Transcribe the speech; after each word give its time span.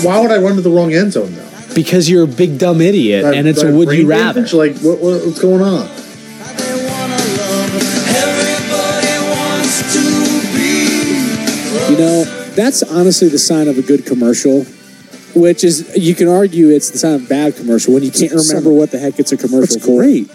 How, 0.00 0.06
why 0.08 0.20
would 0.20 0.30
I 0.30 0.38
run 0.38 0.56
to 0.56 0.62
the 0.62 0.70
wrong 0.70 0.92
end 0.92 1.12
zone 1.12 1.34
though? 1.34 1.50
Because 1.74 2.08
you're 2.08 2.24
a 2.24 2.28
big 2.28 2.58
dumb 2.58 2.80
idiot, 2.80 3.22
That- 3.24 3.34
and 3.34 3.48
it's 3.48 3.62
a 3.62 3.66
that 3.66 3.72
would 3.72 3.88
you 3.90 4.04
brain 4.04 4.06
rather. 4.06 4.40
damage? 4.40 4.52
Like 4.54 4.76
what, 4.78 4.98
what, 5.00 5.24
what's 5.24 5.40
going 5.40 5.62
on? 5.62 5.88
You 11.90 11.98
know, 11.98 12.24
that's 12.56 12.82
honestly 12.82 13.28
the 13.28 13.38
sign 13.38 13.68
of 13.68 13.76
a 13.78 13.82
good 13.82 14.06
commercial. 14.06 14.64
Which 15.34 15.64
is, 15.64 15.96
you 15.96 16.14
can 16.14 16.28
argue 16.28 16.70
it's 16.70 16.90
the 16.90 16.98
sign 16.98 17.14
of 17.14 17.26
a 17.26 17.28
bad 17.28 17.56
commercial 17.56 17.92
when 17.92 18.02
you 18.04 18.10
can't 18.12 18.32
remember 18.32 18.70
what 18.72 18.92
the 18.92 18.98
heck 19.00 19.18
it's 19.18 19.32
a 19.32 19.36
commercial 19.36 19.74
That's 19.76 19.84
for. 19.84 19.98
great. 20.02 20.30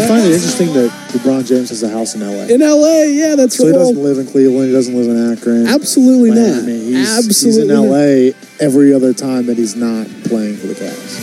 I 0.00 0.08
find 0.08 0.24
it 0.24 0.32
interesting 0.32 0.72
that 0.72 0.90
LeBron 1.12 1.46
James 1.46 1.68
has 1.68 1.82
a 1.82 1.90
house 1.90 2.14
in 2.14 2.20
LA. 2.22 2.44
In 2.44 2.60
LA, 2.60 3.02
yeah, 3.04 3.34
that's 3.36 3.56
So 3.56 3.66
he 3.66 3.72
doesn't 3.72 4.02
live 4.02 4.18
in 4.18 4.26
Cleveland. 4.26 4.68
He 4.68 4.72
doesn't 4.72 4.94
live 4.94 5.08
in 5.08 5.32
Akron. 5.32 5.66
Absolutely 5.66 6.30
Miami. 6.30 6.54
not. 6.54 6.64
He's, 6.64 7.18
Absolutely 7.18 7.62
he's 7.62 7.70
in. 7.70 7.90
LA 7.90 8.64
every 8.64 8.94
other 8.94 9.12
time 9.12 9.46
that 9.46 9.58
he's 9.58 9.76
not 9.76 10.06
playing 10.24 10.56
for 10.56 10.68
the 10.68 10.74
Cavs. 10.74 11.20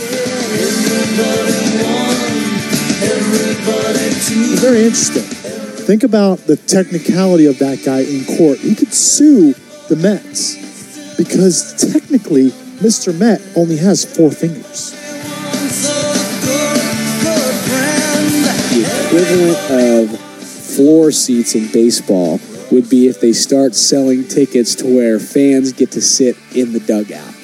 It's 4.30 4.60
very 4.60 4.84
interesting. 4.84 5.22
Think 5.22 6.02
about 6.04 6.38
the 6.40 6.56
technicality 6.56 7.46
of 7.46 7.58
that 7.58 7.82
guy 7.84 8.00
in 8.00 8.24
court. 8.36 8.58
He 8.58 8.74
could 8.74 8.92
sue 8.92 9.54
the 9.88 9.96
Mets 9.96 11.16
because 11.16 11.74
technically, 11.92 12.50
Mr. 12.78 13.18
Met 13.18 13.40
only 13.56 13.76
has 13.76 14.04
four 14.04 14.30
fingers. 14.30 14.94
Equivalent 19.18 20.12
of 20.12 20.20
floor 20.76 21.10
seats 21.10 21.54
in 21.56 21.66
baseball 21.72 22.38
would 22.70 22.88
be 22.88 23.08
if 23.08 23.20
they 23.20 23.32
start 23.32 23.74
selling 23.74 24.26
tickets 24.28 24.76
to 24.76 24.84
where 24.84 25.18
fans 25.18 25.72
get 25.72 25.90
to 25.90 26.00
sit 26.00 26.36
in 26.54 26.72
the 26.72 26.78
dugout. 26.78 27.34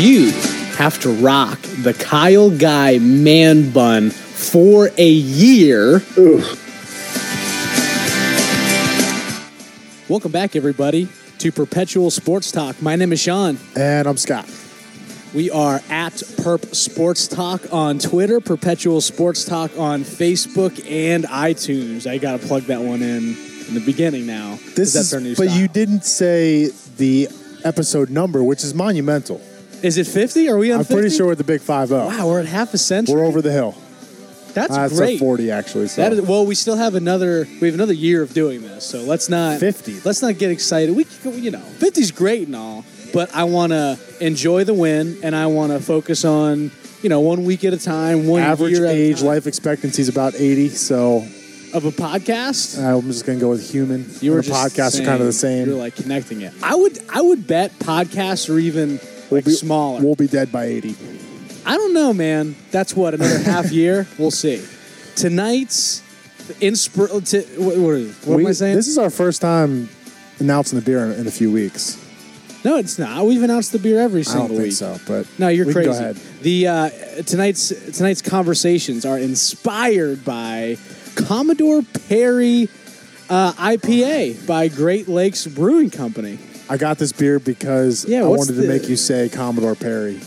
You 0.00 0.30
have 0.76 1.00
to 1.00 1.10
rock 1.10 1.58
the 1.82 1.94
Kyle 1.94 2.50
Guy 2.50 2.98
man 2.98 3.72
bun 3.72 4.10
for 4.10 4.90
a 4.96 5.08
year. 5.08 6.02
Welcome 10.08 10.30
back, 10.30 10.54
everybody, 10.54 11.08
to 11.38 11.50
Perpetual 11.50 12.10
Sports 12.10 12.52
Talk. 12.52 12.80
My 12.80 12.94
name 12.94 13.12
is 13.12 13.20
Sean. 13.20 13.58
And 13.74 14.06
I'm 14.06 14.16
Scott. 14.16 14.48
We 15.34 15.50
are 15.50 15.76
at 15.90 16.14
Perp 16.14 16.74
Sports 16.74 17.28
Talk 17.28 17.70
on 17.72 17.98
Twitter, 17.98 18.40
Perpetual 18.40 19.00
Sports 19.02 19.44
Talk 19.44 19.70
on 19.78 20.02
Facebook 20.02 20.90
and 20.90 21.24
iTunes. 21.24 22.06
I 22.10 22.16
got 22.18 22.40
to 22.40 22.46
plug 22.46 22.62
that 22.64 22.80
one 22.80 23.02
in 23.02 23.36
in 23.68 23.74
the 23.74 23.82
beginning 23.84 24.26
now. 24.26 24.58
This 24.74 24.94
that's 24.94 25.08
is, 25.08 25.14
our 25.14 25.20
new 25.20 25.36
but 25.36 25.48
style. 25.48 25.58
you 25.60 25.68
didn't 25.68 26.04
say 26.04 26.70
the 26.96 27.28
episode 27.62 28.08
number, 28.08 28.42
which 28.42 28.64
is 28.64 28.72
monumental. 28.72 29.40
Is 29.82 29.98
it 29.98 30.06
50? 30.06 30.48
Are 30.48 30.56
we 30.56 30.72
on 30.72 30.78
I'm 30.80 30.84
50? 30.86 30.94
pretty 31.00 31.14
sure 31.16 31.26
we're 31.26 31.32
at 31.32 31.38
the 31.38 31.44
big 31.44 31.60
five 31.60 31.88
zero. 31.88 32.06
Wow, 32.06 32.26
we're 32.28 32.40
at 32.40 32.46
half 32.46 32.72
a 32.72 32.78
century. 32.78 33.14
We're 33.16 33.24
over 33.26 33.42
the 33.42 33.52
hill. 33.52 33.76
That's 34.54 34.72
Uh, 34.74 34.88
great. 34.88 35.16
a 35.16 35.18
40 35.18 35.50
actually. 35.50 35.88
So. 35.88 36.00
That 36.00 36.14
is 36.14 36.22
well. 36.22 36.46
We 36.46 36.54
still 36.54 36.76
have 36.76 36.94
another. 36.94 37.46
We 37.60 37.68
have 37.68 37.74
another 37.74 37.92
year 37.92 38.22
of 38.22 38.32
doing 38.32 38.62
this, 38.62 38.84
so 38.86 39.02
let's 39.02 39.28
not 39.28 39.60
50. 39.60 40.00
Let's 40.06 40.22
not 40.22 40.38
get 40.38 40.50
excited. 40.50 40.96
We, 40.96 41.04
can- 41.04 41.40
you 41.42 41.50
know, 41.50 41.62
50's 41.78 42.10
great 42.12 42.46
and 42.46 42.56
all, 42.56 42.84
but 43.12 43.34
I 43.34 43.44
want 43.44 43.72
to 43.72 43.98
enjoy 44.20 44.64
the 44.64 44.74
win, 44.74 45.18
and 45.22 45.34
I 45.34 45.46
want 45.46 45.72
to 45.72 45.80
focus 45.80 46.24
on, 46.24 46.70
you 47.02 47.08
know, 47.08 47.20
one 47.20 47.44
week 47.44 47.64
at 47.64 47.72
a 47.72 47.78
time, 47.78 48.26
one 48.26 48.42
Average 48.42 48.72
year 48.72 48.86
at 48.86 48.94
a 48.94 48.98
age, 48.98 49.18
time 49.18 49.26
life 49.26 49.46
expectancy 49.46 50.02
is 50.02 50.08
about 50.08 50.34
80. 50.34 50.68
So 50.70 51.26
of 51.74 51.84
a 51.84 51.90
podcast. 51.90 52.82
I'm 52.82 53.02
just 53.02 53.26
gonna 53.26 53.38
go 53.38 53.50
with 53.50 53.70
human. 53.70 54.06
You 54.20 54.32
were 54.32 54.42
podcasts 54.42 55.00
are 55.00 55.04
kind 55.04 55.20
of 55.20 55.26
the 55.26 55.32
same. 55.32 55.68
You're 55.68 55.76
like 55.76 55.96
connecting 55.96 56.40
it. 56.40 56.52
I 56.62 56.74
would. 56.74 56.98
I 57.08 57.20
would 57.20 57.46
bet 57.46 57.72
podcasts 57.78 58.48
are 58.52 58.58
even 58.58 59.00
like 59.30 59.44
be, 59.44 59.52
smaller. 59.52 60.00
We'll 60.00 60.14
be 60.14 60.28
dead 60.28 60.50
by 60.50 60.64
80. 60.64 60.96
I 61.66 61.76
don't 61.76 61.92
know, 61.92 62.14
man. 62.14 62.56
That's 62.70 62.96
what 62.96 63.14
another 63.14 63.38
half 63.40 63.70
year. 63.72 64.06
We'll 64.18 64.30
see. 64.30 64.64
Tonight's 65.16 66.00
inspir. 66.60 67.08
T- 67.28 67.60
what, 67.62 67.76
what, 67.76 68.00
what 68.26 68.36
We- 68.36 68.44
am 68.44 68.48
I 68.48 68.52
saying? 68.52 68.76
This 68.76 68.88
is 68.88 68.96
our 68.98 69.10
first 69.10 69.42
time 69.42 69.88
announcing 70.38 70.78
the 70.78 70.84
beer 70.84 71.04
in, 71.04 71.12
in 71.20 71.26
a 71.26 71.30
few 71.30 71.52
weeks. 71.52 72.02
No, 72.64 72.76
it's 72.76 72.98
not. 72.98 73.24
We've 73.26 73.42
announced 73.42 73.72
the 73.72 73.78
beer 73.78 74.00
every 74.00 74.20
I 74.20 74.24
single 74.24 74.48
don't 74.48 74.56
think 74.56 74.68
week. 74.68 74.72
so, 74.72 74.98
but 75.06 75.26
No, 75.38 75.48
you're 75.48 75.66
we 75.66 75.72
can 75.72 75.82
crazy. 75.84 75.90
Go 75.98 76.04
ahead. 76.04 76.16
The 76.42 76.66
uh, 76.66 76.90
tonight's 77.26 77.68
tonight's 77.96 78.22
conversations 78.22 79.04
are 79.04 79.18
inspired 79.18 80.24
by 80.24 80.76
Commodore 81.14 81.82
Perry 82.08 82.68
uh, 83.30 83.52
IPA 83.52 84.46
by 84.46 84.68
Great 84.68 85.08
Lakes 85.08 85.46
Brewing 85.46 85.90
Company. 85.90 86.38
I 86.70 86.76
got 86.76 86.98
this 86.98 87.12
beer 87.12 87.38
because 87.38 88.04
Yeah, 88.04 88.20
I 88.20 88.22
what's 88.28 88.40
wanted 88.48 88.52
the- 88.56 88.62
to 88.62 88.68
make 88.68 88.88
you 88.88 88.96
say 88.96 89.28
Commodore 89.28 89.74
Perry. 89.74 90.20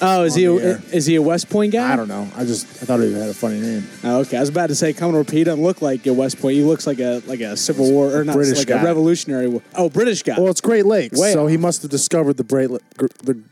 Oh, 0.00 0.24
is 0.24 0.34
he 0.34 0.46
a, 0.46 0.54
is 0.90 1.06
he 1.06 1.14
a 1.16 1.22
West 1.22 1.48
Point 1.50 1.72
guy? 1.72 1.92
I 1.92 1.96
don't 1.96 2.08
know. 2.08 2.28
I 2.36 2.44
just 2.44 2.66
I 2.82 2.86
thought 2.86 3.00
he 3.00 3.12
had 3.12 3.28
a 3.28 3.34
funny 3.34 3.60
name. 3.60 3.86
Oh, 4.02 4.20
okay, 4.20 4.36
I 4.36 4.40
was 4.40 4.48
about 4.48 4.68
to 4.68 4.74
say 4.74 4.92
Commodore 4.92 5.24
P 5.24 5.44
doesn't 5.44 5.62
look 5.62 5.80
like 5.82 6.06
a 6.06 6.12
West 6.12 6.40
Point. 6.40 6.56
He 6.56 6.62
looks 6.62 6.86
like 6.86 6.98
a 6.98 7.22
like 7.26 7.40
a 7.40 7.56
Civil 7.56 7.90
War 7.92 8.16
or 8.16 8.24
not 8.24 8.34
British 8.34 8.58
like 8.58 8.68
guy. 8.68 8.80
a 8.80 8.84
Revolutionary. 8.84 9.48
War. 9.48 9.62
Oh, 9.74 9.88
British 9.88 10.22
guy. 10.22 10.38
Well, 10.38 10.48
it's 10.48 10.60
Great 10.60 10.86
Lakes, 10.86 11.20
Way 11.20 11.32
so 11.32 11.46
he 11.46 11.56
must 11.56 11.82
have 11.82 11.90
discovered 11.90 12.36
the 12.36 12.44
Great, 12.44 12.70
the 13.22 13.42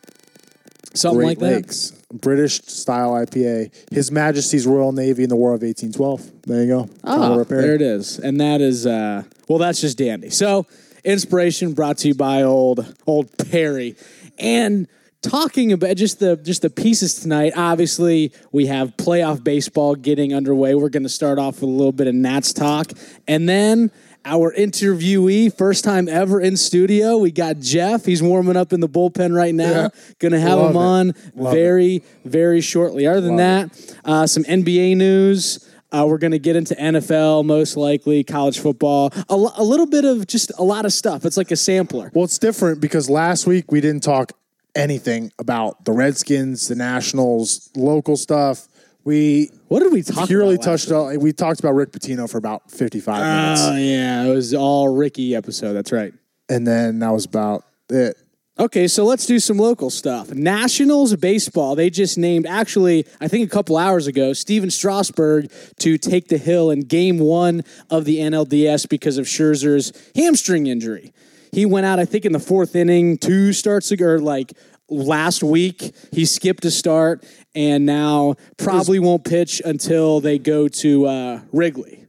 Something 0.95 1.19
Great 1.19 1.27
like 1.27 1.39
that. 1.39 1.55
Lakes 1.57 1.93
British 2.13 2.63
style 2.63 3.13
IPA. 3.13 3.73
His 3.93 4.11
Majesty's 4.11 4.67
Royal 4.67 4.91
Navy 4.91 5.23
in 5.23 5.29
the 5.29 5.37
War 5.37 5.51
of 5.51 5.63
1812. 5.63 6.43
There 6.43 6.63
you 6.65 6.67
go. 6.69 6.89
Commodore 7.05 7.45
Perry. 7.45 7.63
there 7.63 7.75
it 7.77 7.83
is, 7.83 8.19
and 8.19 8.41
that 8.41 8.61
is 8.61 8.87
uh, 8.87 9.23
well, 9.49 9.59
that's 9.59 9.81
just 9.81 9.99
dandy. 9.99 10.31
So, 10.31 10.67
inspiration 11.05 11.75
brought 11.75 11.99
to 11.99 12.09
you 12.09 12.15
by 12.15 12.43
old 12.43 12.93
old 13.07 13.31
Perry, 13.51 13.95
and 14.39 14.89
talking 15.23 15.73
about 15.73 15.97
just 15.97 16.19
the 16.21 16.37
just 16.37 16.63
the 16.63 16.71
pieces 16.71 17.15
tonight. 17.15 17.53
Obviously, 17.57 18.33
we 18.53 18.67
have 18.67 18.97
playoff 18.97 19.43
baseball 19.43 19.95
getting 19.95 20.35
underway. 20.35 20.75
We're 20.75 20.89
going 20.89 21.03
to 21.03 21.09
start 21.09 21.39
off 21.39 21.57
with 21.57 21.65
a 21.65 21.67
little 21.67 21.93
bit 21.93 22.07
of 22.07 22.15
Nats 22.15 22.53
talk, 22.53 22.93
and 23.27 23.49
then. 23.49 23.91
Our 24.23 24.53
interviewee, 24.53 25.57
first 25.57 25.83
time 25.83 26.07
ever 26.07 26.43
in 26.43 26.59
studio. 26.59 27.17
We 27.17 27.31
got 27.31 27.59
Jeff. 27.59 28.05
He's 28.05 28.23
warming 28.23 28.55
up 28.55 28.75
in 28.75 28.81
the 28.81 28.89
bullpen 28.89 29.35
right 29.35 29.55
now. 29.55 29.71
Yeah. 29.71 29.89
Gonna 30.19 30.39
have 30.39 30.59
Love 30.59 30.71
him 30.73 30.77
it. 30.77 30.79
on 30.79 31.13
very, 31.35 32.05
very 32.27 32.61
shortly. 32.61 33.07
Other 33.07 33.23
than 33.23 33.39
Love 33.39 33.71
that, 33.71 33.97
uh, 34.05 34.27
some 34.27 34.45
NBA 34.45 34.99
news. 34.99 35.67
Uh, 35.91 36.05
we're 36.07 36.19
going 36.19 36.31
to 36.33 36.39
get 36.39 36.55
into 36.55 36.75
NFL, 36.75 37.45
most 37.45 37.77
likely, 37.77 38.23
college 38.23 38.61
football, 38.61 39.11
a, 39.29 39.35
lo- 39.35 39.51
a 39.57 39.65
little 39.65 39.87
bit 39.87 40.05
of 40.05 40.25
just 40.27 40.53
a 40.57 40.63
lot 40.63 40.85
of 40.85 40.93
stuff. 40.93 41.25
It's 41.25 41.37
like 41.37 41.51
a 41.51 41.57
sampler. 41.57 42.13
Well, 42.15 42.25
it's 42.25 42.39
different 42.39 42.81
because 42.81 43.11
last 43.11 43.45
week 43.47 43.73
we 43.73 43.81
didn't 43.81 44.05
talk 44.05 44.33
anything 44.75 45.33
about 45.39 45.85
the 45.85 45.93
Redskins, 45.93 46.69
the 46.69 46.75
Nationals, 46.75 47.71
local 47.77 48.17
stuff. 48.17 48.67
We 49.05 49.51
What 49.69 49.81
did 49.81 49.93
we 49.93 50.03
talk 50.03 50.29
purely 50.29 50.57
about? 50.57 50.65
touched 50.65 50.91
on. 50.91 51.19
We 51.21 51.33
talked 51.33 51.61
about 51.61 51.73
Rick 51.75 51.93
Pitino 51.93 52.29
for 52.31 52.39
about 52.39 52.71
55 52.71 53.23
minutes, 53.23 53.61
Oh, 53.65 53.77
yeah. 53.77 54.25
It 54.25 54.31
was 54.35 54.53
all 54.55 54.89
Ricky 54.95 55.35
episode. 55.35 55.73
That's 55.73 55.93
right. 55.93 56.13
and 56.49 56.67
then 56.67 56.99
that 56.99 57.11
was 57.11 57.25
about 57.25 57.65
it. 57.89 58.17
Okay, 58.59 58.89
so 58.89 59.07
let's 59.07 59.25
do 59.25 59.39
some 59.39 59.57
local 59.57 59.89
stuff. 59.89 60.33
Nationals 60.35 61.17
baseball, 61.17 61.75
they 61.75 61.89
just 61.89 62.19
named, 62.19 62.45
actually, 62.47 63.07
I 63.19 63.27
think 63.27 63.47
a 63.47 63.51
couple 63.51 63.79
hours 63.79 64.07
ago, 64.07 64.35
Steven 64.35 64.69
Strasburg 64.71 65.51
to 65.79 65.97
take 65.97 66.29
the 66.29 66.37
hill 66.37 66.71
in 66.71 66.81
game 66.81 67.19
one 67.19 67.63
of 67.89 68.05
the 68.05 68.19
NLDS 68.19 68.87
because 68.87 69.17
of 69.17 69.25
Scherzer's 69.25 69.93
hamstring 70.15 70.67
injury. 70.67 71.15
He 71.53 71.67
went 71.67 71.87
out, 71.87 71.99
I 71.99 72.05
think, 72.05 72.25
in 72.25 72.33
the 72.33 72.39
fourth 72.41 72.77
inning, 72.77 73.19
two 73.19 73.53
starts 73.53 73.91
ago, 73.91 74.07
or 74.07 74.19
like 74.21 74.53
last 74.89 75.43
week. 75.43 75.95
He 76.13 76.25
skipped 76.25 76.65
a 76.65 76.71
start 76.71 77.25
and 77.55 77.87
now 77.87 78.35
probably 78.57 78.99
won't 78.99 79.25
pitch 79.25 79.61
until 79.65 80.21
they 80.21 80.39
go 80.39 80.69
to 80.69 81.07
uh, 81.07 81.41
Wrigley. 81.53 82.07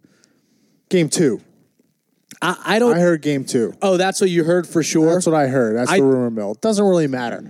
Game 0.89 1.09
two. 1.09 1.41
I, 2.41 2.57
I 2.65 2.79
don't. 2.79 2.95
I 2.95 2.99
heard 2.99 3.21
game 3.21 3.45
two. 3.45 3.73
oh, 3.81 3.97
that's 3.97 4.19
what 4.19 4.29
you 4.29 4.43
heard 4.43 4.67
for 4.67 4.83
sure. 4.83 5.13
That's 5.13 5.25
what 5.25 5.35
I 5.35 5.47
heard. 5.47 5.75
That's 5.75 5.91
I- 5.91 5.97
the 5.97 6.03
rumor 6.03 6.31
mill. 6.31 6.51
It 6.53 6.61
doesn't 6.61 6.83
really 6.83 7.07
matter. 7.07 7.43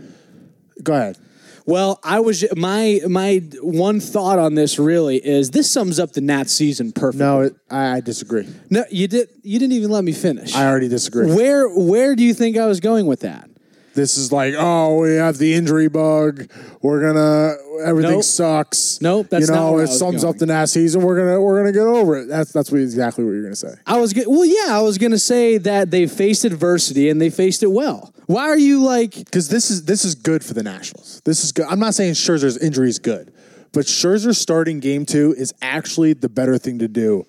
Go 0.83 0.93
ahead. 0.93 1.17
Well, 1.65 1.99
I 2.03 2.19
was 2.19 2.43
my 2.55 3.01
my 3.07 3.41
one 3.61 3.99
thought 3.99 4.39
on 4.39 4.55
this 4.55 4.79
really 4.79 5.17
is 5.17 5.51
this 5.51 5.71
sums 5.71 5.99
up 5.99 6.13
the 6.13 6.21
Nats 6.21 6.51
season 6.53 6.91
perfectly. 6.91 7.25
No, 7.25 7.41
it, 7.41 7.55
I, 7.69 7.97
I 7.97 8.01
disagree. 8.01 8.47
no, 8.69 8.83
you 8.89 9.07
did 9.07 9.29
you 9.43 9.59
didn't 9.59 9.73
even 9.73 9.91
let 9.91 10.03
me 10.03 10.11
finish. 10.11 10.55
I 10.55 10.65
already 10.67 10.87
disagree. 10.87 11.33
where 11.33 11.69
where 11.69 12.15
do 12.15 12.23
you 12.23 12.33
think 12.33 12.57
I 12.57 12.65
was 12.65 12.79
going 12.79 13.05
with 13.05 13.21
that? 13.21 13.49
This 13.93 14.17
is 14.17 14.31
like, 14.31 14.53
oh, 14.57 14.99
we 15.01 15.15
have 15.15 15.37
the 15.37 15.53
injury 15.53 15.89
bug. 15.89 16.49
We're 16.81 17.01
gonna 17.01 17.55
everything 17.83 18.11
Nope. 18.11 18.23
sucks. 18.23 18.99
Nope, 19.01 19.27
that's 19.29 19.47
you 19.47 19.53
not 19.53 19.59
know 19.71 19.79
I 19.79 19.83
it 19.83 19.87
sums 19.87 20.21
going. 20.23 20.33
up 20.33 20.39
the 20.39 20.45
Nats 20.45 20.71
season. 20.73 21.01
We're 21.01 21.17
gonna 21.17 21.41
we're 21.41 21.57
gonna 21.59 21.71
get 21.71 21.87
over 21.87 22.17
it. 22.17 22.27
That's 22.27 22.51
that's 22.51 22.71
what 22.71 22.81
exactly 22.81 23.23
what 23.23 23.31
you're 23.31 23.43
gonna 23.43 23.55
say. 23.55 23.73
I 23.85 23.97
was 23.99 24.13
well, 24.27 24.45
yeah, 24.45 24.77
I 24.77 24.81
was 24.81 24.97
going 24.97 25.11
to 25.11 25.19
say 25.19 25.57
that 25.59 25.91
they 25.91 26.07
faced 26.07 26.45
adversity 26.45 27.09
and 27.09 27.21
they 27.21 27.29
faced 27.29 27.63
it 27.63 27.71
well. 27.71 28.13
Why 28.27 28.43
are 28.43 28.57
you 28.57 28.83
like? 28.83 29.15
Because 29.15 29.49
this 29.49 29.69
is 29.71 29.85
this 29.85 30.05
is 30.05 30.15
good 30.15 30.43
for 30.43 30.53
the 30.53 30.63
Nationals. 30.63 31.21
This 31.25 31.43
is 31.43 31.51
good. 31.51 31.65
I'm 31.69 31.79
not 31.79 31.93
saying 31.93 32.13
Scherzer's 32.13 32.57
injury 32.57 32.89
is 32.89 32.99
good, 32.99 33.33
But 33.73 33.85
Scherzer 33.85 34.35
starting 34.35 34.79
game 34.79 35.05
two 35.05 35.33
is 35.37 35.53
actually 35.61 36.13
the 36.13 36.29
better 36.29 36.57
thing 36.57 36.79
to 36.79 36.87
do 36.87 37.25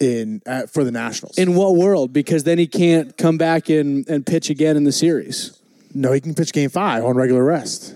in 0.00 0.42
uh, 0.46 0.66
for 0.66 0.84
the 0.84 0.90
Nationals. 0.90 1.38
In 1.38 1.54
what 1.54 1.76
world? 1.76 2.12
Because 2.12 2.44
then 2.44 2.58
he 2.58 2.66
can't 2.66 3.16
come 3.16 3.38
back 3.38 3.68
and, 3.68 4.06
and 4.08 4.26
pitch 4.26 4.50
again 4.50 4.76
in 4.76 4.84
the 4.84 4.92
series. 4.92 5.58
no, 5.94 6.10
he 6.12 6.20
can 6.20 6.34
pitch 6.34 6.52
game 6.52 6.70
five 6.70 7.04
on 7.04 7.16
regular 7.16 7.44
rest. 7.44 7.94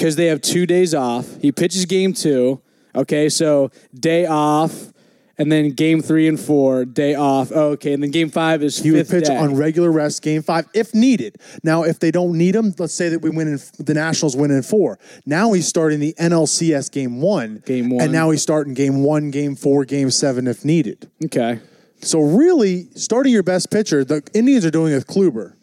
Because 0.00 0.16
they 0.16 0.26
have 0.28 0.40
two 0.40 0.64
days 0.64 0.94
off. 0.94 1.28
He 1.42 1.52
pitches 1.52 1.84
game 1.84 2.14
two. 2.14 2.62
Okay, 2.94 3.28
so 3.28 3.70
day 3.92 4.24
off, 4.24 4.94
and 5.36 5.52
then 5.52 5.72
game 5.72 6.00
three 6.00 6.26
and 6.26 6.40
four, 6.40 6.86
day 6.86 7.14
off. 7.14 7.52
Oh, 7.54 7.72
okay, 7.72 7.92
and 7.92 8.02
then 8.02 8.10
game 8.10 8.30
five 8.30 8.62
is 8.62 8.78
He 8.78 8.92
would 8.92 9.06
pitch 9.06 9.26
day. 9.26 9.36
on 9.36 9.56
regular 9.56 9.92
rest 9.92 10.22
game 10.22 10.40
five 10.40 10.66
if 10.72 10.94
needed. 10.94 11.36
Now, 11.62 11.82
if 11.82 11.98
they 11.98 12.10
don't 12.10 12.38
need 12.38 12.56
him, 12.56 12.74
let's 12.78 12.94
say 12.94 13.10
that 13.10 13.20
we 13.20 13.28
win 13.28 13.46
in 13.46 13.60
the 13.78 13.92
Nationals 13.92 14.34
win 14.34 14.50
in 14.50 14.62
four. 14.62 14.98
Now 15.26 15.52
he's 15.52 15.68
starting 15.68 16.00
the 16.00 16.14
NLCS 16.18 16.90
game 16.90 17.20
one. 17.20 17.62
Game 17.66 17.90
one. 17.90 18.02
And 18.02 18.10
now 18.10 18.30
he's 18.30 18.40
starting 18.40 18.72
game 18.72 19.02
one, 19.02 19.30
game 19.30 19.54
four, 19.54 19.84
game 19.84 20.10
seven 20.10 20.46
if 20.46 20.64
needed. 20.64 21.10
okay. 21.26 21.60
So 22.00 22.20
really, 22.20 22.88
starting 22.94 23.34
your 23.34 23.42
best 23.42 23.70
pitcher, 23.70 24.02
the 24.02 24.22
Indians 24.32 24.64
are 24.64 24.70
doing 24.70 24.92
it 24.92 24.96
with 24.96 25.06
Kluber. 25.06 25.56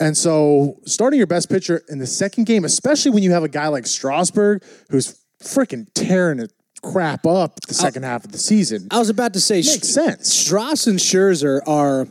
And 0.00 0.16
so 0.16 0.78
starting 0.86 1.18
your 1.18 1.26
best 1.26 1.50
pitcher 1.50 1.82
in 1.88 1.98
the 1.98 2.06
second 2.06 2.44
game, 2.44 2.64
especially 2.64 3.10
when 3.10 3.22
you 3.22 3.32
have 3.32 3.42
a 3.42 3.48
guy 3.48 3.68
like 3.68 3.86
Strasburg 3.86 4.62
who's 4.90 5.20
freaking 5.42 5.86
tearing 5.94 6.38
it 6.38 6.52
crap 6.82 7.26
up 7.26 7.60
the 7.66 7.74
second 7.74 8.04
half 8.04 8.24
of 8.24 8.32
the 8.32 8.38
season. 8.38 8.86
I 8.90 8.98
was 8.98 9.10
about 9.10 9.32
to 9.34 9.40
say 9.40 9.56
Makes 9.56 9.88
sense. 9.88 10.32
Strauss 10.32 10.86
and 10.86 10.98
Scherzer 10.98 11.60
are 11.66 12.06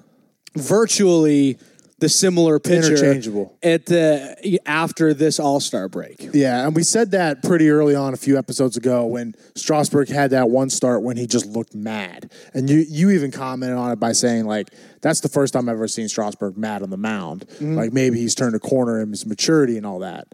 virtually 0.56 1.58
the 2.00 2.10
similar 2.10 2.60
pitcher 2.60 2.94
Interchangeable. 2.94 3.58
at 3.64 3.88
the 3.88 4.60
after 4.68 5.14
this 5.14 5.40
All 5.40 5.60
Star 5.60 5.90
break. 5.90 6.30
Yeah, 6.34 6.66
and 6.66 6.76
we 6.76 6.84
said 6.84 7.12
that 7.12 7.42
pretty 7.42 7.70
early 7.70 7.96
on 7.96 8.14
a 8.14 8.18
few 8.18 8.38
episodes 8.38 8.78
ago 8.78 9.06
when 9.06 9.34
Strasburg 9.56 10.10
had 10.10 10.30
that 10.30 10.50
one 10.50 10.70
start 10.70 11.02
when 11.02 11.18
he 11.18 11.26
just 11.26 11.48
looked 11.48 11.74
mad. 11.74 12.32
And 12.54 12.70
you 12.70 12.86
you 12.88 13.10
even 13.10 13.32
commented 13.32 13.78
on 13.78 13.92
it 13.92 14.00
by 14.00 14.12
saying 14.12 14.46
like 14.46 14.70
that's 15.02 15.22
the 15.22 15.30
first 15.30 15.54
time 15.54 15.70
I've 15.70 15.76
ever 15.76 15.88
seen 15.88 16.08
Strasburg 16.08 16.56
mad 16.58 16.84
on 16.84 16.90
the 16.92 16.98
mound. 16.98 17.48
Mm-hmm. 17.48 17.74
Like 17.76 17.94
maybe 17.94 18.20
he's 18.20 18.36
turned 18.36 18.56
a 18.56 18.60
corner 18.60 19.02
in 19.02 19.10
his 19.10 19.26
maturity 19.26 19.78
and 19.78 19.86
all 19.86 20.00
that. 20.00 20.28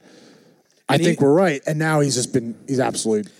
I 0.90 0.96
And 0.96 1.04
think 1.04 1.22
we're 1.22 1.34
right. 1.34 1.62
And 1.66 1.80
now 1.80 2.02
he's 2.02 2.16
just 2.16 2.34
been 2.34 2.56
he's 2.68 2.82
absolutely 2.82 3.32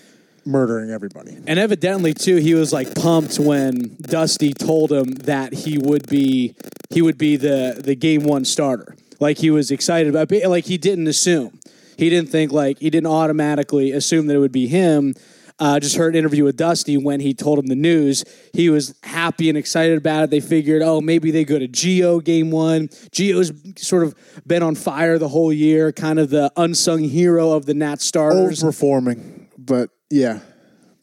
murdering 0.46 0.90
everybody. 0.90 1.36
And 1.46 1.58
evidently 1.58 2.14
too, 2.14 2.36
he 2.36 2.54
was 2.54 2.72
like 2.72 2.94
pumped 2.94 3.38
when 3.38 3.96
Dusty 4.00 4.52
told 4.52 4.92
him 4.92 5.14
that 5.14 5.52
he 5.52 5.78
would 5.78 6.08
be 6.08 6.54
he 6.90 7.02
would 7.02 7.18
be 7.18 7.36
the 7.36 7.80
the 7.82 7.94
game 7.94 8.24
one 8.24 8.44
starter. 8.44 8.96
Like 9.20 9.38
he 9.38 9.50
was 9.50 9.70
excited 9.70 10.14
about 10.14 10.30
like 10.48 10.64
he 10.64 10.78
didn't 10.78 11.06
assume. 11.06 11.58
He 11.96 12.10
didn't 12.10 12.30
think 12.30 12.52
like 12.52 12.78
he 12.78 12.90
didn't 12.90 13.10
automatically 13.10 13.92
assume 13.92 14.26
that 14.26 14.34
it 14.34 14.40
would 14.40 14.52
be 14.52 14.66
him. 14.66 15.14
Uh, 15.60 15.78
just 15.78 15.96
heard 15.96 16.14
an 16.14 16.18
interview 16.18 16.42
with 16.42 16.56
Dusty 16.56 16.96
when 16.96 17.20
he 17.20 17.32
told 17.32 17.60
him 17.60 17.66
the 17.66 17.76
news. 17.76 18.24
He 18.52 18.70
was 18.70 18.92
happy 19.04 19.48
and 19.48 19.56
excited 19.56 19.96
about 19.96 20.24
it. 20.24 20.30
They 20.30 20.40
figured, 20.40 20.82
oh, 20.82 21.00
maybe 21.00 21.30
they 21.30 21.44
go 21.44 21.60
to 21.60 21.68
Gio 21.68 22.22
game 22.22 22.50
one. 22.50 22.88
Gio's 22.88 23.52
sort 23.80 24.02
of 24.02 24.16
been 24.44 24.64
on 24.64 24.74
fire 24.74 25.16
the 25.16 25.28
whole 25.28 25.52
year, 25.52 25.92
kind 25.92 26.18
of 26.18 26.30
the 26.30 26.52
unsung 26.56 27.04
hero 27.04 27.52
of 27.52 27.66
the 27.66 27.74
Nat 27.74 28.00
starters. 28.00 28.64
Overperforming, 28.64 29.46
but 29.56 29.90
yeah. 30.10 30.40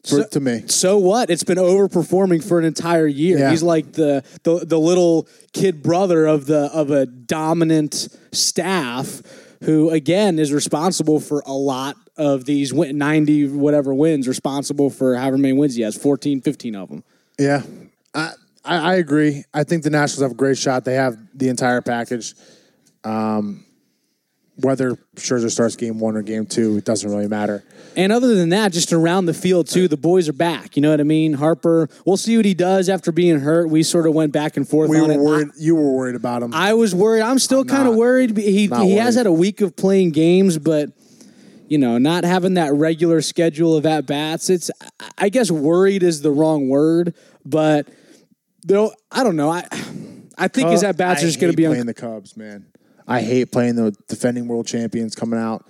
For, 0.04 0.24
to 0.24 0.40
me. 0.40 0.64
so 0.66 0.98
what? 0.98 1.30
It's 1.30 1.44
been 1.44 1.58
overperforming 1.58 2.42
for 2.42 2.58
an 2.58 2.64
entire 2.64 3.06
year. 3.06 3.38
Yeah. 3.38 3.50
He's 3.50 3.62
like 3.62 3.92
the, 3.92 4.24
the 4.42 4.64
the 4.66 4.78
little 4.78 5.28
kid 5.52 5.80
brother 5.80 6.26
of 6.26 6.46
the 6.46 6.70
of 6.72 6.90
a 6.90 7.06
dominant 7.06 8.08
staff 8.32 9.22
who 9.62 9.90
again 9.90 10.40
is 10.40 10.52
responsible 10.52 11.20
for 11.20 11.44
a 11.46 11.52
lot 11.52 11.94
of 12.16 12.46
these 12.46 12.72
90 12.72 13.48
whatever 13.50 13.94
wins 13.94 14.26
responsible 14.26 14.90
for 14.90 15.14
however 15.14 15.38
many 15.38 15.54
wins 15.54 15.76
he 15.76 15.82
has 15.82 15.96
14 15.96 16.40
15 16.40 16.74
of 16.74 16.88
them 16.88 17.04
Yeah, 17.38 17.62
I, 18.12 18.32
I 18.64 18.76
I 18.78 18.94
agree. 18.96 19.44
I 19.54 19.62
think 19.62 19.84
the 19.84 19.90
Nationals 19.90 20.22
have 20.22 20.32
a 20.32 20.34
great 20.34 20.58
shot. 20.58 20.84
They 20.84 20.94
have 20.94 21.16
the 21.32 21.48
entire 21.48 21.80
package. 21.80 22.34
Um, 23.04 23.64
whether 24.56 24.96
Scherzer 25.16 25.50
starts 25.50 25.76
game 25.76 25.98
one 25.98 26.16
or 26.16 26.22
game 26.22 26.44
two, 26.46 26.76
it 26.76 26.84
doesn't 26.84 27.10
really 27.10 27.26
matter. 27.28 27.64
and 27.96 28.12
other 28.12 28.34
than 28.34 28.50
that 28.50 28.72
just 28.72 28.92
around 28.92 29.26
the 29.26 29.34
field 29.34 29.66
too 29.66 29.86
the 29.88 29.96
boys 29.96 30.28
are 30.28 30.32
back 30.32 30.76
you 30.76 30.82
know 30.82 30.90
what 30.90 31.00
i 31.00 31.02
mean 31.02 31.34
harper 31.34 31.88
we'll 32.06 32.16
see 32.16 32.36
what 32.38 32.44
he 32.46 32.54
does 32.54 32.88
after 32.88 33.12
being 33.12 33.40
hurt 33.40 33.68
we 33.68 33.82
sort 33.82 34.06
of 34.06 34.14
went 34.14 34.32
back 34.32 34.56
and 34.56 34.66
forth 34.68 34.88
We 34.88 34.98
on 34.98 35.08
were 35.08 35.12
it. 35.14 35.20
worried. 35.20 35.48
You 35.58 35.74
were 35.76 35.92
worried 35.92 36.14
about 36.16 36.42
him. 36.42 36.54
I 36.54 36.72
was 36.74 36.94
worried. 36.94 37.20
I'm 37.22 37.38
still 37.38 37.64
kind 37.64 37.86
of 37.88 37.94
worried. 37.94 38.36
He 38.36 38.66
he 38.68 38.96
has 38.96 39.14
had 39.14 39.26
a 39.26 39.32
week 39.32 39.60
of 39.60 39.76
playing 39.76 40.10
games, 40.12 40.56
but 40.58 40.90
you 41.68 41.78
know, 41.78 41.96
not 41.98 42.24
having 42.24 42.54
that 42.54 42.72
regular 42.74 43.20
schedule 43.22 43.76
of 43.76 43.84
at 43.86 44.06
bats. 44.06 44.48
It's 44.50 44.70
I 45.18 45.28
guess 45.30 45.50
worried 45.50 46.02
is 46.02 46.20
the 46.22 46.30
wrong 46.30 46.68
word, 46.68 47.14
but 47.44 47.88
though 48.64 48.92
I 49.10 49.22
don't 49.24 49.36
know. 49.36 49.50
I 49.50 49.64
I 50.38 50.48
think 50.48 50.70
his 50.70 50.82
at 50.82 50.96
bats 50.96 51.20
I 51.20 51.24
are 51.24 51.26
just 51.28 51.40
going 51.40 51.52
to 51.52 51.56
be 51.56 51.64
playing 51.64 51.80
on. 51.80 51.86
the 51.86 51.94
Cubs, 51.94 52.36
man. 52.36 52.66
I 53.06 53.20
hate 53.22 53.50
playing 53.52 53.76
the 53.76 53.94
defending 54.08 54.48
world 54.48 54.66
champions 54.66 55.14
coming 55.14 55.38
out 55.38 55.66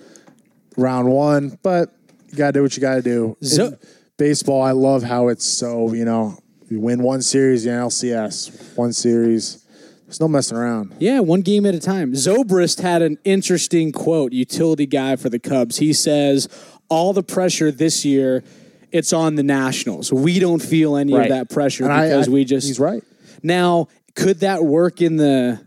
round 0.77 1.09
one, 1.09 1.59
but 1.63 1.95
you 2.31 2.37
gotta 2.37 2.53
do 2.53 2.63
what 2.63 2.77
you 2.77 2.81
gotta 2.81 3.03
do. 3.03 3.37
So- 3.43 3.77
baseball, 4.19 4.63
I 4.63 4.73
love 4.73 5.03
how 5.03 5.29
it's 5.29 5.45
so 5.45 5.93
you 5.93 6.05
know 6.05 6.39
you 6.69 6.81
win 6.81 7.03
one 7.03 7.23
series, 7.23 7.65
the 7.65 7.71
NLCS, 7.71 8.77
one 8.77 8.93
series. 8.93 9.59
There's 10.07 10.21
no 10.21 10.29
messing 10.29 10.57
around. 10.59 10.95
Yeah, 10.99 11.21
one 11.21 11.41
game 11.41 11.65
at 11.67 11.75
a 11.75 11.79
time. 11.81 12.13
Zobrist 12.13 12.81
had 12.81 13.01
an 13.03 13.19
interesting 13.25 13.93
quote, 13.93 14.33
utility 14.33 14.85
guy 14.87 15.17
for 15.17 15.29
the 15.31 15.39
Cubs. 15.39 15.79
He 15.79 15.93
says, 15.95 16.49
All 16.91 17.15
the 17.15 17.23
pressure 17.23 17.71
this 17.71 18.05
year, 18.05 18.45
it's 18.91 19.15
on 19.15 19.37
the 19.37 19.43
Nationals. 19.43 20.13
We 20.13 20.39
don't 20.39 20.61
feel 20.61 20.97
any 20.97 21.15
Right. 21.15 21.23
of 21.23 21.29
that 21.31 21.49
pressure 21.49 21.85
And 21.85 21.93
I- 21.95 22.09
because 22.09 22.29
I- 22.29 22.31
we 22.31 22.45
just. 22.45 22.67
he's 22.67 22.79
right. 22.79 23.03
Now, 23.43 23.89
could 24.15 24.41
that 24.41 24.63
work 24.65 25.01
in 25.01 25.17
the. 25.17 25.59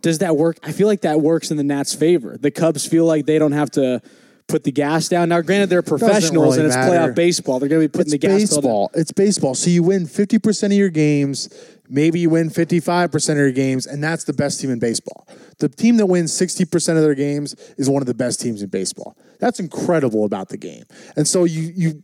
Does 0.00 0.18
that 0.18 0.36
work? 0.36 0.58
I 0.62 0.72
feel 0.72 0.86
like 0.86 1.02
that 1.02 1.20
works 1.20 1.50
in 1.50 1.56
the 1.56 1.64
Nats' 1.64 1.94
favor. 1.94 2.36
The 2.38 2.50
Cubs 2.50 2.86
feel 2.86 3.04
like 3.04 3.26
they 3.26 3.38
don't 3.38 3.52
have 3.52 3.70
to 3.72 4.00
put 4.48 4.64
the 4.64 4.72
gas 4.72 5.08
down. 5.08 5.28
Now, 5.28 5.40
granted, 5.42 5.68
they're 5.68 5.82
professionals 5.82 6.56
really 6.56 6.58
and 6.58 6.66
it's 6.66 6.76
matter. 6.76 7.12
playoff 7.12 7.14
baseball. 7.14 7.60
They're 7.60 7.68
going 7.68 7.82
to 7.82 7.88
be 7.88 7.92
putting 7.92 8.12
It's 8.14 8.22
the 8.22 8.28
gas 8.28 8.40
baseball. 8.50 8.90
It's 8.94 9.12
baseball. 9.12 9.54
So 9.54 9.70
you 9.70 9.82
win 9.82 10.06
50% 10.06 10.64
of 10.64 10.72
your 10.72 10.88
games. 10.88 11.48
Maybe 11.88 12.20
you 12.20 12.30
win 12.30 12.50
55% 12.50 13.30
of 13.30 13.36
your 13.36 13.52
games, 13.52 13.86
and 13.86 14.02
that's 14.02 14.24
the 14.24 14.32
best 14.32 14.60
team 14.60 14.70
in 14.70 14.78
baseball. 14.78 15.26
The 15.58 15.68
team 15.68 15.96
that 15.98 16.06
wins 16.06 16.32
60% 16.32 16.96
of 16.96 17.02
their 17.02 17.14
games 17.14 17.54
is 17.76 17.88
one 17.88 18.02
of 18.02 18.06
the 18.06 18.14
best 18.14 18.40
teams 18.40 18.62
in 18.62 18.68
baseball. 18.68 19.16
That's 19.38 19.60
incredible 19.60 20.24
about 20.24 20.48
the 20.48 20.56
game. 20.56 20.84
And 21.16 21.26
so 21.26 21.44
you 21.44 21.72
you 21.74 22.02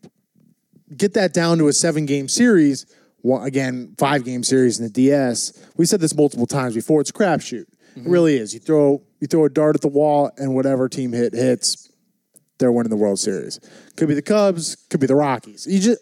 get 0.97 1.14
that 1.14 1.33
down 1.33 1.59
to 1.59 1.69
a 1.69 1.73
seven 1.73 2.07
game 2.07 2.28
series. 2.28 2.87
One, 3.23 3.47
again, 3.47 3.95
five 3.99 4.25
game 4.25 4.42
series 4.42 4.78
in 4.78 4.85
the 4.85 4.90
DS. 4.90 5.52
We 5.76 5.87
said 5.87 6.00
this 6.00 6.14
multiple 6.14 6.47
times 6.47 6.75
before. 6.75 7.00
It's 7.00 7.11
crapshoot. 7.11 7.64
It 7.97 8.05
really 8.05 8.37
is. 8.37 8.55
You 8.55 8.61
throw 8.61 9.03
you 9.21 9.27
throw 9.27 9.45
a 9.45 9.51
dart 9.51 9.77
at 9.77 9.83
the 9.83 9.89
wall, 9.89 10.31
and 10.37 10.55
whatever 10.55 10.89
team 10.89 11.13
hit 11.13 11.35
hits, 11.35 11.91
they're 12.59 12.73
winning 12.73 12.91
the 12.91 12.97
World 12.97 13.19
Series. 13.19 13.61
Could 13.97 14.09
be 14.09 14.15
the 14.15 14.23
Cubs, 14.23 14.77
could 14.91 15.01
be 15.01 15.07
the 15.07 15.15
Rockies. 15.15 15.67
You 15.67 15.81
just 15.81 16.01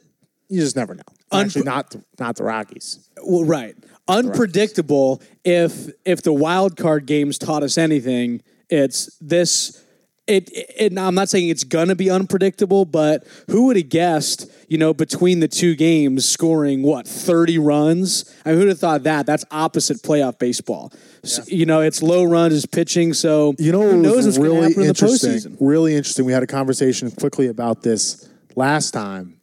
you 0.48 0.60
just 0.60 0.76
never 0.76 0.94
know. 0.94 1.02
Actually, 1.32 1.64
not 1.64 1.90
the, 1.90 2.04
not 2.18 2.36
the 2.36 2.44
Rockies. 2.44 3.08
Well, 3.24 3.44
right. 3.44 3.74
Unpredictable. 4.08 5.22
If 5.44 5.90
if 6.04 6.22
the 6.22 6.32
wild 6.32 6.76
card 6.76 7.06
games 7.06 7.38
taught 7.38 7.62
us 7.62 7.78
anything, 7.78 8.42
it's 8.68 9.16
this. 9.20 9.81
It, 10.28 10.50
it. 10.52 10.96
I'm 10.96 11.16
not 11.16 11.28
saying 11.28 11.48
it's 11.48 11.64
gonna 11.64 11.96
be 11.96 12.08
unpredictable, 12.08 12.84
but 12.84 13.26
who 13.48 13.66
would 13.66 13.76
have 13.76 13.88
guessed? 13.88 14.48
You 14.68 14.78
know, 14.78 14.94
between 14.94 15.40
the 15.40 15.48
two 15.48 15.74
games, 15.74 16.24
scoring 16.28 16.82
what 16.84 17.08
30 17.08 17.58
runs? 17.58 18.32
I 18.44 18.50
mean, 18.50 18.60
who'd 18.60 18.68
have 18.68 18.78
thought 18.78 19.02
that? 19.02 19.26
That's 19.26 19.44
opposite 19.50 19.98
playoff 19.98 20.38
baseball. 20.38 20.92
S- 21.24 21.50
you 21.50 21.66
know, 21.66 21.80
it's 21.80 22.02
low 22.02 22.22
runs, 22.22 22.54
it's 22.54 22.66
pitching. 22.66 23.14
So 23.14 23.54
You 23.58 23.72
know, 23.72 23.82
who 23.82 24.00
knows 24.00 24.24
what's 24.26 24.38
really 24.38 24.56
happen 24.58 24.72
in 24.74 24.80
the 24.82 24.86
interesting. 24.88 25.30
postseason? 25.32 25.56
Really 25.60 25.96
interesting. 25.96 26.24
We 26.24 26.32
had 26.32 26.44
a 26.44 26.46
conversation 26.46 27.10
quickly 27.10 27.48
about 27.48 27.82
this 27.82 28.28
last 28.54 28.92
time. 28.92 29.38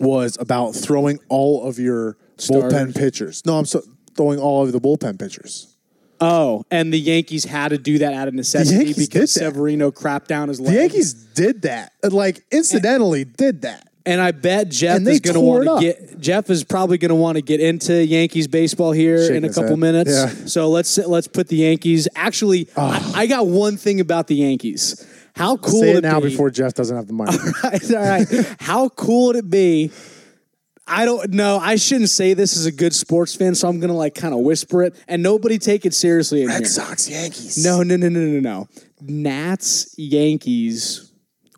Was 0.00 0.36
about 0.40 0.72
throwing 0.76 1.18
all 1.28 1.66
of 1.68 1.78
your 1.78 2.16
Starters. 2.36 2.72
bullpen 2.72 2.96
pitchers. 2.96 3.42
No, 3.46 3.58
I'm 3.58 3.64
so, 3.64 3.80
throwing 4.16 4.38
all 4.40 4.64
of 4.64 4.72
the 4.72 4.80
bullpen 4.80 5.18
pitchers. 5.20 5.73
Oh, 6.24 6.64
and 6.70 6.92
the 6.92 6.98
Yankees 6.98 7.44
had 7.44 7.68
to 7.68 7.78
do 7.78 7.98
that 7.98 8.14
out 8.14 8.28
of 8.28 8.34
necessity 8.34 8.94
because. 8.94 9.32
Severino 9.32 9.90
crapped 9.90 10.26
down 10.26 10.48
his 10.48 10.60
leg. 10.60 10.72
The 10.74 10.80
Yankees 10.80 11.12
did 11.14 11.62
that. 11.62 11.92
Like 12.02 12.44
incidentally, 12.50 13.24
did 13.24 13.62
that. 13.62 13.88
And 14.06 14.20
I 14.20 14.32
bet 14.32 14.68
Jeff 14.68 15.00
is 15.00 15.20
going 15.20 15.34
to 15.34 15.40
want 15.40 15.64
to 15.64 15.80
get 15.80 16.20
Jeff 16.20 16.50
is 16.50 16.62
probably 16.62 16.98
going 16.98 17.08
to 17.08 17.14
want 17.14 17.36
to 17.36 17.42
get 17.42 17.60
into 17.60 18.04
Yankees 18.04 18.46
baseball 18.46 18.92
here 18.92 19.18
Shaking 19.18 19.36
in 19.36 19.44
a 19.44 19.48
couple 19.48 19.70
head. 19.70 19.78
minutes. 19.78 20.10
Yeah. 20.10 20.26
So 20.46 20.68
let's 20.68 20.98
let's 20.98 21.26
put 21.26 21.48
the 21.48 21.56
Yankees. 21.56 22.06
Actually, 22.14 22.68
I, 22.76 23.12
I 23.14 23.26
got 23.26 23.46
one 23.46 23.76
thing 23.78 24.00
about 24.00 24.26
the 24.26 24.34
Yankees. 24.36 25.06
How 25.34 25.56
cool 25.56 25.80
Say 25.80 25.90
it 25.92 25.96
it 25.96 26.02
now 26.02 26.20
be? 26.20 26.28
before 26.28 26.50
Jeff 26.50 26.74
doesn't 26.74 26.94
have 26.94 27.06
the 27.06 27.12
money. 27.14 27.36
All 27.64 27.70
right. 28.08 28.56
How 28.60 28.88
cool 28.90 29.28
would 29.28 29.36
it 29.36 29.50
be? 29.50 29.90
I 30.86 31.04
don't 31.06 31.30
know. 31.32 31.58
I 31.58 31.76
shouldn't 31.76 32.10
say 32.10 32.34
this 32.34 32.56
as 32.56 32.66
a 32.66 32.72
good 32.72 32.94
sports 32.94 33.34
fan, 33.34 33.54
so 33.54 33.68
I'm 33.68 33.80
going 33.80 33.88
to 33.88 33.96
like 33.96 34.14
kind 34.14 34.34
of 34.34 34.40
whisper 34.40 34.82
it, 34.82 34.94
and 35.08 35.22
nobody 35.22 35.58
take 35.58 35.86
it 35.86 35.94
seriously 35.94 36.42
in 36.42 36.48
here. 36.50 36.58
Red 36.58 36.66
Sox, 36.66 37.08
Yankees. 37.08 37.64
No, 37.64 37.82
no, 37.82 37.96
no, 37.96 38.08
no, 38.08 38.20
no, 38.20 38.40
no. 38.40 38.68
Nats 39.00 39.94
Yankees 39.98 41.10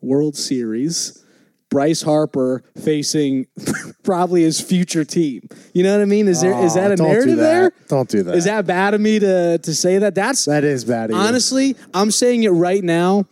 World 0.02 0.36
Series 0.36 1.22
Bryce 1.68 2.02
Harper 2.02 2.62
facing 2.80 3.46
probably 4.04 4.42
his 4.42 4.60
future 4.60 5.04
team. 5.04 5.48
You 5.74 5.82
know 5.82 5.92
what 5.96 6.02
I 6.02 6.06
mean? 6.06 6.28
Is 6.28 6.40
there 6.40 6.56
is 6.64 6.74
that 6.74 6.90
a 6.90 6.94
Oh, 6.94 6.96
do 6.96 7.02
narrative 7.02 7.36
that. 7.38 7.42
there? 7.42 7.72
Don't 7.88 8.08
do 8.08 8.22
that. 8.22 8.36
Is 8.36 8.44
that 8.44 8.66
bad 8.66 8.94
of 8.94 9.00
me 9.00 9.18
to 9.18 9.58
to 9.58 9.74
say 9.74 9.98
that? 9.98 10.14
That's 10.14 10.44
That 10.44 10.62
is 10.62 10.84
bad. 10.84 11.10
honestly, 11.10 11.74
I'm 11.92 12.12
saying 12.12 12.44
it 12.44 12.50
right 12.50 12.82
now. 12.84 13.26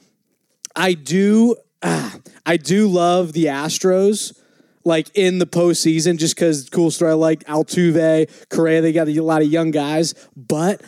I 0.75 0.95
do, 0.95 1.55
ah, 1.85 2.17
I 2.47 2.57
do 2.57 2.89
love 2.89 3.33
the 3.33 3.45
Astros. 3.47 4.37
Like 4.85 5.11
in 5.15 5.39
the 5.39 5.47
postseason, 5.47 6.19
just 6.19 6.35
because 6.35 6.69
cool 6.69 6.91
story. 6.91 7.13
I 7.13 7.15
like 7.15 7.45
Altuve, 7.45 8.49
Correa. 8.51 8.83
They 8.83 8.93
got 8.93 9.09
a 9.09 9.21
lot 9.23 9.41
of 9.41 9.49
young 9.49 9.71
guys, 9.71 10.15
but 10.37 10.83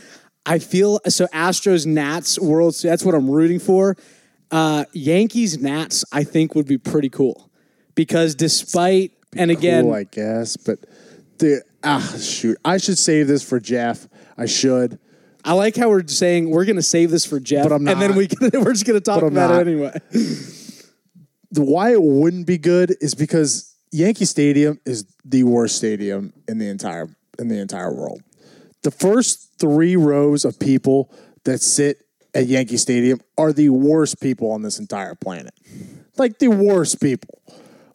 I 0.45 0.59
feel 0.59 1.00
so. 1.09 1.26
Astros, 1.29 1.87
Nats, 1.87 2.38
World. 2.38 2.75
Series, 2.75 2.93
That's 2.93 3.05
what 3.05 3.15
I'm 3.15 3.31
rooting 3.31 3.59
for. 3.59 3.97
Uh, 4.50 4.85
Yankees, 4.93 5.59
Nats. 5.59 6.05
I 6.12 6.25
think 6.25 6.55
would 6.55 6.67
be 6.67 6.76
pretty 6.79 7.09
cool 7.09 7.50
because 7.95 8.35
despite 8.35 9.12
and 9.35 9.50
again, 9.50 9.85
cool, 9.85 9.95
I 9.95 10.05
guess. 10.05 10.57
But 10.59 10.81
the 11.38 11.62
ah 11.83 12.17
shoot, 12.21 12.59
I 12.65 12.76
should 12.76 12.99
save 12.99 13.29
this 13.29 13.43
for 13.43 13.59
Jeff. 13.59 14.07
I 14.37 14.45
should. 14.47 14.99
I 15.45 15.53
like 15.53 15.76
how 15.76 15.88
we're 15.88 16.07
saying 16.09 16.50
we're 16.50 16.65
going 16.65 16.76
to 16.76 16.83
save 16.83 17.11
this 17.12 17.25
for 17.25 17.38
Jeff, 17.38 17.62
But 17.69 17.73
I'm 17.73 17.85
not. 17.85 17.93
and 17.93 18.03
then 18.03 18.17
we 18.17 18.26
can, 18.26 18.50
we're 18.55 18.73
just 18.73 18.85
going 18.85 18.99
to 18.99 19.05
talk 19.05 19.23
about 19.23 19.50
not. 19.50 19.61
it 19.61 19.69
anyway. 19.69 19.93
The 21.53 21.62
why 21.65 21.93
it 21.93 22.03
wouldn't 22.03 22.47
be 22.49 22.59
good 22.59 22.97
is 23.00 23.15
because 23.15 23.75
Yankee 23.97 24.26
Stadium 24.26 24.79
is 24.85 25.07
the 25.25 25.43
worst 25.45 25.76
stadium 25.76 26.35
in 26.47 26.59
the 26.59 26.69
entire 26.69 27.09
in 27.38 27.49
the 27.49 27.59
entire 27.59 27.93
world. 27.95 28.21
The 28.83 28.91
first 28.91 29.59
three 29.59 29.97
rows 29.97 30.45
of 30.45 30.59
people 30.59 31.11
that 31.45 31.62
sit 31.62 32.07
at 32.35 32.47
Yankee 32.47 32.76
Stadium 32.76 33.21
are 33.38 33.55
the 33.55 33.71
worst 33.71 34.21
people 34.21 34.53
on 34.53 34.61
this 34.61 34.79
entire 34.79 35.15
planet. 35.15 35.55
Like 36.19 36.38
the 36.38 36.49
worst 36.49 37.00
people. 37.00 37.41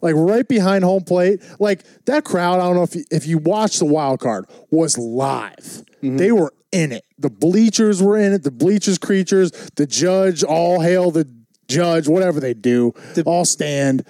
Like 0.00 0.16
right 0.16 0.46
behind 0.48 0.82
home 0.82 1.04
plate, 1.04 1.40
like 1.60 1.84
that 2.06 2.24
crowd. 2.24 2.58
I 2.58 2.64
don't 2.64 2.74
know 2.74 2.82
if 2.82 2.96
you, 2.96 3.04
if 3.12 3.24
you 3.28 3.38
watched 3.38 3.78
the 3.78 3.84
wild 3.84 4.18
card 4.18 4.46
was 4.72 4.98
live. 4.98 5.84
Mm-hmm. 6.02 6.16
They 6.16 6.32
were 6.32 6.52
in 6.72 6.90
it. 6.90 7.04
The 7.16 7.30
bleachers 7.30 8.02
were 8.02 8.18
in 8.18 8.32
it. 8.32 8.42
The 8.42 8.50
bleachers 8.50 8.98
creatures. 8.98 9.52
The 9.76 9.86
judge. 9.86 10.42
All 10.42 10.80
hail 10.80 11.12
the 11.12 11.32
judge. 11.68 12.08
Whatever 12.08 12.40
they 12.40 12.54
do, 12.54 12.92
all 13.24 13.44
stand. 13.44 14.04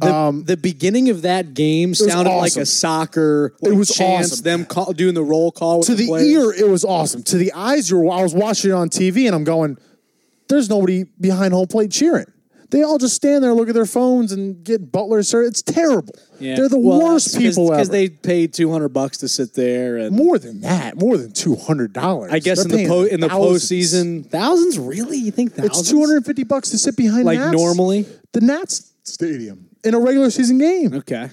The, 0.00 0.14
um, 0.14 0.44
the 0.44 0.56
beginning 0.56 1.08
of 1.10 1.22
that 1.22 1.54
game 1.54 1.94
sounded 1.94 2.30
like 2.34 2.56
a 2.56 2.66
soccer. 2.66 3.54
Like, 3.60 3.74
was 3.74 3.88
chance, 3.90 4.32
awesome. 4.32 4.44
Them 4.44 4.64
call, 4.64 4.92
doing 4.92 5.14
the 5.14 5.22
roll 5.24 5.50
call 5.52 5.78
with 5.78 5.86
to 5.88 5.94
the 5.94 6.06
players. 6.06 6.26
ear, 6.28 6.52
it 6.52 6.68
was 6.68 6.84
awesome. 6.84 7.22
To 7.24 7.36
the 7.36 7.52
eyes, 7.52 7.90
you're. 7.90 8.08
I 8.10 8.22
was 8.22 8.34
watching 8.34 8.70
it 8.70 8.74
on 8.74 8.88
TV, 8.90 9.26
and 9.26 9.34
I'm 9.34 9.44
going, 9.44 9.76
"There's 10.48 10.68
nobody 10.70 11.04
behind 11.20 11.52
home 11.52 11.66
plate 11.66 11.90
cheering." 11.90 12.26
They 12.70 12.82
all 12.82 12.98
just 12.98 13.14
stand 13.16 13.42
there, 13.42 13.54
look 13.54 13.68
at 13.70 13.74
their 13.74 13.86
phones, 13.86 14.30
and 14.30 14.62
get 14.62 14.92
Butler. 14.92 15.22
Sir, 15.22 15.42
it's 15.42 15.62
terrible. 15.62 16.12
Yeah. 16.38 16.54
They're 16.56 16.68
the 16.68 16.78
Well, 16.78 17.00
worst 17.00 17.32
'cause- 17.32 17.42
people 17.42 17.68
ever. 17.68 17.76
because 17.76 17.88
they 17.88 18.10
paid 18.10 18.52
two 18.52 18.70
hundred 18.70 18.90
bucks 18.90 19.16
to 19.18 19.28
sit 19.28 19.54
there, 19.54 19.96
and 19.96 20.14
more 20.14 20.38
than 20.38 20.60
that, 20.60 21.00
more 21.00 21.16
than 21.16 21.32
two 21.32 21.56
hundred 21.56 21.94
dollars. 21.94 22.30
I 22.30 22.40
guess 22.40 22.62
in 22.62 22.70
the 22.70 22.86
po- 22.86 23.04
in 23.04 23.20
the 23.20 23.28
postseason, 23.28 24.28
thousands. 24.30 24.78
Really, 24.78 25.16
you 25.16 25.30
think 25.30 25.54
thousands? 25.54 25.78
it's 25.80 25.90
two 25.90 25.98
hundred 25.98 26.16
and 26.16 26.26
fifty 26.26 26.44
bucks 26.44 26.68
to 26.70 26.78
sit 26.78 26.94
behind 26.94 27.24
like 27.24 27.38
Nats? 27.38 27.52
normally. 27.56 28.04
the 28.34 28.42
Nats 28.42 28.92
stadium 29.12 29.68
in 29.84 29.94
a 29.94 30.00
regular 30.00 30.30
season 30.30 30.58
game. 30.58 30.94
Okay, 30.94 31.30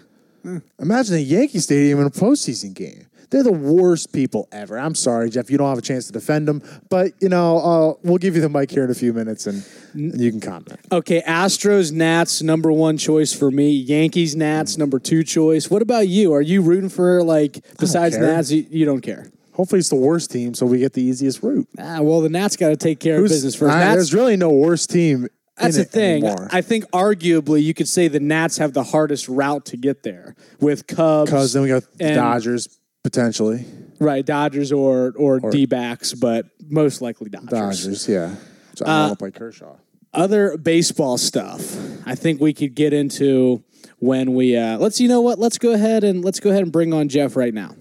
Imagine 0.80 1.16
a 1.16 1.20
Yankee 1.20 1.60
Stadium 1.60 2.00
in 2.00 2.06
a 2.06 2.12
postseason 2.12 2.74
game. 2.74 3.08
They're 3.32 3.42
the 3.44 3.52
worst 3.52 4.14
people 4.14 4.48
ever. 4.52 4.78
I'm 4.78 4.94
sorry, 4.94 5.32
Jeff. 5.32 5.50
You 5.50 5.58
don't 5.58 5.68
have 5.68 5.80
a 5.80 5.82
chance 5.82 6.06
to 6.08 6.14
defend 6.14 6.48
them, 6.48 6.62
but 6.90 7.12
you 7.20 7.28
know 7.28 7.58
uh, 7.58 7.94
we'll 8.04 8.20
give 8.20 8.36
you 8.36 8.42
the 8.42 8.50
mic 8.50 8.70
here 8.70 8.84
in 8.84 8.92
a 8.92 8.96
few 8.96 9.14
minutes, 9.14 9.48
and, 9.48 9.66
and 9.94 10.22
you 10.22 10.30
can 10.30 10.40
comment. 10.40 10.80
okay. 10.92 11.24
Astros, 11.24 11.92
Nats, 11.92 12.44
number 12.44 12.72
one 12.72 12.98
choice 12.98 13.34
for 13.34 13.50
me. 13.50 13.72
Yankees, 13.72 14.36
Nats, 14.36 14.78
number 14.78 15.00
two 15.00 15.24
choice. 15.24 15.70
What 15.72 15.82
about 15.82 16.08
you? 16.08 16.34
Are 16.34 16.42
you 16.42 16.62
rooting 16.62 16.90
for 16.90 17.24
like 17.24 17.66
besides. 17.80 18.16
Nats? 18.18 18.52
You, 18.52 18.68
you 18.70 18.86
don't 18.86 19.02
care. 19.02 19.28
Hopefully, 19.54 19.80
it's 19.80 19.90
the 19.90 19.96
worst 19.96 20.32
team, 20.32 20.54
so 20.54 20.66
we 20.66 20.78
get 20.80 20.94
the 20.94 21.02
easiest 21.02 21.42
route. 21.42 21.68
Ah, 21.80 22.02
well, 22.02 22.22
the 22.22 22.30
Nats 22.30 22.56
got 22.56 22.70
to 22.70 22.78
take 22.78 23.00
care 23.00 23.18
of 23.18 23.24
business 23.24 23.56
first. 23.56 23.74
Ah, 23.74 23.80
Nats, 23.80 23.96
there's 23.96 24.14
really 24.14 24.38
no 24.38 24.52
worst 24.52 24.92
team. 24.92 25.28
That's 25.58 25.78
the 25.78 25.86
thing. 25.86 26.24
anymore. 26.26 26.50
I 26.52 26.62
think 26.62 26.86
arguably 26.92 27.64
you 27.64 27.74
could 27.74 27.88
say 27.88 28.08
the 28.08 28.20
Nats 28.20 28.58
have 28.58 28.74
the 28.74 28.84
hardest 28.84 29.30
route 29.30 29.66
to 29.68 29.78
get 29.78 30.04
there 30.04 30.36
with 30.60 30.86
Cubs, 30.88 31.30
Because 31.32 31.54
then 31.54 31.64
we 31.64 31.70
got 31.70 31.84
the 31.98 32.06
and- 32.06 32.16
Dodgers 32.16 32.80
potentially. 33.04 33.66
right? 34.00 34.26
Dodgers 34.26 34.72
or 34.72 35.14
or, 35.18 35.40
D 35.52 35.66
backs, 35.66 36.14
but 36.14 36.48
most 36.68 37.02
likely 37.02 37.30
Dodgers. 37.30 37.50
Dodgers, 37.84 38.10
yeah. 38.10 38.36
So 38.76 38.86
I 38.86 38.90
Uh, 38.90 38.94
don't 38.94 39.02
want 39.08 39.12
to 39.12 39.24
play 39.24 39.32
Kershaw. 39.32 39.76
Other 40.14 40.58
baseball 40.58 41.18
stuff. 41.18 41.78
I 42.06 42.16
think 42.16 42.40
we 42.42 42.54
could 42.54 42.74
get 42.76 42.94
into 42.94 43.64
when 44.00 44.34
we 44.34 44.56
uh, 44.58 44.78
let's. 44.78 45.00
You 45.00 45.08
know 45.08 45.22
what? 45.22 45.40
Let's 45.40 45.58
go 45.58 45.72
ahead 45.72 46.04
and 46.04 46.24
let's 46.24 46.40
go 46.40 46.50
ahead 46.50 46.64
and 46.64 46.72
bring 46.72 46.94
on 46.94 47.08
Jeff 47.10 47.36
right 47.36 47.54
now. 47.54 47.76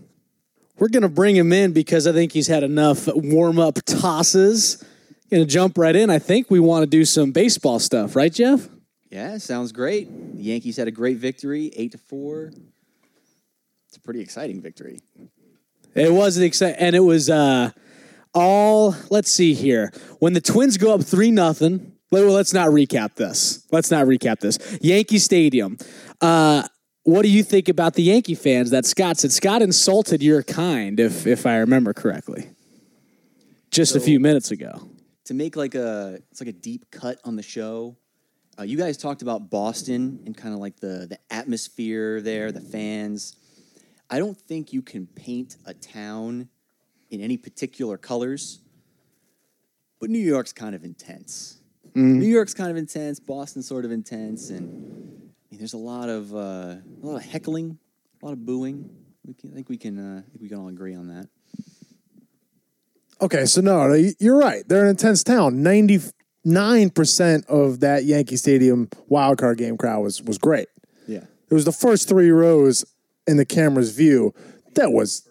We're 0.78 0.88
gonna 0.88 1.08
bring 1.08 1.36
him 1.36 1.52
in 1.52 1.72
because 1.72 2.06
I 2.06 2.12
think 2.12 2.32
he's 2.32 2.48
had 2.48 2.62
enough 2.64 3.08
warm 3.14 3.58
up 3.58 3.78
tosses. 3.86 4.82
Gonna 5.30 5.44
jump 5.46 5.78
right 5.78 5.96
in. 5.96 6.10
I 6.10 6.18
think 6.18 6.50
we 6.50 6.60
want 6.60 6.82
to 6.82 6.86
do 6.86 7.04
some 7.04 7.32
baseball 7.32 7.78
stuff, 7.78 8.14
right, 8.14 8.32
Jeff? 8.32 8.68
Yeah, 9.10 9.38
sounds 9.38 9.72
great. 9.72 10.08
The 10.36 10.42
Yankees 10.42 10.76
had 10.76 10.88
a 10.88 10.90
great 10.90 11.18
victory, 11.18 11.72
eight 11.76 11.92
to 11.92 11.98
four. 11.98 12.52
It's 13.88 13.96
a 13.96 14.00
pretty 14.00 14.20
exciting 14.20 14.60
victory. 14.60 14.98
It 15.94 16.12
was 16.12 16.36
an 16.36 16.42
exciting, 16.42 16.76
and 16.80 16.96
it 16.96 17.00
was 17.00 17.30
uh, 17.30 17.70
all. 18.34 18.96
Let's 19.10 19.30
see 19.30 19.54
here. 19.54 19.92
When 20.18 20.32
the 20.32 20.40
Twins 20.40 20.76
go 20.76 20.94
up 20.94 21.02
three 21.02 21.30
nothing. 21.30 21.92
Well, 22.10 22.30
let's 22.30 22.52
not 22.52 22.68
recap 22.68 23.16
this. 23.16 23.66
Let's 23.72 23.90
not 23.90 24.06
recap 24.06 24.38
this. 24.38 24.58
Yankee 24.80 25.18
Stadium. 25.18 25.78
Uh, 26.20 26.62
what 27.02 27.22
do 27.22 27.28
you 27.28 27.42
think 27.42 27.68
about 27.68 27.94
the 27.94 28.04
Yankee 28.04 28.36
fans 28.36 28.70
that 28.70 28.86
Scott 28.86 29.18
said? 29.18 29.32
Scott 29.32 29.62
insulted 29.62 30.22
your 30.22 30.42
kind, 30.42 31.00
if 31.00 31.26
if 31.26 31.44
I 31.44 31.56
remember 31.56 31.92
correctly, 31.92 32.50
just 33.70 33.96
a 33.96 34.00
few 34.00 34.20
minutes 34.20 34.50
ago. 34.50 34.88
To 35.26 35.34
make 35.34 35.56
like 35.56 35.74
a 35.74 36.18
it's 36.30 36.40
like 36.40 36.48
a 36.48 36.52
deep 36.52 36.90
cut 36.90 37.18
on 37.24 37.36
the 37.36 37.42
show. 37.42 37.96
Uh, 38.58 38.62
you 38.62 38.76
guys 38.76 38.96
talked 38.96 39.22
about 39.22 39.50
Boston 39.50 40.20
and 40.26 40.36
kind 40.36 40.54
of 40.54 40.60
like 40.60 40.78
the 40.80 41.06
the 41.08 41.18
atmosphere 41.30 42.20
there, 42.20 42.52
the 42.52 42.60
fans. 42.60 43.36
I 44.10 44.18
don't 44.18 44.38
think 44.38 44.72
you 44.72 44.82
can 44.82 45.06
paint 45.06 45.56
a 45.64 45.74
town 45.74 46.48
in 47.10 47.20
any 47.20 47.36
particular 47.36 47.96
colors, 47.96 48.60
but 49.98 50.10
New 50.10 50.18
York's 50.18 50.52
kind 50.52 50.74
of 50.74 50.84
intense. 50.84 51.58
New 52.20 52.26
York's 52.26 52.54
kind 52.54 52.70
of 52.70 52.76
intense. 52.76 53.20
Boston's 53.20 53.66
sort 53.66 53.84
of 53.84 53.92
intense, 53.92 54.50
and 54.50 54.66
I 54.66 55.46
mean, 55.50 55.58
there's 55.58 55.74
a 55.74 55.78
lot 55.78 56.08
of 56.08 56.34
uh, 56.34 56.38
a 56.38 56.82
lot 57.02 57.16
of 57.16 57.24
heckling, 57.24 57.78
a 58.20 58.26
lot 58.26 58.32
of 58.32 58.44
booing. 58.44 58.90
We 59.24 59.34
can, 59.34 59.52
I 59.52 59.54
think 59.54 59.68
we 59.68 59.76
can. 59.78 59.98
Uh, 59.98 60.18
I 60.18 60.30
think 60.30 60.42
we 60.42 60.48
can 60.48 60.58
all 60.58 60.68
agree 60.68 60.94
on 60.94 61.08
that. 61.08 61.28
Okay, 63.20 63.46
so 63.46 63.60
no, 63.60 63.92
you're 64.18 64.38
right. 64.38 64.68
They're 64.68 64.84
an 64.84 64.90
intense 64.90 65.22
town. 65.22 65.62
Ninety-nine 65.62 66.90
percent 66.90 67.46
of 67.46 67.80
that 67.80 68.04
Yankee 68.04 68.36
Stadium 68.36 68.88
wild 69.08 69.38
card 69.38 69.58
game 69.58 69.76
crowd 69.76 70.02
was 70.02 70.22
was 70.22 70.38
great. 70.38 70.68
Yeah. 71.06 71.24
It 71.50 71.54
was 71.54 71.64
the 71.64 71.72
first 71.72 72.08
three 72.08 72.30
rows 72.30 72.84
in 73.26 73.36
the 73.36 73.44
camera's 73.44 73.92
view 73.92 74.34
that 74.74 74.92
was 74.92 75.28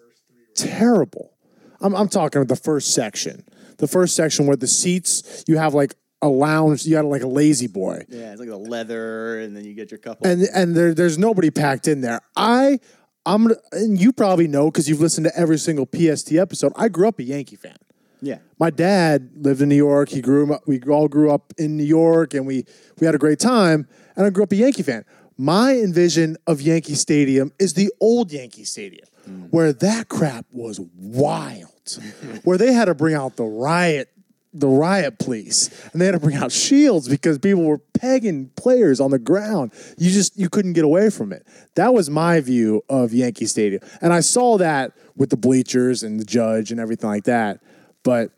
terrible. 0.56 1.32
I'm, 1.80 1.94
I'm 1.94 2.08
talking 2.08 2.40
about 2.40 2.48
the 2.48 2.60
first 2.60 2.94
section. 2.94 3.44
The 3.78 3.88
first 3.88 4.16
section 4.16 4.46
where 4.46 4.56
the 4.56 4.66
seats, 4.66 5.44
you 5.46 5.58
have 5.58 5.74
like 5.74 5.94
a 6.22 6.28
lounge, 6.28 6.86
you 6.86 6.94
got 6.94 7.04
like 7.04 7.22
a 7.22 7.28
lazy 7.28 7.66
boy. 7.66 8.06
Yeah, 8.08 8.30
it's 8.30 8.40
like 8.40 8.48
the 8.48 8.56
leather, 8.56 9.40
and 9.40 9.54
then 9.54 9.64
you 9.64 9.74
get 9.74 9.90
your 9.90 9.98
couple. 9.98 10.26
And 10.26 10.48
and 10.54 10.74
there, 10.74 10.94
there's 10.94 11.18
nobody 11.18 11.50
packed 11.50 11.86
in 11.86 12.00
there. 12.00 12.20
I 12.36 12.80
I'm 13.26 13.44
gonna, 13.44 13.56
and 13.72 14.00
you 14.00 14.12
probably 14.12 14.46
know 14.46 14.70
because 14.70 14.88
you've 14.88 15.00
listened 15.00 15.26
to 15.26 15.36
every 15.38 15.58
single 15.58 15.86
PST 15.86 16.32
episode. 16.32 16.72
I 16.76 16.88
grew 16.88 17.08
up 17.08 17.18
a 17.18 17.22
Yankee 17.22 17.56
fan. 17.56 17.76
yeah, 18.20 18.38
My 18.58 18.70
dad 18.70 19.30
lived 19.36 19.62
in 19.62 19.68
New 19.68 19.76
York. 19.76 20.10
He 20.10 20.20
grew 20.20 20.52
up. 20.52 20.62
We 20.66 20.80
all 20.82 21.08
grew 21.08 21.30
up 21.30 21.52
in 21.58 21.76
New 21.76 21.84
York, 21.84 22.34
and 22.34 22.46
we 22.46 22.64
we 23.00 23.06
had 23.06 23.14
a 23.14 23.18
great 23.18 23.38
time. 23.38 23.88
And 24.16 24.26
I 24.26 24.30
grew 24.30 24.44
up 24.44 24.52
a 24.52 24.56
Yankee 24.56 24.82
fan. 24.82 25.04
My 25.36 25.72
envision 25.72 26.36
of 26.46 26.60
Yankee 26.60 26.94
Stadium 26.94 27.52
is 27.58 27.74
the 27.74 27.90
old 28.00 28.30
Yankee 28.30 28.64
Stadium, 28.64 29.06
mm. 29.28 29.48
where 29.50 29.72
that 29.72 30.08
crap 30.08 30.46
was 30.52 30.80
wild, 30.96 31.98
where 32.44 32.56
they 32.58 32.72
had 32.72 32.84
to 32.84 32.94
bring 32.94 33.14
out 33.14 33.36
the 33.36 33.44
riot, 33.44 34.10
the 34.54 34.68
riot 34.68 35.18
police, 35.18 35.68
and 35.92 36.00
they 36.00 36.06
had 36.06 36.12
to 36.12 36.20
bring 36.20 36.36
out 36.36 36.52
shields 36.52 37.08
because 37.08 37.38
people 37.38 37.64
were 37.64 37.78
pegging 37.78 38.50
players 38.56 39.00
on 39.00 39.10
the 39.10 39.18
ground. 39.18 39.72
You 39.98 40.10
just 40.10 40.38
you 40.38 40.48
couldn't 40.48 40.74
get 40.74 40.84
away 40.84 41.10
from 41.10 41.32
it. 41.32 41.44
That 41.74 41.92
was 41.92 42.08
my 42.08 42.40
view 42.40 42.82
of 42.88 43.12
Yankee 43.12 43.46
Stadium, 43.46 43.82
and 44.00 44.12
I 44.12 44.20
saw 44.20 44.56
that 44.58 44.92
with 45.16 45.30
the 45.30 45.36
bleachers 45.36 46.04
and 46.04 46.20
the 46.20 46.24
judge 46.24 46.70
and 46.70 46.80
everything 46.80 47.10
like 47.10 47.24
that. 47.24 47.60
But 48.04 48.30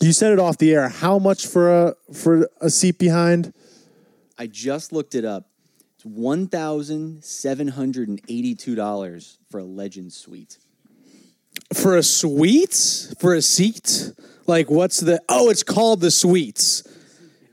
you 0.00 0.12
said 0.12 0.32
it 0.32 0.38
off 0.38 0.58
the 0.58 0.72
air. 0.72 0.88
How 0.88 1.18
much 1.18 1.46
for 1.46 1.88
a 1.88 1.94
for 2.14 2.48
a 2.60 2.70
seat 2.70 2.98
behind? 2.98 3.52
I 4.38 4.46
just 4.46 4.92
looked 4.92 5.16
it 5.16 5.24
up. 5.24 5.48
It's 5.96 6.04
one 6.04 6.46
thousand 6.46 7.24
seven 7.24 7.66
hundred 7.66 8.08
and 8.08 8.20
eighty-two 8.28 8.76
dollars 8.76 9.38
for 9.50 9.58
a 9.58 9.64
Legend 9.64 10.12
Suite. 10.12 10.58
For 11.74 11.96
a 11.96 12.02
suite? 12.02 13.14
For 13.18 13.34
a 13.34 13.42
seat? 13.42 14.12
Like 14.46 14.70
what's 14.70 15.00
the? 15.00 15.20
Oh, 15.28 15.50
it's 15.50 15.62
called 15.62 16.00
the 16.00 16.10
suites. 16.10 16.82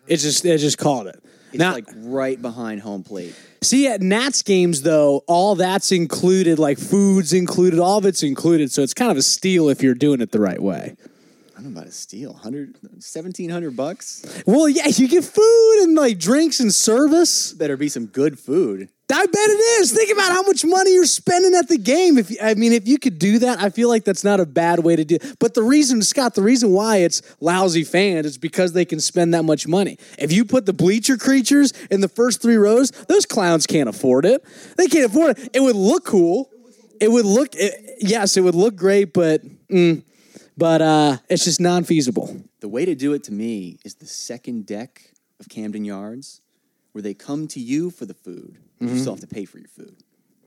It's 0.07 0.23
just 0.23 0.43
they 0.43 0.55
just 0.57 0.77
called 0.77 1.07
it. 1.07 1.21
It's 1.51 1.59
Now- 1.59 1.73
like 1.73 1.85
right 1.97 2.41
behind 2.41 2.81
home 2.81 3.03
plate. 3.03 3.33
See, 3.61 3.87
at 3.87 3.99
Nats 4.01 4.43
games, 4.43 4.83
though, 4.83 5.23
all 5.25 5.55
that's 5.55 5.91
included, 5.91 6.59
like 6.59 6.77
food's 6.77 7.33
included, 7.33 7.79
all 7.79 7.97
of 7.97 8.05
it's 8.05 8.21
included. 8.21 8.71
So 8.71 8.83
it's 8.83 8.93
kind 8.93 9.09
of 9.09 9.17
a 9.17 9.23
steal 9.23 9.69
if 9.69 9.81
you're 9.81 9.95
doing 9.95 10.21
it 10.21 10.31
the 10.31 10.39
right 10.39 10.61
way. 10.61 10.95
I 11.65 11.67
don't 11.67 11.77
about 11.77 11.87
a 11.87 11.91
steal. 11.91 12.33
100, 12.33 12.77
1700 12.83 13.75
bucks? 13.75 14.43
Well, 14.45 14.69
yeah, 14.69 14.85
you 14.85 15.07
get 15.07 15.23
food 15.23 15.79
and 15.81 15.95
like 15.95 16.19
drinks 16.19 16.59
and 16.59 16.71
service. 16.71 17.53
Better 17.53 17.75
be 17.75 17.89
some 17.89 18.05
good 18.05 18.37
food. 18.37 18.89
I 19.11 19.25
bet 19.25 19.33
it 19.33 19.81
is. 19.81 19.91
Think 19.91 20.11
about 20.11 20.31
how 20.31 20.43
much 20.43 20.63
money 20.63 20.93
you're 20.93 21.05
spending 21.05 21.55
at 21.55 21.67
the 21.67 21.79
game. 21.79 22.19
If 22.19 22.31
I 22.39 22.53
mean, 22.53 22.71
if 22.71 22.87
you 22.87 22.99
could 22.99 23.17
do 23.17 23.39
that, 23.39 23.59
I 23.59 23.71
feel 23.71 23.89
like 23.89 24.03
that's 24.03 24.23
not 24.23 24.39
a 24.39 24.45
bad 24.45 24.83
way 24.83 24.95
to 24.95 25.03
do. 25.03 25.15
It. 25.15 25.37
But 25.39 25.55
the 25.55 25.63
reason, 25.63 26.03
Scott, 26.03 26.35
the 26.35 26.43
reason 26.43 26.69
why 26.69 26.97
it's 26.97 27.23
lousy 27.39 27.83
fans 27.83 28.27
is 28.27 28.37
because 28.37 28.73
they 28.73 28.85
can 28.85 28.99
spend 28.99 29.33
that 29.33 29.41
much 29.41 29.67
money. 29.67 29.97
If 30.19 30.31
you 30.31 30.45
put 30.45 30.67
the 30.67 30.73
bleacher 30.73 31.17
creatures 31.17 31.73
in 31.89 32.01
the 32.01 32.07
first 32.07 32.43
three 32.43 32.57
rows, 32.57 32.91
those 32.91 33.25
clowns 33.25 33.65
can't 33.65 33.89
afford 33.89 34.25
it. 34.25 34.45
They 34.77 34.85
can't 34.85 35.05
afford 35.05 35.39
it. 35.39 35.49
It 35.51 35.61
would 35.61 35.75
look 35.75 36.05
cool. 36.05 36.51
It 37.01 37.11
would 37.11 37.25
look, 37.25 37.55
it, 37.55 37.97
yes, 38.01 38.37
it 38.37 38.41
would 38.41 38.55
look 38.55 38.75
great, 38.75 39.13
but 39.13 39.41
mm, 39.67 40.03
but 40.57 40.81
uh, 40.81 41.17
it's 41.29 41.43
just 41.45 41.59
non-feasible. 41.59 42.41
The 42.59 42.67
way 42.67 42.85
to 42.85 42.95
do 42.95 43.13
it 43.13 43.23
to 43.25 43.33
me 43.33 43.79
is 43.83 43.95
the 43.95 44.05
second 44.05 44.65
deck 44.65 45.11
of 45.39 45.49
Camden 45.49 45.85
Yards, 45.85 46.41
where 46.93 47.01
they 47.01 47.13
come 47.13 47.47
to 47.49 47.59
you 47.59 47.89
for 47.89 48.05
the 48.05 48.13
food. 48.13 48.57
but 48.79 48.89
You 48.89 48.99
still 48.99 49.13
have 49.13 49.21
to 49.21 49.27
pay 49.27 49.45
for 49.45 49.59
your 49.59 49.67
food. 49.67 49.95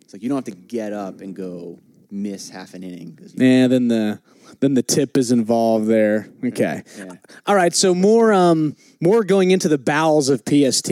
It's 0.01 0.13
like 0.13 0.23
you 0.23 0.29
don't 0.29 0.47
have 0.47 0.55
to 0.55 0.61
get 0.63 0.93
up 0.93 1.21
and 1.21 1.35
go 1.37 1.79
miss 2.11 2.49
half 2.49 2.73
an 2.75 2.83
inning. 2.83 3.19
Yeah, 3.35 3.67
then 3.67 3.89
the 3.89 4.21
then 4.61 4.73
the 4.75 4.83
tip 4.83 5.19
is 5.19 5.31
involved 5.31 5.87
there. 5.89 6.29
Okay. 6.43 6.83
Yeah. 6.97 7.13
All 7.47 7.55
right, 7.55 7.75
so 7.75 7.95
more 7.95 8.33
um 8.33 8.75
more 9.01 9.25
going 9.25 9.51
into 9.51 9.69
the 9.69 9.79
bowels 9.79 10.29
of 10.31 10.43
PST. 10.47 10.91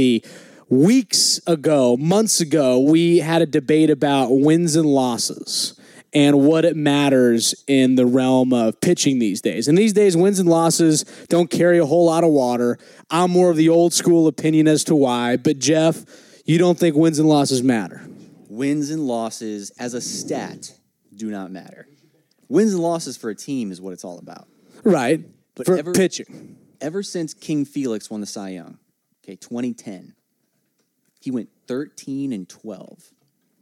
Weeks 0.68 1.40
ago, 1.46 1.96
months 1.96 2.40
ago, 2.40 2.80
we 2.80 3.18
had 3.18 3.40
a 3.40 3.46
debate 3.46 3.88
about 3.88 4.30
wins 4.30 4.74
and 4.74 4.84
losses 4.84 5.75
and 6.16 6.46
what 6.46 6.64
it 6.64 6.74
matters 6.76 7.62
in 7.68 7.94
the 7.94 8.06
realm 8.06 8.50
of 8.54 8.80
pitching 8.80 9.18
these 9.18 9.42
days. 9.42 9.68
And 9.68 9.76
these 9.76 9.92
days, 9.92 10.16
wins 10.16 10.38
and 10.38 10.48
losses 10.48 11.04
don't 11.28 11.50
carry 11.50 11.78
a 11.78 11.84
whole 11.84 12.06
lot 12.06 12.24
of 12.24 12.30
water. 12.30 12.78
I'm 13.10 13.30
more 13.30 13.50
of 13.50 13.58
the 13.58 13.68
old 13.68 13.92
school 13.92 14.26
opinion 14.26 14.66
as 14.66 14.82
to 14.84 14.94
why, 14.96 15.36
but 15.36 15.58
Jeff, 15.58 16.06
you 16.46 16.56
don't 16.56 16.78
think 16.78 16.96
wins 16.96 17.18
and 17.18 17.28
losses 17.28 17.62
matter. 17.62 18.08
Wins 18.48 18.88
and 18.88 19.06
losses 19.06 19.70
as 19.78 19.92
a 19.92 20.00
stat 20.00 20.72
do 21.14 21.30
not 21.30 21.50
matter. 21.50 21.86
Wins 22.48 22.72
and 22.72 22.82
losses 22.82 23.18
for 23.18 23.28
a 23.28 23.34
team 23.34 23.70
is 23.70 23.78
what 23.78 23.92
it's 23.92 24.04
all 24.04 24.18
about. 24.18 24.48
Right. 24.84 25.22
But 25.54 25.66
For 25.66 25.76
ever- 25.76 25.92
pitching. 25.92 26.56
Ever 26.80 27.02
since 27.02 27.34
King 27.34 27.66
Felix 27.66 28.08
won 28.10 28.22
the 28.22 28.26
Cy 28.26 28.50
Young, 28.50 28.78
okay, 29.22 29.36
2010, 29.36 30.14
he 31.20 31.30
went 31.30 31.50
13 31.68 32.32
and 32.32 32.48
12 32.48 33.12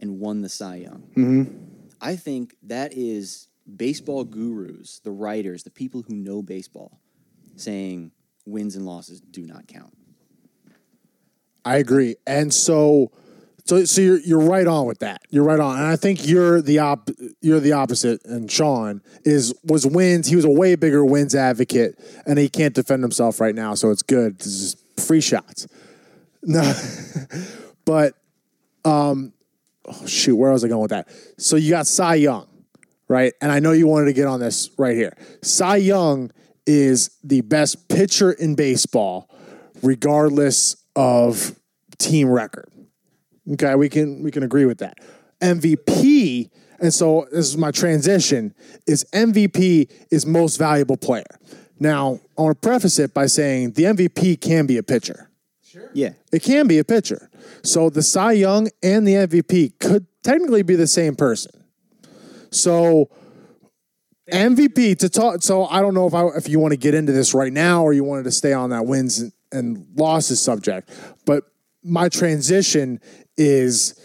and 0.01 0.21
won 0.21 0.43
the 0.43 0.49
Cy 0.49 0.77
Young. 0.77 1.03
Mm-hmm. 1.17 1.74
I 2.05 2.17
think 2.17 2.55
that 2.65 2.93
is 2.93 3.49
baseball 3.77 4.25
gurus, 4.25 5.01
the 5.03 5.11
writers, 5.11 5.63
the 5.63 5.71
people 5.71 6.03
who 6.03 6.15
know 6.15 6.43
baseball, 6.43 7.01
saying 7.57 8.13
wins 8.45 8.77
and 8.77 8.85
losses 8.85 9.23
do 9.23 9.47
not 9.47 9.67
count. 9.67 9.97
I 11.65 11.79
agree. 11.79 12.17
And 12.27 12.53
so 12.53 13.11
so 13.65 13.87
so 13.87 14.03
you're 14.03 14.21
you're 14.21 14.41
right 14.41 14.67
on 14.67 14.85
with 14.85 14.99
that. 14.99 15.23
You're 15.31 15.45
right 15.45 15.59
on. 15.59 15.79
And 15.79 15.87
I 15.87 15.97
think 15.97 16.29
you're 16.29 16.61
the 16.61 16.81
op 16.81 17.09
you're 17.41 17.61
the 17.61 17.73
opposite 17.73 18.23
and 18.27 18.53
Sean 18.53 19.01
is 19.25 19.55
was 19.65 19.87
wins. 19.87 20.29
He 20.29 20.37
was 20.37 20.45
a 20.45 20.51
way 20.51 20.75
bigger 20.75 21.07
wins 21.07 21.35
advocate 21.35 21.99
and 22.27 22.39
he 22.39 22.51
can't 22.51 22.75
defend 22.75 23.03
himself 23.03 23.41
right 23.41 23.55
now, 23.55 23.75
so 23.75 23.91
it's 23.91 24.03
good. 24.03 24.41
This 24.41 24.47
is 24.47 24.77
free 25.03 25.23
shots. 25.23 25.67
No. 26.47 26.75
but 27.87 28.13
um 28.85 29.33
oh 29.87 30.07
shoot, 30.07 30.37
where 30.37 30.53
was 30.53 30.65
I 30.65 30.69
going 30.69 30.83
with 30.83 30.91
that? 30.91 31.09
So 31.39 31.57
you 31.57 31.71
got 31.71 31.87
Cy 31.87 32.17
Young, 32.17 32.49
right? 33.09 33.33
And 33.41 33.51
I 33.51 33.61
know 33.61 33.73
you 33.73 33.87
wanted 33.87 34.07
to 34.07 34.13
get 34.13 34.27
on 34.27 34.41
this 34.41 34.71
right 34.79 34.97
here. 34.97 35.17
Cy 35.43 35.77
Young 35.77 36.31
is 36.67 37.19
the 37.23 37.43
best 37.43 37.89
pitcher 37.89 38.33
in 38.33 38.55
baseball, 38.55 39.31
regardless 39.83 40.77
of 40.97 41.59
team 41.99 42.29
record. 42.29 42.71
Okay, 43.53 43.75
we 43.75 43.89
can 43.89 44.23
we 44.23 44.31
can 44.31 44.43
agree 44.43 44.65
with 44.65 44.79
that. 44.79 44.99
MVP, 45.41 46.51
and 46.81 46.93
so 46.93 47.27
this 47.31 47.47
is 47.47 47.59
my 47.59 47.71
transition, 47.71 48.55
is 48.87 49.05
MVP 49.13 49.91
is 50.11 50.25
most 50.25 50.57
valuable 50.57 50.97
player. 50.97 51.25
Now, 51.79 52.21
I 52.39 52.43
want 52.43 52.61
to 52.61 52.67
preface 52.67 52.99
it 52.99 53.13
by 53.13 53.27
saying 53.27 53.73
the 53.73 53.85
MVP 53.85 54.41
can 54.41 54.67
be 54.67 54.79
a 54.79 54.83
pitcher. 54.83 55.31
Sure. 55.63 55.91
Yeah. 55.93 56.11
It 56.33 56.43
can 56.43 56.67
be 56.67 56.79
a 56.79 56.85
pitcher. 56.85 57.29
So 57.63 57.91
the 57.91 58.03
Cy 58.03 58.33
Young 58.33 58.69
and 58.83 59.07
the 59.07 59.15
MVP 59.15 59.79
could 59.79 60.07
technically 60.23 60.63
be 60.63 60.77
the 60.77 60.87
same 60.87 61.15
person. 61.17 61.65
So 62.51 63.11
MVP 64.33 64.99
to 64.99 65.09
talk. 65.09 65.43
So 65.43 65.67
I 65.67 65.81
don't 65.81 65.95
know 65.95 66.07
if 66.07 66.15
I 66.15 66.27
if 66.37 66.49
you 66.49 66.59
want 66.59 66.73
to 66.73 66.79
get 66.79 66.95
into 66.95 67.13
this 67.13 67.35
right 67.35 67.53
now 67.53 67.83
or 67.83 67.93
you 67.93 68.05
wanted 68.05 68.25
to 68.25 68.33
stay 68.33 68.53
on 68.53 68.71
that 68.71 68.87
wins 68.87 69.19
and, 69.21 69.33
and 69.53 69.87
losses 69.97 70.41
subject. 70.41 70.91
But 71.27 71.45
my 71.83 72.09
transition 72.09 73.01
is 73.37 74.01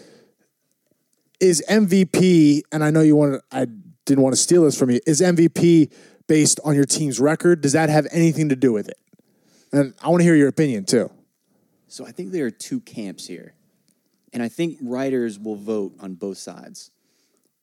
is 1.40 1.64
MVP, 1.68 2.62
and 2.70 2.84
I 2.84 2.90
know 2.90 3.00
you 3.00 3.16
want. 3.16 3.42
I 3.50 3.66
didn't 4.04 4.22
want 4.22 4.34
to 4.34 4.40
steal 4.40 4.64
this 4.64 4.78
from 4.78 4.90
you. 4.90 5.00
Is 5.06 5.20
MVP 5.20 5.92
based 6.26 6.60
on 6.64 6.74
your 6.74 6.84
team's 6.84 7.18
record? 7.18 7.60
Does 7.60 7.72
that 7.72 7.88
have 7.88 8.06
anything 8.12 8.50
to 8.50 8.56
do 8.56 8.72
with 8.72 8.88
it? 8.88 8.98
And 9.72 9.94
I 10.02 10.08
want 10.08 10.20
to 10.20 10.24
hear 10.24 10.34
your 10.34 10.48
opinion 10.48 10.84
too. 10.84 11.10
So 11.90 12.06
I 12.06 12.12
think 12.12 12.30
there 12.30 12.46
are 12.46 12.52
two 12.52 12.78
camps 12.78 13.26
here. 13.26 13.52
And 14.32 14.44
I 14.44 14.48
think 14.48 14.78
writers 14.80 15.40
will 15.40 15.56
vote 15.56 15.92
on 15.98 16.14
both 16.14 16.38
sides. 16.38 16.92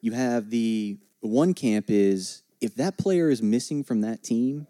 You 0.02 0.12
have 0.12 0.50
the 0.50 0.98
one 1.22 1.54
camp 1.54 1.86
is 1.88 2.44
if 2.60 2.76
that 2.76 2.98
player 2.98 3.30
is 3.30 3.42
missing 3.42 3.86
from 3.86 4.02
that 4.02 4.24
team, 4.24 4.68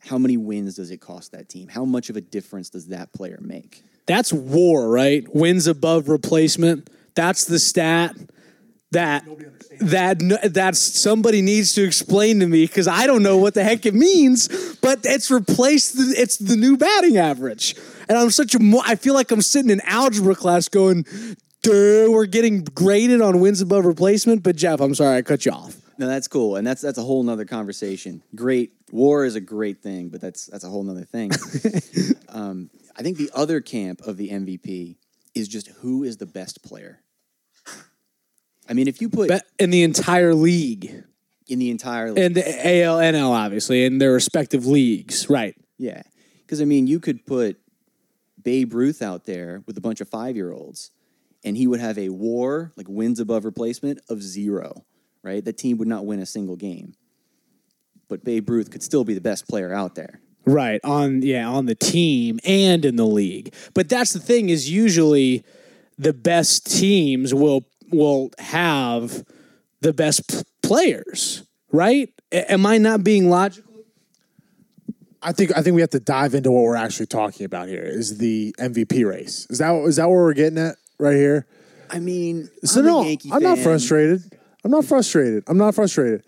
how 0.00 0.18
many 0.18 0.36
wins 0.36 0.74
does 0.76 0.90
it 0.90 0.98
cost 0.98 1.30
that 1.30 1.48
team? 1.48 1.68
How 1.68 1.84
much 1.84 2.10
of 2.10 2.16
a 2.16 2.20
difference 2.20 2.70
does 2.70 2.88
that 2.88 3.12
player 3.12 3.38
make? 3.40 3.84
That's 4.06 4.32
WAR, 4.32 4.88
right? 4.88 5.24
Wins 5.32 5.68
above 5.68 6.08
replacement. 6.08 6.90
That's 7.14 7.44
the 7.44 7.60
stat 7.60 8.16
that 8.90 9.24
that 9.80 10.22
n- 10.22 10.50
that's 10.52 10.78
somebody 10.78 11.42
needs 11.42 11.74
to 11.74 11.82
explain 11.82 12.40
to 12.40 12.46
me 12.46 12.66
because 12.66 12.88
I 12.88 13.06
don't 13.06 13.22
know 13.22 13.36
what 13.36 13.54
the 13.54 13.62
heck 13.62 13.86
it 13.86 13.94
means. 13.94 14.48
But 14.76 15.00
it's 15.04 15.30
replaced. 15.30 15.96
The, 15.96 16.14
it's 16.16 16.36
the 16.36 16.56
new 16.56 16.76
batting 16.76 17.16
average, 17.16 17.76
and 18.08 18.18
I'm 18.18 18.30
such 18.30 18.54
a. 18.54 18.58
Mo- 18.58 18.82
I 18.84 18.96
feel 18.96 19.14
like 19.14 19.30
I'm 19.30 19.42
sitting 19.42 19.70
in 19.70 19.80
algebra 19.82 20.34
class 20.34 20.68
going, 20.68 21.04
"Duh, 21.62 22.08
we're 22.10 22.26
getting 22.26 22.64
graded 22.64 23.20
on 23.20 23.40
wins 23.40 23.60
above 23.60 23.84
replacement." 23.84 24.42
But 24.42 24.56
Jeff, 24.56 24.80
I'm 24.80 24.94
sorry 24.94 25.18
I 25.18 25.22
cut 25.22 25.44
you 25.46 25.52
off. 25.52 25.76
No, 25.98 26.06
that's 26.06 26.28
cool, 26.28 26.56
and 26.56 26.66
that's 26.66 26.82
that's 26.82 26.98
a 26.98 27.02
whole 27.02 27.22
nother 27.22 27.44
conversation. 27.44 28.22
Great 28.34 28.72
WAR 28.90 29.24
is 29.24 29.36
a 29.36 29.40
great 29.40 29.82
thing, 29.82 30.08
but 30.08 30.20
that's 30.20 30.46
that's 30.46 30.64
a 30.64 30.68
whole 30.68 30.82
nother 30.82 31.04
thing. 31.04 31.30
um, 32.28 32.70
I 32.96 33.02
think 33.02 33.18
the 33.18 33.30
other 33.34 33.60
camp 33.60 34.00
of 34.02 34.16
the 34.16 34.30
MVP 34.30 34.96
is 35.34 35.48
just 35.48 35.68
who 35.68 36.04
is 36.04 36.16
the 36.16 36.26
best 36.26 36.62
player. 36.62 37.00
I 38.68 38.72
mean, 38.72 38.88
if 38.88 39.02
you 39.02 39.10
put 39.10 39.28
But 39.28 39.44
in 39.58 39.70
the 39.70 39.82
entire 39.82 40.34
league 40.34 41.04
in 41.48 41.58
the 41.58 41.70
entire 41.70 42.12
league, 42.12 42.24
and 42.24 42.34
the 42.34 42.82
AL, 42.82 42.98
NL, 42.98 43.30
obviously, 43.30 43.84
in 43.84 43.98
their 43.98 44.12
respective 44.12 44.66
leagues, 44.66 45.28
right? 45.28 45.54
Yeah. 45.78 46.02
Because, 46.38 46.60
I 46.60 46.64
mean, 46.64 46.86
you 46.86 47.00
could 47.00 47.26
put 47.26 47.58
Babe 48.44 48.74
Ruth 48.74 49.02
out 49.02 49.24
there 49.24 49.62
with 49.66 49.76
a 49.76 49.80
bunch 49.80 50.00
of 50.00 50.08
five 50.08 50.36
year 50.36 50.52
olds, 50.52 50.90
and 51.44 51.56
he 51.56 51.66
would 51.66 51.80
have 51.80 51.98
a 51.98 52.10
WAR, 52.10 52.72
like 52.76 52.86
wins 52.88 53.18
above 53.18 53.44
replacement, 53.44 54.00
of 54.08 54.22
zero, 54.22 54.84
right? 55.22 55.44
The 55.44 55.52
team 55.52 55.78
would 55.78 55.88
not 55.88 56.06
win 56.06 56.20
a 56.20 56.26
single 56.26 56.56
game. 56.56 56.94
But 58.08 58.22
Babe 58.22 58.48
Ruth 58.48 58.70
could 58.70 58.82
still 58.82 59.04
be 59.04 59.14
the 59.14 59.20
best 59.20 59.48
player 59.48 59.72
out 59.72 59.94
there. 59.94 60.20
Right 60.46 60.78
on 60.84 61.22
yeah 61.22 61.48
on 61.48 61.64
the 61.64 61.74
team 61.74 62.38
and 62.44 62.84
in 62.84 62.96
the 62.96 63.06
league. 63.06 63.54
But 63.72 63.88
that's 63.88 64.12
the 64.12 64.20
thing 64.20 64.50
is 64.50 64.70
usually 64.70 65.42
the 65.96 66.12
best 66.12 66.70
teams 66.70 67.32
will 67.32 67.64
will 67.90 68.30
have 68.38 69.24
the 69.80 69.94
best 69.94 70.28
p- 70.28 70.42
players, 70.62 71.44
right? 71.72 72.12
A- 72.30 72.52
am 72.52 72.66
I 72.66 72.76
not 72.76 73.02
being 73.02 73.30
logical? 73.30 73.73
I 75.24 75.32
think 75.32 75.56
I 75.56 75.62
think 75.62 75.74
we 75.74 75.80
have 75.80 75.90
to 75.90 76.00
dive 76.00 76.34
into 76.34 76.52
what 76.52 76.62
we're 76.62 76.76
actually 76.76 77.06
talking 77.06 77.46
about 77.46 77.68
here. 77.68 77.82
Is 77.82 78.18
the 78.18 78.54
MVP 78.58 79.08
race? 79.08 79.46
Is 79.48 79.58
that 79.58 79.74
is 79.86 79.96
that 79.96 80.08
where 80.08 80.18
we're 80.18 80.34
getting 80.34 80.58
at 80.58 80.76
right 80.98 81.16
here? 81.16 81.46
I 81.90 81.98
mean, 81.98 82.50
So 82.62 82.80
I'm 82.80 82.86
no, 82.86 83.02
Yankee 83.02 83.30
I'm 83.32 83.42
not 83.42 83.58
frustrated. 83.58 84.22
I'm 84.64 84.70
not 84.70 84.84
frustrated. 84.84 85.44
I'm 85.46 85.56
not 85.56 85.74
frustrated. 85.74 86.24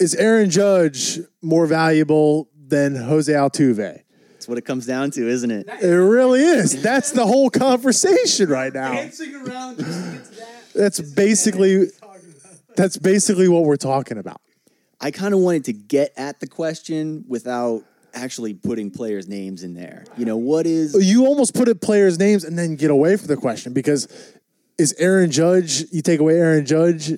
Is 0.00 0.14
Aaron 0.16 0.50
Judge 0.50 1.20
more 1.40 1.66
valuable 1.66 2.48
than 2.66 2.96
Jose 2.96 3.32
Altuve? 3.32 4.02
That's 4.32 4.48
what 4.48 4.58
it 4.58 4.64
comes 4.64 4.86
down 4.86 5.12
to, 5.12 5.28
isn't 5.28 5.50
it? 5.52 5.68
It 5.80 5.86
really 5.86 6.40
is. 6.40 6.82
That's 6.82 7.12
the 7.12 7.24
whole 7.24 7.48
conversation 7.48 8.48
right 8.48 8.74
now. 8.74 8.92
around 8.92 9.08
just 9.08 9.20
to 9.20 9.26
get 9.26 10.24
to 10.24 10.30
that. 10.36 10.62
That's 10.74 11.00
basically 11.00 11.86
that's 12.74 12.96
basically 12.96 13.46
what 13.46 13.64
we're 13.64 13.76
talking 13.76 14.18
about. 14.18 14.40
I 15.00 15.12
kind 15.12 15.32
of 15.32 15.40
wanted 15.40 15.64
to 15.66 15.72
get 15.72 16.12
at 16.16 16.40
the 16.40 16.46
question 16.46 17.24
without 17.28 17.82
actually 18.14 18.54
putting 18.54 18.90
players' 18.90 19.28
names 19.28 19.62
in 19.62 19.74
there. 19.74 20.04
You 20.16 20.24
know, 20.24 20.36
what 20.36 20.66
is 20.66 20.96
You 21.06 21.26
almost 21.26 21.54
put 21.54 21.68
it 21.68 21.80
players' 21.80 22.18
names 22.18 22.44
and 22.44 22.58
then 22.58 22.76
get 22.76 22.90
away 22.90 23.16
from 23.16 23.28
the 23.28 23.36
question 23.36 23.72
because 23.72 24.08
is 24.78 24.94
Aaron 24.98 25.30
Judge? 25.30 25.84
You 25.92 26.02
take 26.02 26.20
away 26.20 26.34
Aaron 26.34 26.66
Judge. 26.66 27.12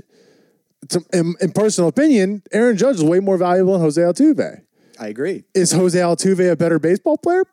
To, 0.90 1.02
in, 1.14 1.34
in 1.40 1.52
personal 1.52 1.88
opinion, 1.88 2.42
Aaron 2.52 2.76
Judge 2.76 2.96
is 2.96 3.04
way 3.04 3.18
more 3.18 3.38
valuable 3.38 3.72
than 3.72 3.80
Jose 3.80 4.00
Altuve. 4.00 4.60
I 4.98 5.06
agree. 5.08 5.44
Is 5.54 5.72
Jose 5.72 5.98
Altuve 5.98 6.50
a 6.50 6.56
better 6.56 6.78
baseball 6.78 7.16
player? 7.16 7.44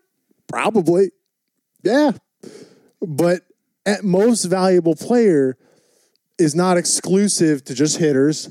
Probably. 0.47 1.11
Yeah. 1.81 2.11
But 3.01 3.41
at 3.85 4.03
most 4.03 4.43
valuable 4.45 4.95
player 4.95 5.57
is 6.37 6.55
not 6.55 6.77
exclusive 6.77 7.63
to 7.65 7.73
just 7.73 7.97
hitters. 7.97 8.49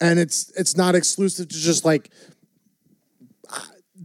And 0.00 0.18
it's 0.18 0.52
it's 0.56 0.76
not 0.76 0.94
exclusive 0.94 1.48
to 1.48 1.58
just 1.58 1.84
like 1.84 2.10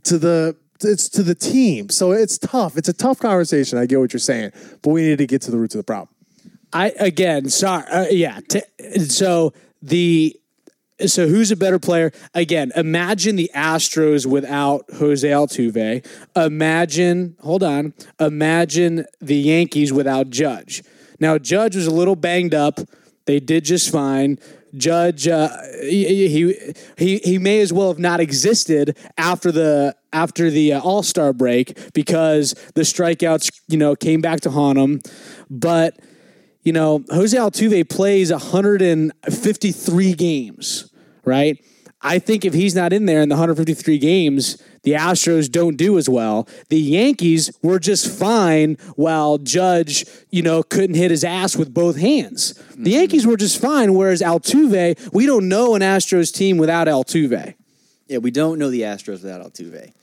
to 0.03 0.17
the 0.17 0.55
it's 0.83 1.09
to 1.09 1.23
the 1.23 1.35
team. 1.35 1.89
So 1.89 2.11
it's 2.11 2.37
tough. 2.37 2.77
It's 2.77 2.89
a 2.89 2.93
tough 2.93 3.19
conversation. 3.19 3.77
I 3.77 3.85
get 3.85 3.99
what 3.99 4.13
you're 4.13 4.19
saying, 4.19 4.51
but 4.81 4.89
we 4.89 5.03
need 5.03 5.17
to 5.19 5.27
get 5.27 5.41
to 5.43 5.51
the 5.51 5.57
roots 5.57 5.75
of 5.75 5.79
the 5.79 5.83
problem. 5.83 6.09
I 6.71 6.93
again, 6.99 7.49
sorry, 7.49 7.85
uh, 7.87 8.07
yeah. 8.09 8.39
T- 8.47 8.61
so 8.99 9.53
the 9.81 10.35
so 11.05 11.27
who's 11.27 11.51
a 11.51 11.55
better 11.55 11.79
player? 11.79 12.11
Again, 12.33 12.71
imagine 12.75 13.35
the 13.35 13.51
Astros 13.53 14.25
without 14.25 14.85
Jose 14.97 15.27
Altuve. 15.27 16.05
Imagine, 16.35 17.35
hold 17.41 17.63
on, 17.63 17.93
imagine 18.19 19.05
the 19.19 19.35
Yankees 19.35 19.91
without 19.93 20.29
Judge. 20.29 20.83
Now 21.19 21.37
Judge 21.37 21.75
was 21.75 21.87
a 21.87 21.91
little 21.91 22.15
banged 22.15 22.53
up. 22.53 22.79
They 23.25 23.39
did 23.39 23.65
just 23.65 23.91
fine. 23.91 24.39
Judge, 24.75 25.27
uh, 25.27 25.49
he, 25.81 26.55
he 26.97 27.17
he 27.17 27.37
may 27.37 27.61
as 27.61 27.71
well 27.71 27.89
have 27.89 27.99
not 27.99 28.19
existed 28.19 28.97
after 29.17 29.51
the 29.51 29.95
after 30.11 30.49
the 30.49 30.73
uh, 30.73 30.81
All 30.81 31.03
Star 31.03 31.31
break 31.33 31.93
because 31.93 32.55
the 32.73 32.81
strikeouts, 32.81 33.51
you 33.67 33.77
know, 33.77 33.95
came 33.95 34.21
back 34.21 34.41
to 34.41 34.49
haunt 34.49 34.79
him. 34.79 35.01
But 35.49 35.99
you 36.63 36.73
know, 36.73 37.03
Jose 37.09 37.37
Altuve 37.37 37.87
plays 37.89 38.31
153 38.31 40.13
games, 40.13 40.91
right? 41.25 41.57
I 42.03 42.19
think 42.19 42.43
if 42.43 42.53
he's 42.53 42.75
not 42.75 42.91
in 42.91 43.05
there 43.05 43.21
in 43.21 43.29
the 43.29 43.35
153 43.35 43.97
games, 43.97 44.61
the 44.83 44.91
Astros 44.91 45.49
don't 45.49 45.77
do 45.77 45.97
as 45.97 46.09
well. 46.09 46.47
The 46.67 46.79
Yankees 46.79 47.49
were 47.63 47.79
just 47.79 48.07
fine 48.19 48.75
while 48.95 49.37
Judge, 49.37 50.05
you 50.29 50.41
know, 50.41 50.63
couldn't 50.63 50.97
hit 50.97 51.11
his 51.11 51.23
ass 51.23 51.55
with 51.55 51.73
both 51.73 51.97
hands. 51.97 52.53
The 52.53 52.61
mm-hmm. 52.61 52.85
Yankees 52.87 53.25
were 53.25 53.37
just 53.37 53.61
fine, 53.61 53.93
whereas 53.93 54.21
Altuve, 54.21 55.13
we 55.13 55.25
don't 55.25 55.47
know 55.47 55.75
an 55.75 55.81
Astros 55.81 56.33
team 56.33 56.57
without 56.57 56.87
Altuve. 56.87 57.55
Yeah, 58.07 58.17
we 58.17 58.31
don't 58.31 58.59
know 58.59 58.69
the 58.69 58.81
Astros 58.81 59.23
without 59.23 59.41
Altuve. 59.41 59.93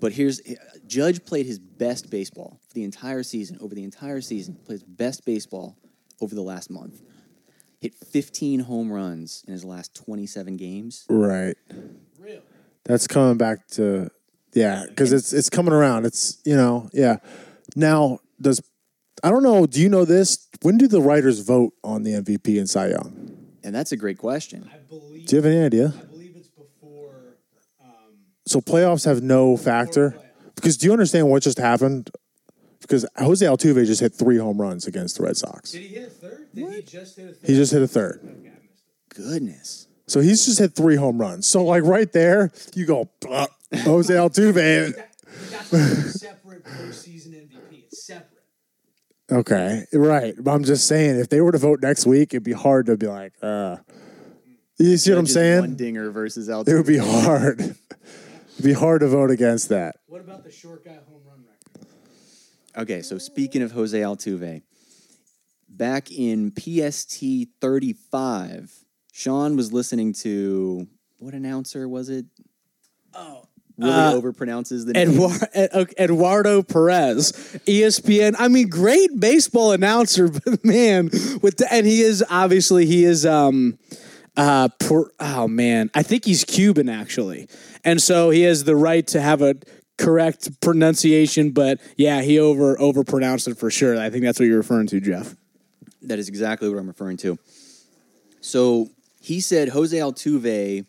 But 0.00 0.12
here's 0.12 0.40
Judge 0.86 1.24
played 1.24 1.46
his 1.46 1.58
best 1.58 2.08
baseball 2.08 2.60
for 2.68 2.74
the 2.74 2.84
entire 2.84 3.24
season, 3.24 3.58
over 3.60 3.74
the 3.74 3.82
entire 3.82 4.20
season, 4.20 4.54
played 4.64 4.76
his 4.76 4.84
best 4.84 5.24
baseball 5.24 5.76
over 6.20 6.36
the 6.36 6.42
last 6.42 6.70
month. 6.70 7.02
Hit 7.80 7.94
15 7.94 8.60
home 8.60 8.92
runs 8.92 9.44
in 9.46 9.52
his 9.52 9.64
last 9.64 9.94
27 9.94 10.56
games. 10.56 11.04
Right. 11.08 11.56
Real. 12.18 12.42
That's 12.84 13.06
coming 13.06 13.36
back 13.36 13.68
to 13.68 14.10
yeah, 14.54 14.84
because 14.88 15.12
it's 15.12 15.32
it's 15.32 15.50
coming 15.50 15.72
around. 15.72 16.06
It's 16.06 16.40
you 16.44 16.56
know 16.56 16.88
yeah. 16.92 17.18
Now 17.76 18.18
does 18.40 18.60
I 19.22 19.30
don't 19.30 19.42
know. 19.42 19.66
Do 19.66 19.80
you 19.80 19.88
know 19.88 20.04
this? 20.04 20.48
When 20.62 20.78
do 20.78 20.88
the 20.88 21.00
writers 21.00 21.40
vote 21.40 21.72
on 21.84 22.02
the 22.02 22.12
MVP 22.12 22.58
and 22.58 22.68
Cy 22.68 22.88
Young? 22.88 23.36
And 23.62 23.74
that's 23.74 23.92
a 23.92 23.96
great 23.96 24.18
question. 24.18 24.70
Do 24.88 24.96
you 25.28 25.36
have 25.36 25.46
any 25.46 25.60
idea? 25.60 25.92
I 25.96 26.04
believe 26.06 26.34
it's 26.36 26.48
before. 26.48 27.36
Um, 27.80 28.14
so 28.46 28.60
playoffs 28.60 29.04
have 29.04 29.22
no 29.22 29.56
factor 29.56 30.16
because 30.54 30.76
do 30.76 30.86
you 30.86 30.92
understand 30.92 31.28
what 31.28 31.42
just 31.42 31.58
happened? 31.58 32.10
Because 32.88 33.04
Jose 33.16 33.44
Altuve 33.44 33.84
just 33.84 34.00
hit 34.00 34.14
three 34.14 34.38
home 34.38 34.58
runs 34.58 34.86
against 34.86 35.18
the 35.18 35.24
Red 35.24 35.36
Sox. 35.36 35.72
Did 35.72 35.82
he 35.82 35.88
hit 35.88 36.06
a 36.06 36.10
third? 36.10 36.48
Did 36.54 36.72
he 36.74 36.82
just 36.82 37.16
hit 37.16 37.28
a 37.28 37.32
third? 37.34 37.46
He 37.46 37.54
just 37.54 37.72
hit 37.72 37.82
a 37.82 37.88
third. 37.88 38.52
Goodness. 39.10 39.88
So 40.06 40.20
he's 40.20 40.46
just 40.46 40.58
hit 40.58 40.74
three 40.74 40.96
home 40.96 41.20
runs. 41.20 41.46
So 41.46 41.64
like 41.64 41.82
right 41.84 42.10
there, 42.10 42.50
you 42.74 42.86
go 42.86 43.10
Jose 43.74 44.12
Altuve. 44.12 44.94
That's 45.70 46.20
separate 46.20 46.64
postseason 46.64 47.34
MVP. 47.34 47.84
It's 47.84 48.06
separate. 48.06 48.42
Okay, 49.30 49.84
right. 49.92 50.34
But 50.38 50.52
I'm 50.52 50.64
just 50.64 50.86
saying, 50.86 51.20
if 51.20 51.28
they 51.28 51.42
were 51.42 51.52
to 51.52 51.58
vote 51.58 51.80
next 51.82 52.06
week, 52.06 52.32
it'd 52.32 52.42
be 52.42 52.52
hard 52.52 52.86
to 52.86 52.96
be 52.96 53.06
like, 53.06 53.34
uh, 53.42 53.76
you 54.78 54.96
see 54.96 55.10
what 55.10 55.18
I'm 55.18 55.26
saying? 55.26 55.60
One 55.60 55.76
dinger 55.76 56.10
versus 56.10 56.48
Altuve. 56.48 56.68
It 56.68 56.74
would 56.74 56.86
be 56.86 56.96
hard. 56.96 57.60
It'd 58.58 58.64
be 58.64 58.72
hard 58.72 59.02
to 59.02 59.08
vote 59.08 59.30
against 59.30 59.68
that. 59.68 59.96
What 60.06 60.20
about 60.20 60.42
the 60.42 60.50
short 60.50 60.84
guy 60.84 60.94
home 60.94 60.98
run 61.08 61.08
record? 61.08 61.17
Okay, 62.78 63.02
so 63.02 63.18
speaking 63.18 63.62
of 63.62 63.72
Jose 63.72 63.98
Altuve, 63.98 64.62
back 65.68 66.12
in 66.12 66.52
PST 66.56 67.24
35, 67.60 68.72
Sean 69.12 69.56
was 69.56 69.72
listening 69.72 70.12
to 70.12 70.86
what 71.18 71.34
announcer 71.34 71.88
was 71.88 72.08
it? 72.08 72.26
Oh, 73.12 73.48
really 73.78 73.92
uh, 73.92 74.12
overpronounces 74.12 74.86
the 74.86 74.92
name. 74.92 75.08
Eduardo, 75.10 75.92
Eduardo 75.98 76.62
Perez, 76.62 77.32
ESPN. 77.66 78.36
I 78.38 78.46
mean, 78.46 78.68
great 78.68 79.10
baseball 79.18 79.72
announcer, 79.72 80.28
but 80.44 80.64
man, 80.64 81.06
with 81.42 81.56
the, 81.56 81.66
and 81.72 81.84
he 81.84 82.02
is 82.02 82.24
obviously 82.30 82.86
he 82.86 83.04
is 83.04 83.26
um 83.26 83.76
uh 84.36 84.68
per, 84.78 85.10
oh 85.18 85.48
man, 85.48 85.90
I 85.96 86.04
think 86.04 86.24
he's 86.26 86.44
Cuban 86.44 86.88
actually, 86.88 87.48
and 87.82 88.00
so 88.00 88.30
he 88.30 88.42
has 88.42 88.62
the 88.62 88.76
right 88.76 89.04
to 89.08 89.20
have 89.20 89.42
a 89.42 89.56
correct 89.98 90.60
pronunciation. 90.60 91.50
But 91.50 91.80
yeah, 91.96 92.22
he 92.22 92.38
over 92.38 92.76
overpronounced 92.76 93.48
it 93.48 93.58
for 93.58 93.70
sure. 93.70 94.00
I 94.00 94.08
think 94.08 94.24
that's 94.24 94.38
what 94.38 94.46
you're 94.46 94.56
referring 94.56 94.86
to, 94.88 95.00
Jeff. 95.00 95.36
That 96.02 96.18
is 96.18 96.28
exactly 96.28 96.68
what 96.68 96.78
I'm 96.78 96.86
referring 96.86 97.18
to. 97.18 97.38
So 98.40 98.88
he 99.20 99.40
said 99.40 99.70
Jose 99.70 99.96
Altuve 99.96 100.86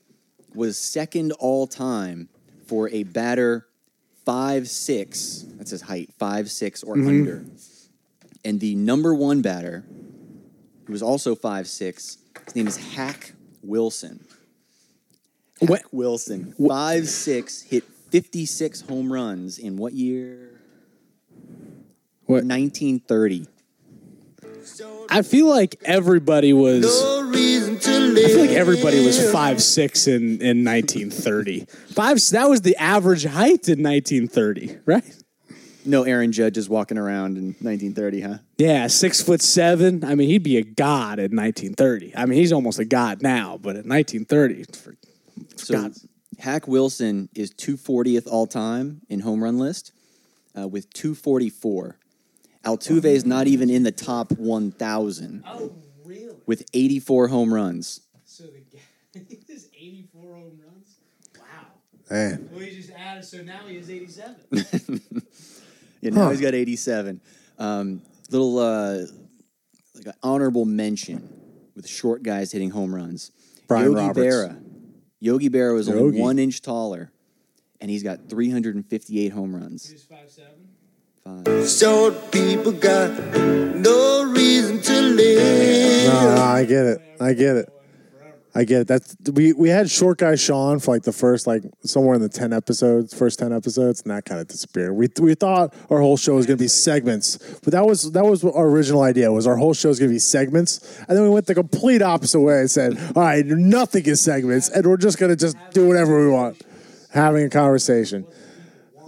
was 0.55 0.77
second 0.77 1.31
all 1.33 1.67
time 1.67 2.29
for 2.67 2.89
a 2.89 3.03
batter 3.03 3.67
five 4.25 4.69
six. 4.69 5.45
That's 5.57 5.71
his 5.71 5.81
height, 5.81 6.11
five 6.17 6.49
six 6.49 6.83
or 6.83 6.95
mm-hmm. 6.95 7.07
under. 7.07 7.45
And 8.45 8.59
the 8.59 8.75
number 8.75 9.13
one 9.13 9.41
batter, 9.41 9.83
who 10.85 10.93
was 10.93 11.01
also 11.01 11.35
five 11.35 11.67
six, 11.67 12.19
his 12.45 12.55
name 12.55 12.67
is 12.67 12.77
Hack 12.77 13.33
Wilson. 13.63 14.23
Hack 15.59 15.69
What- 15.69 15.93
Wilson, 15.93 16.53
five 16.67 17.07
six, 17.07 17.61
hit 17.63 17.83
fifty 18.11 18.45
six 18.45 18.81
home 18.81 19.11
runs 19.11 19.57
in 19.57 19.77
what 19.77 19.93
year? 19.93 20.61
What? 22.25 22.43
1930. 22.45 23.47
I 25.09 25.23
feel 25.23 25.49
like 25.49 25.81
everybody 25.83 26.53
was. 26.53 26.85
I 26.85 27.31
feel 27.31 28.39
like 28.39 28.49
everybody 28.51 29.03
was 29.03 29.31
five 29.31 29.61
six 29.61 30.07
in 30.07 30.41
in 30.41 30.63
1930. 30.63 31.65
Five. 31.93 32.19
That 32.31 32.49
was 32.49 32.61
the 32.61 32.75
average 32.77 33.25
height 33.25 33.67
in 33.67 33.81
1930, 33.81 34.77
right? 34.85 35.03
No 35.85 36.03
Aaron 36.03 36.31
Judge 36.31 36.57
is 36.57 36.69
walking 36.69 36.97
around 36.97 37.37
in 37.37 37.55
1930, 37.61 38.21
huh? 38.21 38.37
Yeah, 38.57 38.87
six 38.87 39.23
foot 39.23 39.41
seven. 39.41 40.03
I 40.03 40.13
mean, 40.13 40.27
he'd 40.27 40.43
be 40.43 40.57
a 40.57 40.63
god 40.63 41.17
in 41.19 41.35
1930. 41.35 42.15
I 42.15 42.25
mean, 42.25 42.37
he's 42.37 42.51
almost 42.51 42.77
a 42.79 42.85
god 42.85 43.23
now, 43.23 43.57
but 43.57 43.75
in 43.75 43.89
1930, 43.89 44.65
for, 44.77 44.95
So 45.55 45.73
God. 45.73 45.93
Hack 46.39 46.67
Wilson 46.67 47.29
is 47.35 47.51
240th 47.51 48.27
all 48.27 48.47
time 48.47 49.01
in 49.09 49.19
home 49.19 49.43
run 49.43 49.57
list 49.59 49.91
uh, 50.57 50.67
with 50.67 50.91
244. 50.93 51.97
Altuve 52.65 53.05
is 53.05 53.25
not 53.25 53.47
even 53.47 53.69
in 53.69 53.83
the 53.83 53.91
top 53.91 54.31
1,000 54.33 55.43
oh 55.47 55.71
really? 56.05 56.35
with 56.45 56.63
84 56.73 57.27
home 57.27 57.53
runs. 57.53 58.01
So 58.25 58.43
the 58.45 58.61
guy 59.19 59.25
is 59.49 59.67
84 59.77 60.33
home 60.33 60.59
runs. 60.65 60.95
Wow. 61.37 61.45
Man, 62.09 62.49
Well, 62.51 62.61
he 62.61 62.75
just 62.75 62.91
added. 62.91 63.25
So 63.25 63.41
now 63.41 63.59
he 63.67 63.77
is 63.77 63.89
87. 63.89 64.35
Yeah, 66.01 66.11
now 66.11 66.23
Huh. 66.25 66.29
he's 66.29 66.39
got 66.39 66.53
87. 66.53 67.19
Um, 67.57 68.01
little 68.31 68.57
uh, 68.57 68.99
like 69.95 70.05
an 70.05 70.13
honorable 70.23 70.63
mention 70.63 71.27
with 71.75 71.85
short 71.85 72.23
guys 72.23 72.53
hitting 72.53 72.69
home 72.69 72.95
runs. 72.95 73.31
Brian 73.67 73.91
Yogi 73.91 73.95
Roberts. 74.07 74.35
Berra. 74.35 74.68
Yogi 75.19 75.49
Berra 75.49 75.73
was 75.73 75.89
only 75.89 76.01
Yogi. 76.01 76.19
one 76.21 76.39
inch 76.39 76.61
taller, 76.61 77.11
and 77.81 77.89
he's 77.91 78.03
got 78.03 78.29
358 78.29 79.29
home 79.29 79.55
runs. 79.55 79.89
He's 79.89 80.03
five 80.03 80.29
seven. 80.29 80.69
Five. 81.23 81.69
Short 81.69 82.31
people 82.31 82.71
got 82.71 83.11
no 83.75 84.23
reason 84.23 84.81
to 84.81 85.01
live. 85.01 86.13
no, 86.13 86.35
no, 86.35 86.41
I 86.41 86.65
get 86.65 86.85
it. 86.85 87.01
I 87.19 87.33
get 87.33 87.57
it. 87.57 87.73
I 88.55 88.63
get 88.63 88.81
it. 88.81 88.87
That's 88.87 89.15
we 89.31 89.53
we 89.53 89.69
had 89.69 89.89
short 89.91 90.17
guy 90.17 90.35
Sean 90.35 90.79
for 90.79 90.91
like 90.91 91.03
the 91.03 91.11
first 91.11 91.45
like 91.45 91.61
somewhere 91.83 92.15
in 92.15 92.21
the 92.21 92.29
ten 92.29 92.51
episodes, 92.51 93.13
first 93.13 93.37
ten 93.37 93.53
episodes, 93.53 94.01
and 94.01 94.09
that 94.11 94.25
kind 94.25 94.41
of 94.41 94.47
disappeared. 94.47 94.93
We 94.95 95.07
we 95.21 95.35
thought 95.35 95.73
our 95.91 95.99
whole 95.99 96.17
show 96.17 96.35
was 96.35 96.47
going 96.47 96.57
to 96.57 96.63
be 96.63 96.67
segments, 96.67 97.37
but 97.63 97.73
that 97.73 97.85
was 97.85 98.11
that 98.13 98.25
was 98.25 98.43
our 98.43 98.67
original 98.67 99.03
idea. 99.03 99.31
Was 99.31 99.45
our 99.45 99.55
whole 99.55 99.75
show 99.75 99.89
was 99.89 99.99
going 99.99 100.09
to 100.09 100.15
be 100.15 100.19
segments, 100.19 100.99
and 101.07 101.15
then 101.15 101.23
we 101.23 101.29
went 101.29 101.45
the 101.45 101.53
complete 101.53 102.01
opposite 102.01 102.39
way 102.39 102.59
and 102.61 102.71
said, 102.71 102.97
"All 103.15 103.21
right, 103.21 103.45
nothing 103.45 104.05
is 104.05 104.19
segments, 104.21 104.67
and 104.69 104.85
we're 104.85 104.97
just 104.97 105.19
going 105.19 105.29
to 105.29 105.35
just 105.35 105.55
do 105.71 105.87
whatever 105.87 106.25
we 106.25 106.31
want." 106.31 106.61
having 107.11 107.43
a 107.43 107.49
conversation. 107.49 108.23
I 108.97 109.01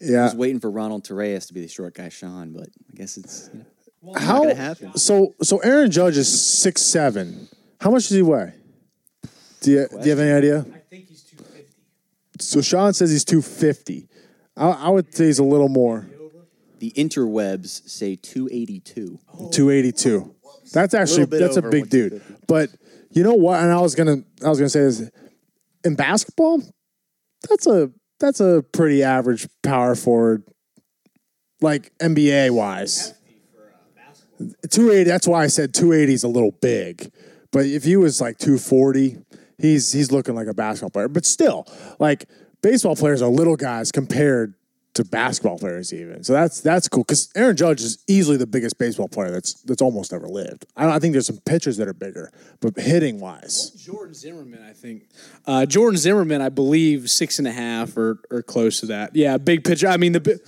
Yeah. 0.00 0.24
was 0.24 0.34
waiting 0.34 0.58
for 0.58 0.70
Ronald 0.70 1.04
Torreyes 1.04 1.46
to 1.48 1.54
be 1.54 1.60
the 1.60 1.68
short 1.68 1.94
guy, 1.94 2.08
Sean, 2.08 2.52
but 2.52 2.68
I 2.90 2.96
guess 2.96 3.16
it's 3.18 3.50
you 3.52 4.12
know, 4.12 4.18
How 4.18 4.40
gonna 4.40 4.54
happen. 4.54 4.96
so 4.96 5.34
so 5.42 5.58
Aaron 5.58 5.90
Judge 5.90 6.16
is 6.16 6.28
six 6.28 6.80
seven. 6.82 7.48
How 7.80 7.90
much 7.90 8.04
does 8.08 8.16
he 8.16 8.22
weigh? 8.22 8.52
Do 9.62 9.70
you, 9.70 9.88
do 9.88 10.04
you 10.04 10.10
have 10.10 10.18
any 10.18 10.32
idea? 10.32 10.58
I 10.60 10.78
think 10.90 11.08
he's 11.08 11.22
250. 11.22 11.72
So 12.40 12.60
Sean 12.60 12.92
says 12.92 13.10
he's 13.10 13.24
two 13.24 13.40
fifty. 13.40 14.08
I, 14.56 14.70
I 14.70 14.88
would 14.88 15.14
say 15.14 15.26
he's 15.26 15.38
a 15.38 15.44
little 15.44 15.68
more. 15.68 16.06
the 16.80 16.90
interwebs 16.96 17.88
say 17.88 18.16
282. 18.16 19.18
Two 19.52 19.70
eighty 19.70 19.88
oh. 19.88 19.96
two. 19.96 20.34
That's 20.72 20.94
actually 20.94 21.26
bit 21.26 21.40
that's 21.40 21.56
a 21.56 21.60
over 21.60 21.70
big 21.70 21.88
dude. 21.88 22.12
150. 22.12 22.44
But 22.48 22.70
you 23.10 23.22
know 23.22 23.34
what? 23.34 23.60
And 23.60 23.70
I 23.70 23.80
was 23.80 23.94
gonna 23.94 24.24
I 24.44 24.48
was 24.48 24.58
gonna 24.58 24.68
say 24.68 24.80
this 24.80 25.10
in 25.84 25.94
basketball. 25.94 26.62
That's 27.48 27.66
a 27.66 27.90
that's 28.18 28.40
a 28.40 28.64
pretty 28.72 29.02
average 29.02 29.48
power 29.62 29.94
forward, 29.94 30.44
like 31.60 31.92
NBA 31.98 32.50
wise. 32.50 33.14
280. 34.70 35.08
That's 35.08 35.28
why 35.28 35.44
I 35.44 35.46
said 35.46 35.72
280 35.72 36.14
is 36.14 36.24
a 36.24 36.28
little 36.28 36.50
big. 36.50 37.12
But 37.52 37.66
if 37.66 37.84
he 37.84 37.96
was 37.96 38.20
like 38.20 38.38
240, 38.38 39.18
he's 39.62 39.92
he's 39.92 40.12
looking 40.12 40.34
like 40.34 40.48
a 40.48 40.54
basketball 40.54 40.90
player. 40.90 41.08
But 41.08 41.24
still, 41.24 41.66
like 41.98 42.26
baseball 42.62 42.96
players 42.96 43.22
are 43.22 43.30
little 43.30 43.56
guys 43.56 43.90
compared 43.92 44.54
to 44.94 45.04
basketball 45.04 45.58
players 45.58 45.92
even. 45.92 46.22
So 46.22 46.32
that's 46.32 46.60
that's 46.60 46.88
cool 46.88 47.02
because 47.02 47.30
Aaron 47.34 47.56
Judge 47.56 47.80
is 47.80 48.02
easily 48.06 48.36
the 48.36 48.46
biggest 48.46 48.78
baseball 48.78 49.08
player 49.08 49.30
that's 49.30 49.54
that's 49.62 49.80
almost 49.80 50.12
ever 50.12 50.28
lived. 50.28 50.66
I, 50.76 50.90
I 50.90 50.98
think 50.98 51.12
there's 51.12 51.26
some 51.26 51.38
pitchers 51.38 51.78
that 51.78 51.88
are 51.88 51.94
bigger, 51.94 52.30
but 52.60 52.78
hitting 52.78 53.20
wise, 53.20 53.70
Jordan 53.70 54.14
Zimmermann, 54.14 54.62
I 54.62 54.72
think. 54.72 55.08
Uh, 55.46 55.66
Jordan 55.66 55.96
Zimmermann, 55.98 56.42
I 56.42 56.50
believe, 56.50 57.08
six 57.10 57.38
and 57.38 57.48
a 57.48 57.52
half 57.52 57.96
or 57.96 58.20
or 58.30 58.42
close 58.42 58.80
to 58.80 58.86
that. 58.86 59.16
Yeah, 59.16 59.38
big 59.38 59.64
pitcher. 59.64 59.88
I 59.88 59.96
mean 59.96 60.12
the. 60.12 60.40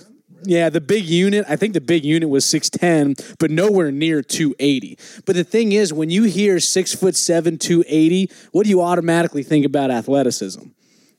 Yeah, 0.45 0.69
the 0.69 0.81
big 0.81 1.05
unit, 1.05 1.45
I 1.49 1.55
think 1.55 1.73
the 1.73 1.81
big 1.81 2.05
unit 2.05 2.29
was 2.29 2.45
6'10, 2.45 3.37
but 3.39 3.51
nowhere 3.51 3.91
near 3.91 4.21
280. 4.21 4.97
But 5.25 5.35
the 5.35 5.43
thing 5.43 5.71
is, 5.71 5.91
when 5.93 6.09
you 6.09 6.23
hear 6.23 6.59
six 6.59 6.93
foot 6.93 7.15
seven, 7.15 7.57
280, 7.57 8.29
what 8.51 8.63
do 8.63 8.69
you 8.69 8.81
automatically 8.81 9.43
think 9.43 9.65
about 9.65 9.91
athleticism? 9.91 10.61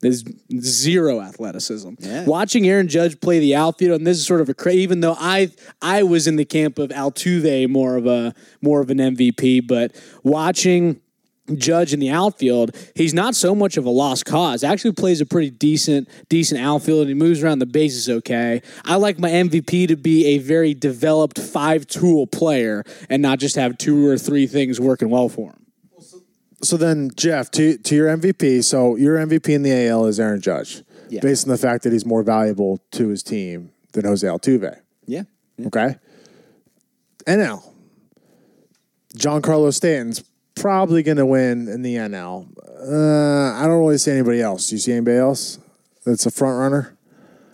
There's 0.00 0.24
zero 0.60 1.20
athleticism. 1.20 1.94
Yeah. 1.98 2.24
Watching 2.24 2.66
Aaron 2.68 2.88
Judge 2.88 3.20
play 3.20 3.38
the 3.38 3.56
outfield, 3.56 3.98
and 3.98 4.06
this 4.06 4.18
is 4.18 4.26
sort 4.26 4.40
of 4.40 4.48
a 4.48 4.54
cra 4.54 4.72
even 4.72 5.00
though 5.00 5.16
I 5.18 5.50
I 5.80 6.02
was 6.02 6.26
in 6.26 6.36
the 6.36 6.44
camp 6.44 6.78
of 6.78 6.90
Altuve 6.90 7.68
more 7.68 7.96
of 7.96 8.06
a 8.06 8.34
more 8.60 8.80
of 8.80 8.90
an 8.90 8.98
MVP, 8.98 9.66
but 9.66 9.96
watching 10.22 11.00
Judge 11.54 11.92
in 11.92 12.00
the 12.00 12.10
outfield, 12.10 12.74
he's 12.94 13.14
not 13.14 13.34
so 13.34 13.54
much 13.54 13.76
of 13.76 13.84
a 13.86 13.90
lost 13.90 14.24
cause. 14.24 14.64
Actually 14.64 14.92
plays 14.92 15.20
a 15.20 15.26
pretty 15.26 15.50
decent 15.50 16.08
decent 16.28 16.60
outfield 16.60 17.00
and 17.02 17.08
he 17.08 17.14
moves 17.14 17.42
around 17.42 17.60
the 17.60 17.66
bases 17.66 18.08
okay. 18.08 18.62
I 18.84 18.96
like 18.96 19.18
my 19.18 19.30
MVP 19.30 19.88
to 19.88 19.96
be 19.96 20.26
a 20.26 20.38
very 20.38 20.74
developed 20.74 21.38
five 21.38 21.86
tool 21.86 22.26
player 22.26 22.84
and 23.08 23.22
not 23.22 23.38
just 23.38 23.56
have 23.56 23.78
two 23.78 24.06
or 24.08 24.18
three 24.18 24.46
things 24.46 24.80
working 24.80 25.08
well 25.10 25.28
for 25.28 25.50
him. 25.50 25.66
so 26.62 26.76
then 26.76 27.10
Jeff 27.16 27.50
to 27.52 27.76
to 27.78 27.94
your 27.94 28.08
MVP. 28.16 28.64
So 28.64 28.96
your 28.96 29.16
MVP 29.18 29.48
in 29.54 29.62
the 29.62 29.72
AL 29.88 30.06
is 30.06 30.18
Aaron 30.18 30.40
Judge, 30.40 30.82
Yeah. 31.08 31.20
based 31.20 31.46
on 31.46 31.50
the 31.52 31.58
fact 31.58 31.84
that 31.84 31.92
he's 31.92 32.06
more 32.06 32.22
valuable 32.22 32.80
to 32.92 33.08
his 33.08 33.22
team 33.22 33.70
than 33.92 34.04
Jose 34.04 34.26
Altuve. 34.26 34.80
Yeah. 35.06 35.22
yeah. 35.58 35.66
Okay. 35.68 35.96
NL. 37.26 37.62
Giancarlo 39.16 39.72
Stanton's 39.72 40.22
probably 40.56 41.02
going 41.02 41.18
to 41.18 41.26
win 41.26 41.68
in 41.68 41.82
the 41.82 41.94
NL. 41.96 42.48
Uh, 42.80 43.54
I 43.54 43.66
don't 43.66 43.78
really 43.78 43.98
see 43.98 44.10
anybody 44.10 44.40
else. 44.40 44.68
Do 44.68 44.74
you 44.76 44.80
see 44.80 44.92
anybody 44.92 45.18
else 45.18 45.58
that's 46.04 46.26
a 46.26 46.30
front 46.30 46.58
runner? 46.58 46.96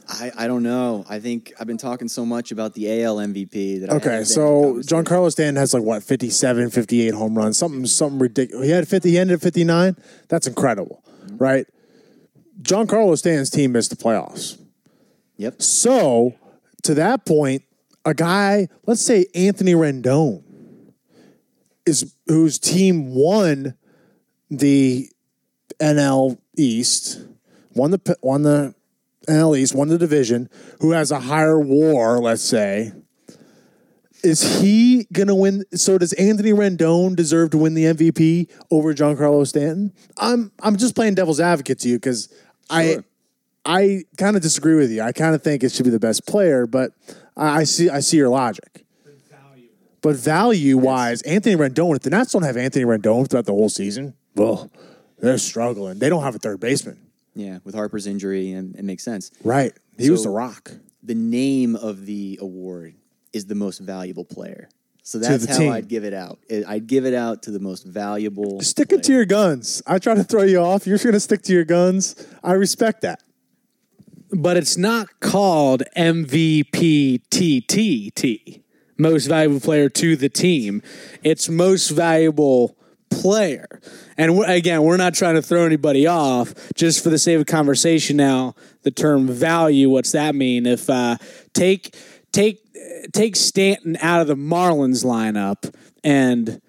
I, 0.08 0.30
I 0.36 0.46
don't 0.46 0.62
know. 0.62 1.04
I 1.08 1.20
think 1.20 1.52
I've 1.58 1.66
been 1.66 1.78
talking 1.78 2.08
so 2.08 2.26
much 2.26 2.50
about 2.52 2.74
the 2.74 3.02
AL 3.02 3.16
MVP 3.16 3.80
that 3.80 3.90
I 3.90 3.96
Okay, 3.96 4.10
haven't 4.10 4.10
been 4.10 4.18
in 4.18 4.82
so. 4.82 5.02
Giancarlo 5.02 5.30
Stanton 5.30 5.56
has 5.56 5.72
like 5.72 5.82
what 5.82 6.02
57, 6.02 6.70
58 6.70 7.14
home 7.14 7.36
runs, 7.38 7.56
something 7.56 7.86
something 7.86 8.18
ridiculous. 8.18 8.66
He 8.66 8.72
had 8.72 8.86
50, 8.88 9.10
he 9.10 9.18
ended 9.18 9.36
at 9.36 9.42
59. 9.42 9.96
That's 10.28 10.46
incredible, 10.46 11.02
right? 11.36 11.66
Giancarlo 12.60 13.16
Stanton's 13.16 13.50
team 13.50 13.72
missed 13.72 13.90
the 13.90 13.96
playoffs. 13.96 14.58
Yep. 15.36 15.62
So, 15.62 16.34
to 16.82 16.94
that 16.94 17.24
point, 17.24 17.62
a 18.04 18.12
guy, 18.12 18.68
let's 18.86 19.02
say 19.02 19.26
Anthony 19.34 19.72
Rendon, 19.74 20.42
is 21.86 22.14
whose 22.26 22.58
team 22.58 23.14
won 23.14 23.74
the 24.50 25.08
NL 25.80 26.38
East, 26.56 27.24
won 27.74 27.90
the 27.90 28.16
won 28.22 28.42
the 28.42 28.74
NL 29.28 29.56
East, 29.58 29.74
won 29.74 29.88
the 29.88 29.98
division, 29.98 30.48
who 30.80 30.92
has 30.92 31.10
a 31.10 31.20
higher 31.20 31.58
WAR, 31.58 32.18
let's 32.18 32.42
say. 32.42 32.92
Is 34.22 34.60
he 34.60 35.08
gonna 35.12 35.34
win? 35.34 35.64
So 35.74 35.98
does 35.98 36.12
Anthony 36.12 36.52
Rendon 36.52 37.16
deserve 37.16 37.50
to 37.50 37.58
win 37.58 37.74
the 37.74 37.84
MVP 37.84 38.48
over 38.70 38.94
Giancarlo 38.94 39.46
Stanton? 39.46 39.92
I'm 40.16 40.52
I'm 40.60 40.76
just 40.76 40.94
playing 40.94 41.14
devil's 41.14 41.40
advocate 41.40 41.80
to 41.80 41.88
you 41.88 41.96
because 41.96 42.32
I 42.70 42.98
I 43.64 44.04
kind 44.18 44.36
of 44.36 44.42
disagree 44.42 44.76
with 44.76 44.92
you. 44.92 45.02
I 45.02 45.12
kind 45.12 45.34
of 45.34 45.42
think 45.42 45.64
it 45.64 45.72
should 45.72 45.84
be 45.84 45.90
the 45.90 45.98
best 45.98 46.26
player, 46.26 46.66
but 46.66 46.92
I 47.36 47.60
I 47.60 47.64
see 47.64 47.90
I 47.90 47.98
see 47.98 48.16
your 48.16 48.28
logic. 48.28 48.81
But 50.02 50.16
value 50.16 50.76
wise, 50.78 51.22
Anthony 51.22 51.56
Rendon, 51.56 51.96
if 51.96 52.02
the 52.02 52.10
Nats 52.10 52.32
don't 52.32 52.42
have 52.42 52.56
Anthony 52.56 52.84
Rendon 52.84 53.28
throughout 53.30 53.46
the 53.46 53.52
whole 53.52 53.68
season, 53.68 54.14
well, 54.34 54.70
they're 55.18 55.38
struggling. 55.38 56.00
They 56.00 56.08
don't 56.08 56.24
have 56.24 56.34
a 56.34 56.38
third 56.38 56.60
baseman. 56.60 56.98
Yeah, 57.34 57.60
with 57.64 57.74
Harper's 57.74 58.06
injury, 58.06 58.52
and 58.52 58.76
it 58.76 58.84
makes 58.84 59.04
sense. 59.04 59.30
Right. 59.42 59.72
He 59.96 60.10
was 60.10 60.24
the 60.24 60.30
rock. 60.30 60.72
The 61.02 61.14
name 61.14 61.76
of 61.76 62.04
the 62.04 62.38
award 62.42 62.94
is 63.32 63.46
the 63.46 63.54
most 63.54 63.78
valuable 63.78 64.24
player. 64.24 64.68
So 65.04 65.18
that's 65.18 65.46
how 65.46 65.56
team. 65.58 65.72
I'd 65.72 65.88
give 65.88 66.04
it 66.04 66.14
out. 66.14 66.38
I'd 66.66 66.86
give 66.86 67.06
it 67.06 67.14
out 67.14 67.42
to 67.44 67.50
the 67.50 67.58
most 67.58 67.84
valuable. 67.84 68.60
Stick 68.60 68.92
it 68.92 69.02
to 69.04 69.12
your 69.12 69.24
guns. 69.24 69.82
I 69.86 69.98
try 69.98 70.14
to 70.14 70.22
throw 70.22 70.42
you 70.42 70.58
off. 70.58 70.86
You're 70.86 70.98
going 70.98 71.12
to 71.14 71.20
stick 71.20 71.42
to 71.42 71.52
your 71.52 71.64
guns. 71.64 72.14
I 72.44 72.52
respect 72.52 73.00
that. 73.02 73.20
But 74.30 74.56
it's 74.56 74.76
not 74.76 75.20
called 75.20 75.82
MVPTTT, 75.96 76.72
most 79.02 79.26
valuable 79.26 79.60
player 79.60 79.88
to 79.88 80.16
the 80.16 80.28
team. 80.28 80.82
It's 81.22 81.48
most 81.48 81.90
valuable 81.90 82.76
player. 83.10 83.80
And 84.16 84.38
we 84.38 84.46
again, 84.46 84.82
we're 84.82 84.96
not 84.96 85.14
trying 85.14 85.34
to 85.34 85.42
throw 85.42 85.66
anybody 85.66 86.06
off. 86.06 86.54
Just 86.74 87.02
for 87.02 87.10
the 87.10 87.18
sake 87.18 87.38
of 87.38 87.46
conversation, 87.46 88.16
now 88.16 88.54
the 88.82 88.90
term 88.90 89.26
value. 89.26 89.90
What's 89.90 90.12
that 90.12 90.34
mean? 90.34 90.66
If 90.66 90.88
uh, 90.88 91.18
take 91.52 91.96
take 92.32 92.60
take 93.12 93.36
Stanton 93.36 93.96
out 94.00 94.20
of 94.20 94.26
the 94.26 94.36
Marlins 94.36 95.04
lineup 95.04 95.74
and. 96.02 96.60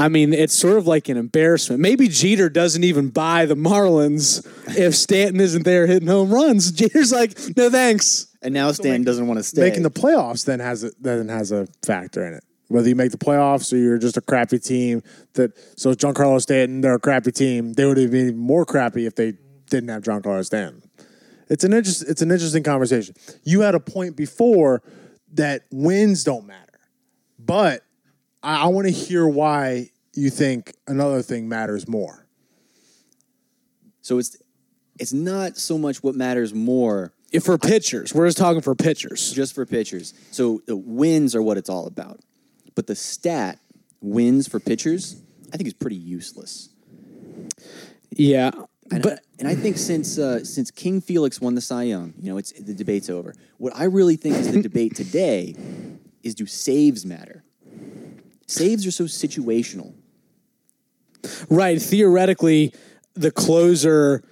I 0.00 0.08
mean, 0.08 0.32
it's 0.32 0.54
sort 0.54 0.78
of 0.78 0.86
like 0.86 1.08
an 1.08 1.16
embarrassment. 1.16 1.80
Maybe 1.80 2.06
Jeter 2.06 2.48
doesn't 2.48 2.84
even 2.84 3.08
buy 3.08 3.46
the 3.46 3.56
Marlins 3.56 4.46
if 4.78 4.94
Stanton 4.94 5.40
isn't 5.40 5.64
there 5.64 5.88
hitting 5.88 6.06
home 6.06 6.30
runs. 6.30 6.70
Jeter's 6.72 7.10
like, 7.10 7.36
no 7.56 7.68
thanks. 7.68 8.28
And 8.40 8.54
now 8.54 8.70
Stan 8.70 9.02
doesn't 9.02 9.26
want 9.26 9.38
to 9.38 9.42
stay. 9.42 9.62
Making 9.62 9.82
the 9.82 9.90
playoffs 9.90 10.44
then 10.44 10.60
has 10.60 10.84
a, 10.84 10.92
then 11.00 11.28
has 11.28 11.50
a 11.50 11.66
factor 11.84 12.24
in 12.24 12.34
it. 12.34 12.44
Whether 12.68 12.88
you 12.88 12.94
make 12.94 13.10
the 13.10 13.18
playoffs 13.18 13.72
or 13.72 13.76
you're 13.76 13.98
just 13.98 14.16
a 14.16 14.20
crappy 14.20 14.60
team 14.60 15.02
that 15.32 15.58
so 15.76 15.92
Giancarlo 15.94 16.40
Stanton, 16.40 16.80
they're 16.80 16.94
a 16.94 17.00
crappy 17.00 17.32
team. 17.32 17.72
They 17.72 17.84
would 17.84 17.96
have 17.96 18.12
been 18.12 18.28
even 18.28 18.38
more 18.38 18.64
crappy 18.64 19.04
if 19.04 19.16
they 19.16 19.32
didn't 19.68 19.88
have 19.88 20.04
Giancarlo 20.04 20.44
Stanton. 20.44 20.82
It's 21.48 21.64
an 21.64 21.72
interest, 21.72 22.04
it's 22.06 22.22
an 22.22 22.30
interesting 22.30 22.62
conversation. 22.62 23.16
You 23.42 23.62
had 23.62 23.74
a 23.74 23.80
point 23.80 24.16
before 24.16 24.82
that 25.32 25.62
wins 25.72 26.22
don't 26.22 26.46
matter. 26.46 26.78
But 27.38 27.82
I, 28.48 28.62
I 28.62 28.66
want 28.68 28.86
to 28.86 28.92
hear 28.92 29.28
why 29.28 29.90
you 30.14 30.30
think 30.30 30.74
another 30.86 31.20
thing 31.22 31.48
matters 31.48 31.86
more. 31.86 32.26
so 34.00 34.18
it's 34.18 34.36
it's 34.98 35.12
not 35.12 35.56
so 35.56 35.78
much 35.78 36.02
what 36.02 36.16
matters 36.16 36.52
more 36.52 37.12
If 37.30 37.44
for 37.44 37.56
pitchers, 37.58 38.12
we're 38.14 38.26
just 38.26 38.38
talking 38.38 38.62
for 38.62 38.74
pitchers. 38.74 39.32
just 39.32 39.54
for 39.54 39.64
pitchers. 39.66 40.14
So 40.32 40.62
the 40.66 40.76
wins 40.76 41.36
are 41.36 41.42
what 41.42 41.56
it's 41.56 41.68
all 41.68 41.86
about. 41.86 42.18
But 42.74 42.86
the 42.88 42.96
stat 42.96 43.60
wins 44.00 44.48
for 44.48 44.58
pitchers, 44.58 45.22
I 45.52 45.56
think 45.56 45.66
is 45.68 45.74
pretty 45.74 45.96
useless. 45.96 46.70
Yeah, 48.10 48.50
And, 48.90 49.02
but 49.02 49.20
and 49.38 49.46
I 49.46 49.54
think 49.54 49.76
since 49.76 50.18
uh, 50.18 50.42
since 50.42 50.70
King 50.70 51.00
Felix 51.02 51.40
won 51.40 51.54
the 51.54 51.60
Cy 51.60 51.82
Young, 51.84 52.14
you 52.18 52.30
know, 52.30 52.38
it's 52.38 52.52
the 52.52 52.74
debate's 52.74 53.10
over. 53.10 53.34
What 53.58 53.76
I 53.76 53.84
really 53.84 54.16
think 54.16 54.36
is 54.36 54.50
the 54.50 54.62
debate 54.70 54.96
today 54.96 55.54
is 56.22 56.34
do 56.34 56.46
saves 56.46 57.04
matter? 57.04 57.44
Saves 58.48 58.86
are 58.86 58.90
so 58.90 59.04
situational. 59.04 59.92
right. 61.50 61.80
Theoretically, 61.80 62.72
the 63.14 63.30
closer, 63.30 64.24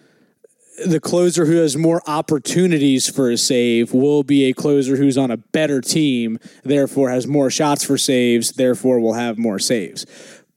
the 0.86 1.00
closer 1.00 1.44
who 1.44 1.56
has 1.56 1.76
more 1.76 2.00
opportunities 2.06 3.08
for 3.08 3.30
a 3.30 3.36
save 3.36 3.92
will 3.92 4.22
be 4.22 4.44
a 4.44 4.54
closer 4.54 4.96
who's 4.96 5.18
on 5.18 5.30
a 5.30 5.36
better 5.36 5.82
team. 5.82 6.38
Therefore, 6.64 7.10
has 7.10 7.26
more 7.26 7.50
shots 7.50 7.84
for 7.84 7.98
saves. 7.98 8.52
Therefore, 8.52 8.98
will 9.00 9.14
have 9.14 9.36
more 9.36 9.58
saves. 9.58 10.06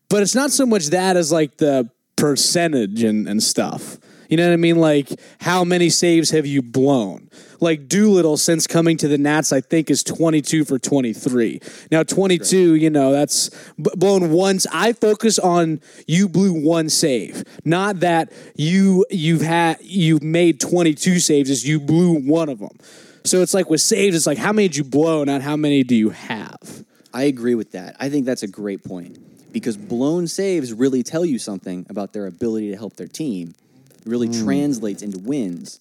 But 0.07 0.23
it's 0.23 0.35
not 0.35 0.51
so 0.51 0.65
much 0.65 0.87
that 0.87 1.17
as 1.17 1.31
like 1.31 1.57
the 1.57 1.89
percentage 2.15 3.03
and, 3.03 3.27
and 3.27 3.43
stuff. 3.43 3.97
You 4.29 4.37
know 4.37 4.47
what 4.47 4.53
I 4.53 4.57
mean? 4.57 4.77
Like, 4.77 5.09
how 5.41 5.63
many 5.63 5.89
saves 5.89 6.29
have 6.29 6.45
you 6.45 6.61
blown? 6.61 7.29
Like 7.59 7.89
Doolittle, 7.89 8.37
since 8.37 8.67
coming 8.67 8.95
to 8.97 9.07
the 9.07 9.17
Nats, 9.17 9.51
I 9.51 9.59
think 9.59 9.89
is 9.89 10.03
22 10.03 10.63
for 10.63 10.79
23. 10.79 11.59
Now, 11.91 12.03
22, 12.03 12.75
you 12.75 12.89
know, 12.89 13.11
that's 13.11 13.49
blown 13.77 14.29
once. 14.29 14.65
I 14.71 14.93
focus 14.93 15.39
on 15.39 15.81
you 16.07 16.29
blew 16.29 16.53
one 16.53 16.89
save, 16.89 17.43
not 17.65 17.99
that 17.99 18.31
you 18.55 19.05
you've 19.09 19.41
had 19.41 19.77
you've 19.81 20.23
made 20.23 20.61
22 20.61 21.19
saves. 21.19 21.49
Is 21.49 21.67
you 21.67 21.79
blew 21.79 22.21
one 22.21 22.49
of 22.49 22.59
them. 22.59 22.77
So 23.25 23.41
it's 23.41 23.53
like 23.53 23.69
with 23.69 23.81
saves, 23.81 24.15
it's 24.15 24.27
like 24.27 24.37
how 24.37 24.53
many 24.53 24.67
did 24.69 24.77
you 24.77 24.83
blow, 24.83 25.23
not 25.23 25.41
how 25.41 25.57
many 25.57 25.83
do 25.83 25.95
you 25.95 26.11
have. 26.11 26.85
I 27.13 27.23
agree 27.23 27.55
with 27.55 27.71
that. 27.71 27.95
I 27.99 28.09
think 28.09 28.25
that's 28.25 28.43
a 28.43 28.47
great 28.47 28.83
point 28.83 29.17
because 29.51 29.75
blown 29.75 30.27
saves 30.27 30.71
really 30.71 31.03
tell 31.03 31.25
you 31.25 31.39
something 31.39 31.85
about 31.89 32.13
their 32.13 32.27
ability 32.27 32.69
to 32.69 32.77
help 32.77 32.95
their 32.95 33.07
team. 33.07 33.55
It 33.99 34.07
really 34.07 34.27
hmm. 34.27 34.43
translates 34.43 35.01
into 35.01 35.19
wins. 35.19 35.79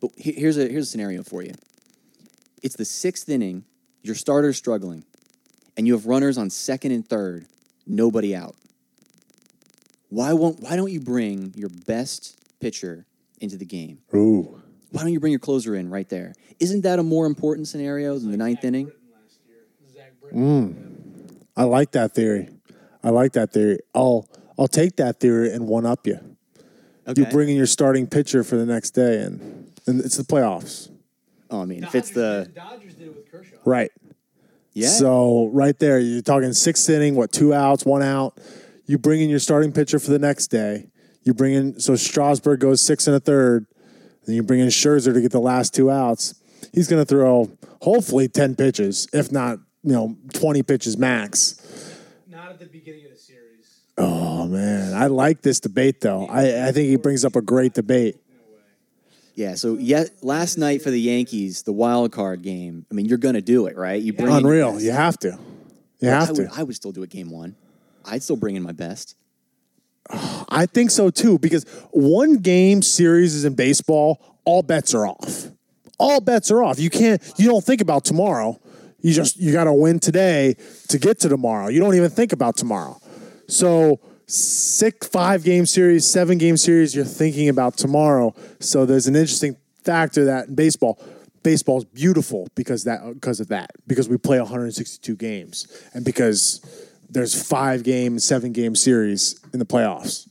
But 0.00 0.10
here's 0.16 0.58
a 0.58 0.68
here's 0.68 0.84
a 0.84 0.90
scenario 0.90 1.22
for 1.22 1.42
you. 1.42 1.54
It's 2.62 2.76
the 2.76 2.84
sixth 2.84 3.28
inning. 3.28 3.64
Your 4.02 4.14
starter's 4.14 4.58
struggling, 4.58 5.04
and 5.76 5.86
you 5.86 5.94
have 5.94 6.06
runners 6.06 6.36
on 6.36 6.50
second 6.50 6.92
and 6.92 7.08
third, 7.08 7.46
nobody 7.86 8.36
out. 8.36 8.54
Why 10.10 10.32
won't 10.32 10.60
Why 10.60 10.76
don't 10.76 10.92
you 10.92 11.00
bring 11.00 11.52
your 11.56 11.70
best 11.70 12.38
pitcher 12.60 13.06
into 13.40 13.56
the 13.56 13.64
game? 13.64 13.98
Ooh. 14.14 14.60
Why 14.90 15.02
don't 15.02 15.12
you 15.12 15.20
bring 15.20 15.32
your 15.32 15.40
closer 15.40 15.74
in 15.74 15.90
right 15.90 16.08
there? 16.08 16.34
Isn't 16.60 16.82
that 16.82 16.98
a 16.98 17.02
more 17.02 17.26
important 17.26 17.66
scenario 17.66 18.18
than 18.18 18.30
the 18.30 18.36
ninth 18.36 18.62
inning? 18.62 18.92
Hmm. 20.30 20.72
I 21.56 21.64
like 21.64 21.92
that 21.92 22.14
theory. 22.14 22.48
I 23.02 23.10
like 23.10 23.32
that 23.32 23.52
theory. 23.52 23.78
I'll 23.94 24.28
I'll 24.58 24.68
take 24.68 24.96
that 24.96 25.18
theory 25.20 25.52
and 25.52 25.66
one 25.66 25.86
up 25.86 26.06
you. 26.06 26.33
Okay. 27.06 27.20
You 27.20 27.26
bring 27.26 27.50
in 27.50 27.56
your 27.56 27.66
starting 27.66 28.06
pitcher 28.06 28.42
for 28.44 28.56
the 28.56 28.66
next 28.66 28.90
day, 28.92 29.20
and 29.22 29.70
and 29.86 30.00
it's 30.00 30.16
the 30.16 30.24
playoffs, 30.24 30.90
oh, 31.50 31.60
I 31.62 31.64
mean, 31.66 31.84
if 31.84 31.94
it's 31.94 32.10
the 32.10 32.50
Dodgers 32.54 32.94
did 32.94 33.08
it 33.08 33.16
with 33.16 33.30
Kershaw. 33.30 33.56
right? 33.64 33.90
yeah, 34.72 34.88
So 34.88 35.50
right 35.52 35.78
there, 35.78 35.98
you're 35.98 36.22
talking 36.22 36.52
sixth 36.52 36.88
inning, 36.88 37.14
what 37.14 37.30
two 37.30 37.52
outs, 37.52 37.84
one 37.84 38.02
out. 38.02 38.38
You 38.86 38.98
bring 38.98 39.20
in 39.20 39.30
your 39.30 39.38
starting 39.38 39.72
pitcher 39.72 39.98
for 39.98 40.10
the 40.10 40.18
next 40.18 40.48
day. 40.48 40.88
You 41.22 41.34
bring 41.34 41.54
in 41.54 41.80
so 41.80 41.94
Strasburg 41.96 42.60
goes 42.60 42.80
six 42.80 43.06
and 43.06 43.16
a 43.16 43.20
third. 43.20 43.66
Then 44.26 44.34
you 44.36 44.42
bring 44.42 44.60
in 44.60 44.68
Scherzer 44.68 45.12
to 45.12 45.20
get 45.20 45.32
the 45.32 45.40
last 45.40 45.74
two 45.74 45.90
outs. 45.90 46.34
He's 46.72 46.88
going 46.88 47.00
to 47.02 47.06
throw 47.06 47.50
hopefully 47.82 48.28
ten 48.28 48.56
pitches, 48.56 49.06
if 49.12 49.30
not 49.30 49.58
you 49.82 49.92
know 49.92 50.16
twenty 50.32 50.62
pitches 50.62 50.96
max. 50.96 51.60
Not 52.26 52.50
at 52.50 52.58
the 52.58 52.66
beginning 52.66 53.04
of 53.04 53.12
the 53.12 53.13
series. 53.13 53.13
Oh 53.96 54.46
man, 54.46 54.94
I 54.94 55.06
like 55.06 55.42
this 55.42 55.60
debate 55.60 56.00
though. 56.00 56.26
I, 56.26 56.68
I 56.68 56.72
think 56.72 56.88
he 56.88 56.96
brings 56.96 57.24
up 57.24 57.36
a 57.36 57.42
great 57.42 57.74
debate. 57.74 58.16
Yeah, 59.34 59.56
so 59.56 59.74
yet 59.74 60.10
last 60.22 60.58
night 60.58 60.82
for 60.82 60.90
the 60.90 61.00
Yankees, 61.00 61.62
the 61.62 61.72
wild 61.72 62.12
card 62.12 62.42
game. 62.42 62.86
I 62.90 62.94
mean, 62.94 63.06
you're 63.06 63.18
to 63.18 63.40
do 63.40 63.66
it, 63.66 63.76
right? 63.76 64.00
You 64.00 64.12
bring 64.12 64.32
Unreal. 64.32 64.80
You 64.80 64.92
have 64.92 65.18
to. 65.20 65.38
You 65.98 66.10
I 66.10 66.12
have 66.12 66.30
would, 66.30 66.50
to. 66.50 66.54
I 66.54 66.62
would 66.62 66.76
still 66.76 66.92
do 66.92 67.02
it 67.02 67.10
game 67.10 67.30
one. 67.30 67.56
I'd 68.04 68.22
still 68.22 68.36
bring 68.36 68.56
in 68.56 68.62
my 68.62 68.72
best. 68.72 69.16
I 70.10 70.66
think 70.66 70.90
so 70.90 71.10
too 71.10 71.38
because 71.38 71.64
one 71.90 72.38
game 72.38 72.82
series 72.82 73.34
is 73.34 73.44
in 73.44 73.54
baseball, 73.54 74.38
all 74.44 74.62
bets 74.62 74.94
are 74.94 75.06
off. 75.06 75.48
All 75.98 76.20
bets 76.20 76.50
are 76.50 76.62
off. 76.62 76.78
You 76.78 76.90
can't 76.90 77.22
you 77.36 77.48
don't 77.48 77.64
think 77.64 77.80
about 77.80 78.04
tomorrow. 78.04 78.60
You 79.00 79.12
just 79.12 79.36
you 79.36 79.52
got 79.52 79.64
to 79.64 79.72
win 79.72 80.00
today 80.00 80.56
to 80.88 80.98
get 80.98 81.20
to 81.20 81.28
tomorrow. 81.28 81.68
You 81.68 81.80
don't 81.80 81.94
even 81.94 82.10
think 82.10 82.32
about 82.32 82.56
tomorrow. 82.56 83.00
So 83.48 84.00
six 84.26 85.06
five 85.08 85.44
game 85.44 85.66
series, 85.66 86.06
seven 86.06 86.38
game 86.38 86.56
series 86.56 86.94
you're 86.94 87.04
thinking 87.04 87.48
about 87.48 87.76
tomorrow. 87.76 88.34
So 88.60 88.86
there's 88.86 89.06
an 89.06 89.16
interesting 89.16 89.56
factor 89.84 90.24
that 90.26 90.48
in 90.48 90.54
baseball 90.54 90.98
baseball's 91.42 91.84
beautiful 91.84 92.48
because 92.54 92.84
that 92.84 93.00
because 93.14 93.38
of 93.38 93.48
that 93.48 93.70
because 93.86 94.08
we 94.08 94.16
play 94.16 94.40
162 94.40 95.14
games 95.14 95.68
and 95.92 96.04
because 96.04 96.60
there's 97.10 97.40
five 97.40 97.82
game 97.82 98.18
seven 98.18 98.52
game 98.52 98.74
series 98.74 99.38
in 99.52 99.58
the 99.58 99.66
playoffs 99.66 100.26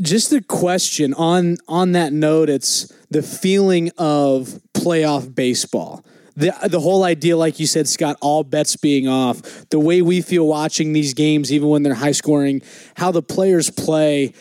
Just 0.00 0.32
a 0.32 0.40
question 0.40 1.14
on 1.14 1.56
on 1.68 1.92
that 1.92 2.12
note. 2.12 2.48
It's 2.48 2.92
the 3.10 3.22
feeling 3.22 3.90
of 3.98 4.60
playoff 4.72 5.34
baseball. 5.34 6.04
The, 6.36 6.54
the 6.68 6.80
whole 6.80 7.04
idea, 7.04 7.36
like 7.36 7.60
you 7.60 7.66
said, 7.66 7.88
Scott, 7.88 8.16
all 8.20 8.42
bets 8.42 8.76
being 8.76 9.06
off, 9.08 9.42
the 9.70 9.78
way 9.78 10.02
we 10.02 10.22
feel 10.22 10.46
watching 10.46 10.92
these 10.92 11.14
games, 11.14 11.52
even 11.52 11.68
when 11.68 11.82
they're 11.82 11.94
high 11.94 12.12
scoring, 12.12 12.62
how 12.96 13.10
the 13.10 13.22
players 13.22 13.70
play. 13.70 14.32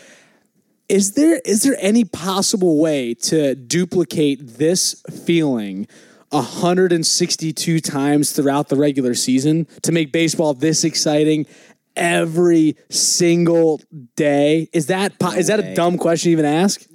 Is 0.88 1.13
there 1.13 1.39
is 1.45 1.63
there 1.63 1.77
any 1.80 2.04
possible 2.04 2.80
way 2.80 3.13
to 3.13 3.56
duplicate 3.56 4.58
this 4.58 5.01
feeling 5.25 5.88
162 6.30 7.80
times 7.80 8.32
throughout 8.32 8.69
the 8.69 8.75
regular 8.75 9.13
season 9.13 9.67
to 9.84 9.91
make 9.91 10.12
baseball 10.12 10.54
this 10.54 10.84
exciting 10.84 11.45
every 11.95 12.75
single 12.89 13.82
day? 14.15 14.69
Is 14.73 14.88
that 14.88 15.17
po- 15.19 15.32
is 15.32 15.47
that 15.47 15.60
a 15.60 15.73
dumb 15.73 15.97
question 15.97 16.30
to 16.30 16.32
even 16.32 16.45
ask? 16.45 16.86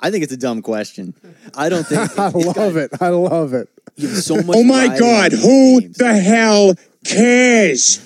I, 0.00 0.08
I 0.08 0.10
think 0.10 0.24
it's 0.24 0.32
a 0.32 0.36
dumb 0.36 0.62
question. 0.62 1.14
I 1.54 1.68
don't 1.68 1.86
think. 1.86 2.18
I 2.18 2.28
love 2.30 2.76
it. 2.76 2.90
I 3.00 3.08
love 3.08 3.54
it. 3.54 3.68
You 3.96 4.08
have 4.08 4.18
so 4.18 4.36
much. 4.36 4.56
Oh 4.56 4.64
my 4.64 4.96
God, 4.98 5.32
who 5.32 5.80
games. 5.80 5.96
the 5.96 6.14
hell 6.14 6.74
cares? 7.04 8.00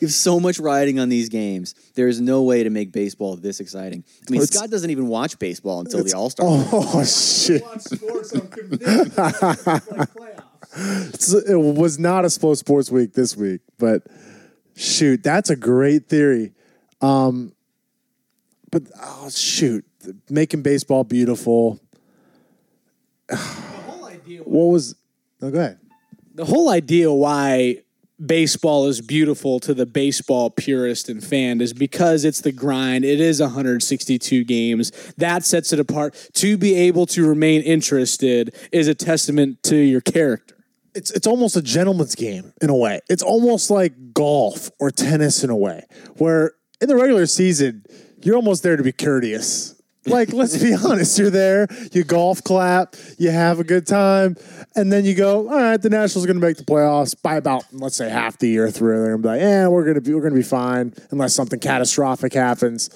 You 0.00 0.06
have 0.06 0.14
so 0.14 0.38
much 0.38 0.60
riding 0.60 1.00
on 1.00 1.08
these 1.08 1.28
games. 1.28 1.74
There 1.94 2.06
is 2.06 2.20
no 2.20 2.44
way 2.44 2.62
to 2.62 2.70
make 2.70 2.92
baseball 2.92 3.34
this 3.34 3.58
exciting. 3.58 4.04
I 4.28 4.30
mean, 4.30 4.40
It's- 4.42 4.56
Scott 4.56 4.70
doesn't 4.70 4.90
even 4.90 5.08
watch 5.08 5.38
baseball 5.40 5.80
until 5.80 6.04
the 6.04 6.12
All 6.14 6.30
Star. 6.30 6.46
Oh 6.48 7.04
shit! 7.04 7.62
It's- 10.76 11.34
it 11.34 11.56
was 11.56 11.98
not 11.98 12.24
a 12.24 12.30
slow 12.30 12.54
sports 12.54 12.90
week 12.90 13.14
this 13.14 13.36
week, 13.36 13.60
but 13.78 14.06
shoot, 14.76 15.22
that's 15.22 15.50
a 15.50 15.56
great 15.56 16.08
theory. 16.08 16.52
Um, 17.00 17.52
but 18.70 18.82
oh 19.02 19.28
shoot, 19.30 19.84
making 20.30 20.62
baseball 20.62 21.04
beautiful. 21.04 21.80
What 24.44 24.66
was? 24.68 24.94
No, 25.40 25.50
go 25.50 25.58
ahead. 25.58 25.78
The 26.34 26.44
whole 26.44 26.68
idea 26.68 27.12
why 27.12 27.82
baseball 28.24 28.86
is 28.86 29.00
beautiful 29.00 29.60
to 29.60 29.72
the 29.74 29.86
baseball 29.86 30.50
purist 30.50 31.08
and 31.08 31.22
fan 31.22 31.60
is 31.60 31.72
because 31.72 32.24
it's 32.24 32.40
the 32.40 32.52
grind. 32.52 33.04
It 33.04 33.20
is 33.20 33.40
162 33.40 34.44
games. 34.44 34.90
That 35.16 35.44
sets 35.44 35.72
it 35.72 35.80
apart. 35.80 36.30
To 36.34 36.56
be 36.56 36.74
able 36.74 37.06
to 37.06 37.26
remain 37.26 37.62
interested 37.62 38.54
is 38.72 38.88
a 38.88 38.94
testament 38.94 39.62
to 39.64 39.76
your 39.76 40.00
character. 40.00 40.56
it's 40.94 41.10
it's 41.12 41.26
almost 41.26 41.56
a 41.56 41.62
gentleman's 41.62 42.14
game 42.14 42.52
in 42.60 42.70
a 42.70 42.76
way. 42.76 43.00
It's 43.08 43.22
almost 43.22 43.70
like 43.70 44.12
golf 44.12 44.70
or 44.80 44.90
tennis 44.90 45.44
in 45.44 45.50
a 45.50 45.56
way, 45.56 45.84
where 46.16 46.52
in 46.80 46.88
the 46.88 46.96
regular 46.96 47.26
season 47.26 47.84
you're 48.22 48.36
almost 48.36 48.62
there 48.62 48.76
to 48.76 48.82
be 48.82 48.92
courteous. 48.92 49.77
Like, 50.06 50.32
let's 50.32 50.56
be 50.56 50.74
honest, 50.84 51.18
you're 51.18 51.30
there, 51.30 51.66
you 51.92 52.04
golf 52.04 52.42
clap, 52.42 52.96
you 53.18 53.30
have 53.30 53.60
a 53.60 53.64
good 53.64 53.86
time, 53.86 54.36
and 54.76 54.92
then 54.92 55.04
you 55.04 55.14
go, 55.14 55.48
all 55.48 55.56
right, 55.56 55.80
the 55.80 55.90
Nationals 55.90 56.24
are 56.24 56.26
going 56.26 56.40
to 56.40 56.46
make 56.46 56.56
the 56.56 56.64
playoffs 56.64 57.20
by 57.20 57.36
about, 57.36 57.64
let's 57.72 57.96
say, 57.96 58.08
half 58.08 58.38
the 58.38 58.48
year 58.48 58.70
through. 58.70 58.98
They're 59.00 59.16
going 59.16 59.22
to 59.22 59.28
be 59.28 59.28
like, 59.28 59.40
yeah, 59.40 59.68
we're 59.68 59.84
going 59.84 59.96
to 59.96 60.00
be, 60.00 60.14
we're 60.14 60.20
going 60.20 60.34
to 60.34 60.38
be 60.38 60.44
fine 60.44 60.94
unless 61.10 61.34
something 61.34 61.60
catastrophic 61.60 62.32
happens. 62.32 62.90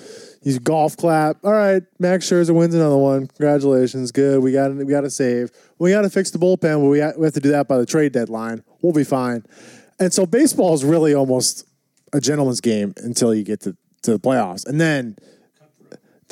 You 0.45 0.59
golf 0.59 0.97
clap. 0.97 1.37
All 1.45 1.53
right, 1.53 1.83
Max 2.01 2.29
Scherzer 2.29 2.55
wins 2.55 2.75
another 2.75 2.97
one. 2.97 3.29
Congratulations, 3.29 4.11
good. 4.11 4.43
We 4.43 4.51
got 4.53 4.75
we 4.75 4.87
got 4.87 5.03
to 5.03 5.11
save. 5.11 5.51
We 5.79 5.93
got 5.93 6.03
to 6.03 6.11
fix 6.11 6.33
the 6.33 6.39
bullpen, 6.39 6.81
but 6.83 6.89
we 6.89 6.99
ha- 6.99 7.13
we 7.17 7.25
have 7.25 7.35
to 7.35 7.41
do 7.41 7.51
that 7.51 7.69
by 7.69 7.79
the 7.79 7.87
trade 7.87 8.11
deadline. 8.11 8.65
We'll 8.81 8.93
be 8.93 9.05
fine. 9.05 9.45
And 10.01 10.13
so 10.13 10.27
baseball 10.27 10.75
is 10.75 10.85
really 10.85 11.15
almost 11.15 11.65
a 12.13 12.21
gentleman's 12.21 12.61
game 12.61 12.93
until 12.97 13.33
you 13.33 13.45
get 13.45 13.61
to, 13.61 13.77
to 14.03 14.13
the 14.13 14.19
playoffs, 14.19 14.67
and 14.67 14.81
then 14.81 15.17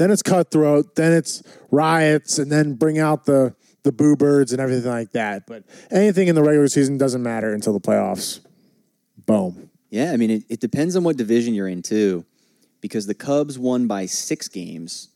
then 0.01 0.11
it's 0.11 0.23
cutthroat, 0.23 0.97
then 0.97 1.13
it's 1.13 1.43
riots, 1.71 2.39
and 2.39 2.51
then 2.51 2.75
bring 2.75 2.99
out 2.99 3.27
the 3.27 3.55
the 3.83 3.93
boo 3.93 4.17
birds 4.17 4.53
and 4.53 4.61
everything 4.61 4.91
like 4.91 5.13
that. 5.13 5.47
But 5.47 5.65
anything 5.91 6.29
in 6.29 6.35
the 6.35 6.43
regular 6.43 6.69
season 6.69 6.99
doesn't 6.99 7.23
matter 7.23 7.53
until 7.53 7.73
the 7.73 7.81
playoffs. 7.81 8.41
Boom. 9.27 9.71
Yeah, 9.91 10.13
I 10.13 10.17
mean, 10.17 10.31
it, 10.31 10.45
it 10.49 10.61
depends 10.61 10.97
on 10.97 11.05
what 11.05 11.17
division 11.17 11.53
you're 11.53 11.69
in, 11.69 11.83
too, 11.83 12.25
because 12.81 13.07
the 13.07 13.15
Cubs 13.15 13.59
won 13.59 13.87
by 13.87 14.07
six 14.07 14.49
games. 14.49 15.09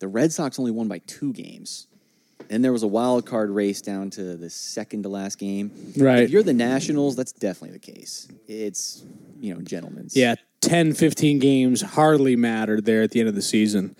The 0.00 0.08
Red 0.08 0.32
Sox 0.32 0.58
only 0.58 0.70
won 0.70 0.88
by 0.88 0.98
two 1.06 1.32
games. 1.32 1.86
And 2.50 2.62
there 2.62 2.72
was 2.72 2.82
a 2.82 2.88
wild 2.88 3.24
card 3.24 3.50
race 3.50 3.80
down 3.80 4.10
to 4.10 4.36
the 4.36 4.50
second 4.50 5.04
to 5.04 5.08
last 5.08 5.38
game. 5.38 5.70
Right. 5.96 6.24
If 6.24 6.30
you're 6.30 6.42
the 6.42 6.52
Nationals, 6.52 7.16
that's 7.16 7.32
definitely 7.32 7.78
the 7.78 7.92
case. 7.92 8.28
It's, 8.48 9.02
you 9.40 9.54
know, 9.54 9.60
gentlemen's. 9.62 10.16
Yeah, 10.16 10.34
10, 10.64 10.94
15 10.94 11.38
games 11.38 11.82
hardly 11.82 12.36
mattered 12.36 12.84
there 12.84 13.02
at 13.02 13.10
the 13.10 13.20
end 13.20 13.28
of 13.28 13.34
the 13.34 13.42
season. 13.42 13.94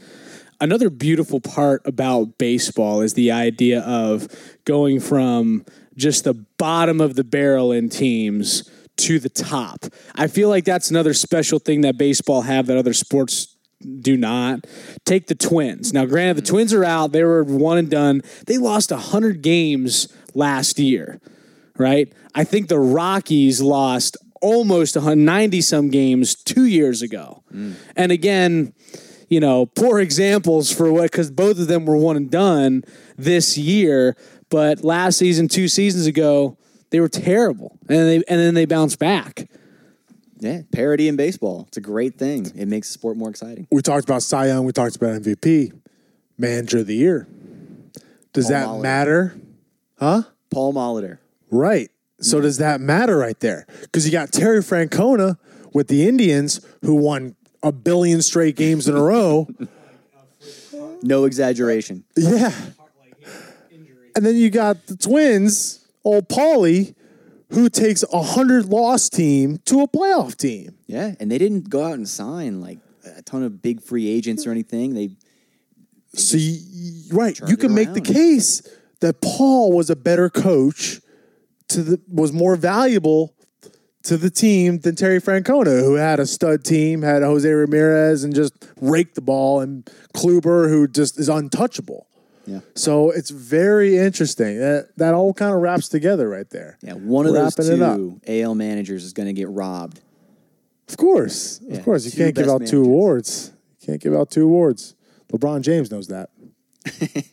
Another 0.61 0.89
beautiful 0.89 1.41
part 1.41 1.83
about 1.85 2.39
baseball 2.39 3.01
is 3.01 3.15
the 3.15 3.31
idea 3.31 3.81
of 3.83 4.29
going 4.65 5.01
from 5.01 5.65
just 5.97 6.25
the 6.25 6.35
bottom 6.59 7.01
of 7.01 7.17
the 7.17 7.25
barrel 7.25 7.71
in 7.71 7.89
teams 7.89 8.71
to 8.97 9.19
the 9.19 9.29
top. 9.29 9.87
I 10.15 10.27
feel 10.27 10.49
like 10.49 10.65
that's 10.65 10.91
another 10.91 11.13
special 11.15 11.59
thing 11.59 11.83
that 11.83 11.99
baseball 11.99 12.43
have 12.43 12.67
that 12.67 12.79
other 12.79 12.95
sports 12.95 13.57
do 14.01 14.17
not. 14.17 14.67
Take 15.05 15.27
the 15.27 15.35
Twins. 15.35 15.93
Now, 15.93 16.07
granted, 16.07 16.43
the 16.43 16.49
Twins 16.49 16.73
are 16.73 16.85
out. 16.85 17.13
They 17.13 17.25
were 17.25 17.45
one 17.45 17.77
and 17.77 17.91
done. 17.91 18.23
They 18.47 18.57
lost 18.57 18.91
100 18.91 19.43
games 19.43 20.09
last 20.35 20.79
year, 20.79 21.21
right? 21.77 22.13
I 22.35 22.45
think 22.45 22.69
the 22.69 22.81
Rockies 22.81 23.61
lost 23.61 24.17
almost 24.45 24.95
190 24.95 25.61
some 25.63 25.89
games 25.89 26.35
two 26.35 26.67
years 26.67 27.01
ago. 27.01 27.43
Mm. 27.53 27.75
And 27.97 28.13
again, 28.13 28.75
you 29.29 29.41
know, 29.41 29.65
poor 29.67 30.01
examples 30.01 30.71
for 30.71 30.93
what, 30.93 31.11
because 31.11 31.31
both 31.31 31.59
of 31.59 31.67
them 31.67 31.87
were 31.87 31.97
one 31.97 32.17
and 32.17 32.31
done 32.31 32.85
this 33.17 33.57
year. 33.57 34.17
But 34.51 34.85
last 34.85 35.17
season, 35.19 35.49
two 35.49 35.67
seasons 35.67 36.07
ago, 36.07 36.59
they 36.91 37.01
were 37.01 37.09
terrible. 37.09 37.79
And, 37.89 37.99
they, 37.99 38.17
and 38.17 38.39
then 38.39 38.55
they 38.55 38.67
bounced 38.67 38.99
back. 38.99 39.49
Yeah, 40.39 40.61
parity 40.73 41.09
in 41.09 41.17
baseball. 41.17 41.65
It's 41.69 41.79
a 41.79 41.81
great 41.81 42.19
thing. 42.19 42.53
It 42.55 42.69
makes 42.69 42.89
the 42.89 42.93
sport 42.93 43.17
more 43.17 43.31
exciting. 43.31 43.67
We 43.73 43.81
talked 43.81 44.05
about 44.05 44.23
Cy 44.23 44.49
Young. 44.49 44.67
We 44.67 44.73
talked 44.73 44.95
about 44.95 45.23
MVP, 45.23 45.73
Manager 46.37 46.79
of 46.81 46.87
the 46.87 46.95
Year. 46.95 47.27
Does 48.35 48.47
Paul 48.47 48.53
that 48.53 48.67
Molitor. 48.67 48.83
matter? 48.83 49.41
Huh? 49.99 50.23
Paul 50.51 50.75
Molitor. 50.75 51.19
Right. 51.51 51.91
So 52.25 52.41
does 52.41 52.57
that 52.59 52.81
matter 52.81 53.19
right 53.19 53.39
there? 53.41 53.67
Because 53.83 54.07
you 54.07 54.13
got 54.13 54.33
Terry 54.33 54.61
Francona 54.61 55.37
with 55.75 55.89
the 55.89 56.09
Indians 56.09 56.61
who 56.83 56.95
won 56.95 57.37
a 57.63 57.71
billion 57.71 58.23
straight 58.23 58.57
games 58.57 58.89
in 58.89 58.97
a 58.97 59.03
row. 59.03 59.47
No 61.03 61.25
exaggeration. 61.27 62.05
yeah. 62.17 62.51
And 64.17 64.25
then 64.25 64.37
you 64.37 64.49
got 64.49 64.87
the 64.87 64.97
Twins, 64.97 65.87
old 66.03 66.31
Paulie, 66.31 66.95
who 67.51 67.69
takes 67.69 68.03
a 68.11 68.23
hundred 68.23 68.65
loss 68.67 69.11
team 69.11 69.59
to 69.67 69.81
a 69.83 69.89
playoff 69.89 70.35
team. 70.37 70.77
Yeah, 70.87 71.15
and 71.21 71.31
they 71.31 71.37
didn't 71.37 71.69
go 71.69 71.85
out 71.85 71.93
and 71.95 72.09
sign 72.09 72.63
like 72.63 72.79
a 73.19 73.21
ton 73.21 73.43
of 73.43 73.61
big 73.61 73.83
free 73.83 74.09
agents 74.09 74.47
or 74.47 74.51
anything. 74.51 74.95
They 74.95 75.11
So 76.15 76.39
you, 76.39 76.59
you- 76.71 77.15
right, 77.17 77.39
you 77.49 77.59
can 77.59 77.75
make 77.75 77.93
the 77.93 78.01
case 78.01 78.63
that 79.01 79.21
Paul 79.21 79.73
was 79.77 79.91
a 79.91 79.97
better 79.97 80.31
coach 80.31 81.01
to 81.69 81.83
the 81.83 82.01
was 82.09 82.33
more 82.33 82.57
valuable 82.57 83.35
to 84.05 84.17
the 84.19 84.29
team 84.31 84.81
than 84.81 84.95
Terry 84.97 85.19
Francona, 85.21 85.81
who 85.81 85.95
had 85.95 86.21
a 86.21 86.27
stud 86.27 86.63
team, 86.65 87.01
had 87.03 87.23
Jose 87.23 87.49
Ramirez 87.51 88.23
and 88.23 88.35
just 88.35 88.53
raked 88.81 89.15
the 89.15 89.23
ball, 89.23 89.61
and 89.61 89.85
Kluber, 90.15 90.69
who 90.69 90.87
just 90.87 91.19
is 91.19 91.29
untouchable. 91.29 92.07
Yeah. 92.47 92.61
So 92.75 93.11
it's 93.11 93.31
very 93.31 93.97
interesting. 93.97 94.59
That 94.59 94.89
that 94.99 95.15
all 95.15 95.33
kind 95.33 95.55
of 95.55 95.63
wraps 95.63 95.89
together 95.89 96.29
right 96.29 96.49
there. 96.51 96.77
yeah, 96.83 96.93
one 96.93 97.27
of 97.27 97.33
those 97.33 97.59
Wrapping 97.59 97.83
up. 97.83 97.97
two 97.97 98.21
AL 98.29 98.55
managers 98.55 99.05
is 99.05 99.15
going 99.15 99.29
to 99.29 99.33
get 99.33 99.49
robbed. 99.49 100.01
Of 100.89 100.99
course, 100.99 101.61
Yeah, 101.63 101.79
of 101.79 101.85
course, 101.87 102.05
you 102.05 102.11
two 102.11 102.19
can't 102.19 102.35
give 102.35 102.49
out 102.49 102.67
two 102.67 102.85
awards. 102.85 103.53
You 103.81 103.87
can't 103.87 104.03
give 104.03 104.13
out 104.15 104.31
two 104.31 104.45
awards. 104.45 104.95
LeBron 105.33 105.63
James 105.63 105.91
knows 105.91 106.09
that. 106.09 106.29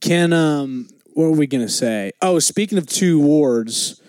Can 0.00 0.32
um 0.32 0.88
what 1.20 1.30
were 1.30 1.36
we 1.36 1.46
gonna 1.46 1.68
say? 1.68 2.12
Oh, 2.22 2.38
speaking 2.38 2.78
of 2.78 2.86
two 2.86 3.20
awards, 3.20 4.00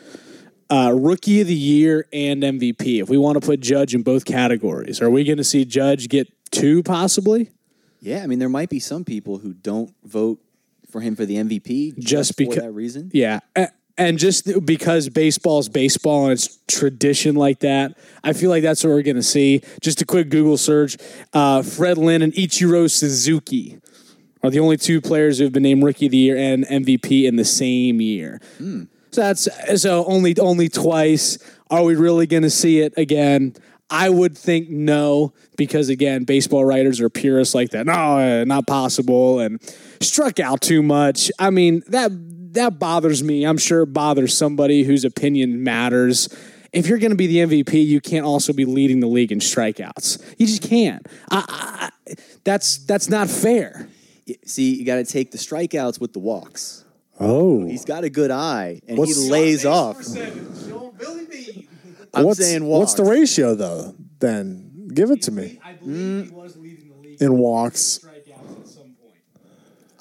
uh, 0.70 0.93
rookie 0.95 1.41
of 1.41 1.47
the 1.47 1.53
year 1.53 2.07
and 2.14 2.41
MVP. 2.41 3.01
If 3.01 3.09
we 3.09 3.18
want 3.18 3.39
to 3.39 3.45
put 3.45 3.59
Judge 3.59 3.93
in 3.93 4.01
both 4.01 4.24
categories, 4.24 5.01
are 5.01 5.09
we 5.09 5.24
gonna 5.24 5.43
see 5.43 5.66
Judge 5.66 6.07
get 6.07 6.28
two 6.51 6.84
possibly? 6.84 7.49
Yeah, 7.99 8.24
I 8.24 8.28
mean 8.28 8.39
there 8.39 8.49
might 8.49 8.70
be 8.70 8.80
some 8.80 9.03
people 9.03 9.39
who 9.39 9.53
don't 9.53 9.93
vote 10.03 10.39
for 10.89 11.01
him 11.01 11.16
for 11.16 11.26
the 11.26 11.36
MVP 11.36 11.97
just, 11.99 12.38
becau- 12.38 12.55
for 12.55 12.62
that 12.62 12.72
reason. 12.72 13.12
Yeah. 13.14 13.39
And 13.97 14.18
just 14.18 14.66
because 14.66 15.09
baseball's 15.09 15.70
baseball 15.70 16.26
and 16.26 16.34
it's 16.34 16.59
tradition 16.68 17.36
like 17.36 17.59
that, 17.59 17.97
I 18.24 18.34
feel 18.34 18.49
like 18.49 18.64
that's 18.64 18.84
what 18.84 18.89
we're 18.89 19.03
going 19.03 19.16
to 19.18 19.24
see. 19.24 19.62
Just 19.82 20.01
a 20.01 20.05
quick 20.05 20.30
Google 20.30 20.57
search 20.57 20.97
uh, 21.34 21.62
Fred 21.62 21.97
Lynn 21.97 22.22
and 22.22 22.34
Ichiro 22.34 22.89
Suzuki 22.89 23.80
are 24.44 24.50
the 24.50 24.60
only 24.60 24.78
two 24.78 25.02
players 25.02 25.38
who 25.38 25.44
have 25.46 25.54
been 25.54 25.64
named 25.64 25.84
Rookie 25.84 26.08
of 26.08 26.12
the 26.12 26.18
Year 26.18 26.38
and 26.38 26.66
MVP 26.66 27.26
in 27.26 27.36
the 27.36 27.46
same 27.46 28.02
year. 28.02 28.39
So 29.12 29.22
that's 29.22 29.82
so 29.82 30.06
only 30.06 30.38
only 30.39 30.70
twice. 30.70 31.38
Are 31.70 31.84
we 31.84 31.96
really 31.96 32.28
going 32.28 32.44
to 32.44 32.50
see 32.50 32.80
it 32.80 32.94
again? 32.98 33.56
I 33.89 34.10
would 34.10 34.38
think 34.38 34.70
no, 34.70 35.34
because 35.58 35.89
again, 35.89 36.24
baseball 36.24 36.64
writers 36.64 37.02
are 37.02 37.10
purists 37.10 37.54
like 37.54 37.72
that. 37.72 37.86
No, 37.86 37.94
uh, 37.94 38.46
not 38.46 38.66
possible, 38.66 39.39
and 39.39 39.62
struck 40.00 40.39
out 40.39 40.62
too 40.62 40.82
much. 40.82 41.30
I 41.39 41.50
mean 41.50 41.84
that 41.88 42.12
that 42.54 42.80
bothers 42.80 43.22
me. 43.22 43.44
I'm 43.44 43.58
sure 43.58 43.84
it 43.84 43.94
bothers 43.94 44.36
somebody 44.36 44.84
whose 44.84 45.04
opinion 45.04 45.64
matters. 45.64 46.30
If 46.72 46.88
you're 46.88 47.00
going 47.00 47.12
to 47.12 47.18
be 47.18 47.28
the 47.28 47.64
MVP, 47.64 47.86
you 47.86 48.00
can't 48.00 48.26
also 48.26 48.54
be 48.54 48.64
leading 48.64 49.02
the 49.02 49.08
league 49.08 49.34
in 49.34 49.39
strikeouts. 49.39 50.36
You 50.38 50.48
just 50.48 50.64
can't. 50.64 51.06
I, 51.30 51.92
I, 52.08 52.14
that's 52.46 52.78
that's 52.86 53.10
not 53.10 53.30
fair. 53.30 53.89
See, 54.45 54.75
you 54.75 54.86
got 54.86 54.95
to 54.97 55.03
take 55.05 55.32
the 55.32 55.38
strikeouts 55.38 55.99
with 55.99 56.13
the 56.13 56.19
walks. 56.19 56.86
Oh, 57.19 57.65
He's 57.67 57.86
got 57.86 58.03
a 58.03 58.09
good 58.09 58.32
eye, 58.32 58.82
and 58.88 58.97
What's- 58.97 59.15
he 59.23 59.29
lays 59.29 59.65
off. 59.65 59.97
I'm 62.13 62.25
what's, 62.25 62.39
saying 62.39 62.65
walks. 62.65 62.79
what's 62.79 62.93
the 62.95 63.03
ratio 63.05 63.55
though? 63.55 63.95
Then 64.19 64.89
give 64.93 65.11
it 65.11 65.21
to 65.23 65.32
me. 65.32 65.59
I 65.63 65.73
believe 65.73 66.25
he 66.27 66.32
was 66.34 66.57
leading 66.57 66.89
the 66.89 67.07
league 67.07 67.21
In 67.21 67.38
walks, 67.38 67.99
strikeouts 67.99 68.61
at 68.61 68.67
some 68.67 68.84
point. 69.01 69.15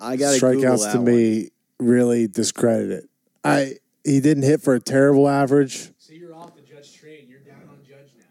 I 0.01 0.17
got 0.17 0.33
to 0.33 0.41
strikeouts 0.45 0.85
that 0.85 0.93
to 0.93 0.99
one. 0.99 1.05
me 1.07 1.51
really 1.79 2.27
discredit 2.27 2.91
it. 2.91 3.05
I 3.45 3.75
he 4.05 4.21
didn't 4.21 4.43
hit 4.43 4.61
for 4.61 4.75
a 4.75 4.81
terrible 4.81 5.29
average. 5.29 5.91
So 5.99 6.13
you're 6.15 6.35
off 6.35 6.57
the 6.57 6.63
judge 6.63 6.97
train. 6.99 7.27
You're 7.29 7.39
down 7.41 7.63
on 7.71 7.77
judge 7.89 8.11
now. 8.19 8.25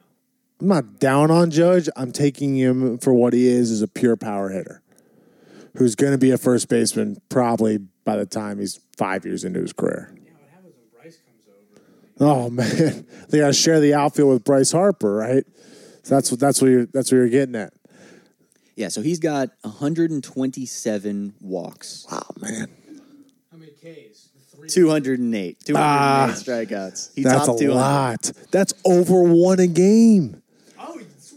I'm 0.62 0.68
not 0.68 1.00
down 1.00 1.32
on 1.32 1.50
Judge. 1.52 1.88
I'm 1.96 2.12
taking 2.12 2.56
him 2.58 2.98
for 2.98 3.14
what 3.14 3.32
he 3.34 3.48
is 3.48 3.72
as 3.72 3.82
a 3.82 3.88
pure 3.88 4.18
power 4.18 4.50
hitter, 4.50 4.82
who's 5.80 5.96
going 5.96 6.12
to 6.12 6.18
be 6.20 6.30
a 6.32 6.38
first 6.38 6.70
baseman 6.70 7.18
probably 7.30 7.80
by 8.06 8.16
the 8.18 8.26
time 8.26 8.60
he's 8.60 8.80
five 8.98 9.26
years 9.26 9.44
into 9.44 9.60
his 9.62 9.74
career. 9.74 10.14
Yeah, 10.24 10.32
what 10.34 10.50
happens 10.52 10.74
when 10.76 11.02
Bryce 11.02 11.18
comes 11.18 11.48
over? 12.20 12.32
Oh 12.32 12.50
man, 12.52 13.08
they 13.30 13.40
got 13.40 13.48
to 13.48 13.54
share 13.54 13.80
the 13.80 13.94
outfield 13.96 14.30
with 14.34 14.44
Bryce 14.44 14.72
Harper, 14.72 15.16
right? 15.16 15.46
So 16.04 16.16
that's 16.16 16.30
what 16.32 16.40
that's 16.40 16.62
what 16.62 16.68
you're 16.70 16.86
that's 16.86 17.12
what 17.12 17.18
you're 17.18 17.30
getting 17.30 17.56
at. 17.56 17.74
Yeah, 18.76 18.88
so 18.90 19.02
he's 19.02 19.20
got 19.20 19.50
127 19.64 21.34
walks, 21.42 22.06
Oh 22.12 22.22
man, 22.40 22.68
How 23.52 23.58
many 23.58 23.72
Ks? 23.72 24.28
208, 24.68 25.58
208 25.66 25.76
Ah, 25.76 26.32
strikeouts. 26.34 27.12
He 27.16 27.24
that's 27.24 27.44
a 27.44 27.48
topped 27.48 27.60
200. 27.60 27.76
lot. 27.76 28.32
That's 28.52 28.74
over 28.86 29.24
one 29.24 29.60
a 29.60 29.68
game. 29.68 30.42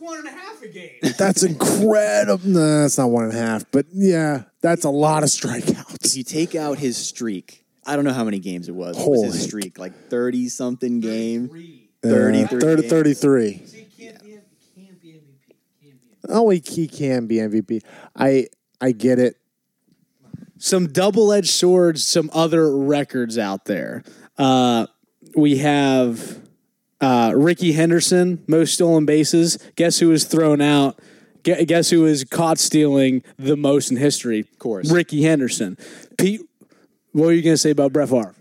It's 0.03 0.09
one 0.11 0.18
and 0.18 0.28
a 0.28 0.30
half 0.30 0.62
a 0.62 0.68
game. 0.68 0.90
That's 1.18 1.42
incredible. 1.42 2.46
No, 2.48 2.82
that's 2.82 2.98
not 2.98 3.11
one 3.11 3.24
and 3.24 3.32
a 3.32 3.36
half, 3.36 3.64
but 3.70 3.86
yeah, 3.92 4.42
that's 4.61 4.84
a 4.84 4.90
lot 4.90 5.22
of 5.22 5.28
If 5.28 5.32
strikeouts. 5.40 6.16
you 6.16 6.24
take 6.24 6.55
out 6.55 6.78
his 6.78 6.96
streak, 6.96 7.64
I 7.86 7.94
don't 7.96 8.05
know 8.05 8.12
how 8.12 8.24
many 8.24 8.38
games 8.38 8.68
it 8.68 8.74
was. 8.74 8.96
What 8.96 9.09
was 9.11 9.34
his 9.34 9.44
streak? 9.44 9.78
Like 9.78 10.09
30 10.09 10.48
something 10.48 11.00
game? 11.00 11.48
Three. 11.48 11.90
30, 12.03 12.42
Uh, 12.44 12.46
30 12.48 12.61
30 12.61 12.82
games. 12.82 12.90
33. 12.90 13.62
So 13.66 13.76
you 13.76 13.86
can't 13.96 14.22
be, 14.24 14.30
can't 14.74 15.00
be 15.03 15.09
MVP. 15.12 15.55
Can't 15.82 16.00
be 16.03 16.28
Oh, 16.28 16.48
he, 16.50 16.62
he 16.66 16.88
can 16.88 17.26
be 17.26 17.36
MVP. 17.36 17.82
I 18.16 18.46
I 18.80 18.90
get 18.92 19.18
it. 19.20 19.36
some 20.59 20.88
double-edged 20.88 21.50
swords, 21.50 22.05
some 22.05 22.28
other 22.32 22.76
records 22.76 23.38
out 23.38 23.66
there. 23.66 24.03
Uh, 24.38 24.86
we 25.36 25.59
have 25.59 26.40
uh, 27.03 27.32
Rickey 27.34 27.72
Henderson, 27.72 28.42
most 28.46 28.74
stolen 28.74 29.05
bases. 29.05 29.59
Guess 29.76 29.98
who 29.98 30.09
was 30.09 30.24
thrown 30.24 30.61
out? 30.61 30.98
Guess 31.42 31.90
who 31.90 32.03
was 32.03 32.22
caught 32.22 32.59
stealing 32.59 33.24
the 33.36 33.57
most 33.57 33.90
in 33.90 33.96
history? 33.96 34.40
Of 34.40 34.59
course. 34.61 34.90
Rickey 34.90 35.22
Henderson. 35.22 35.76
Pete, 36.16 36.40
what 37.11 37.26
were 37.26 37.32
you 37.32 37.42
going 37.42 37.55
to 37.55 37.59
say 37.59 37.70
about 37.70 37.92
Brett 37.92 38.09
Favre? 38.09 38.34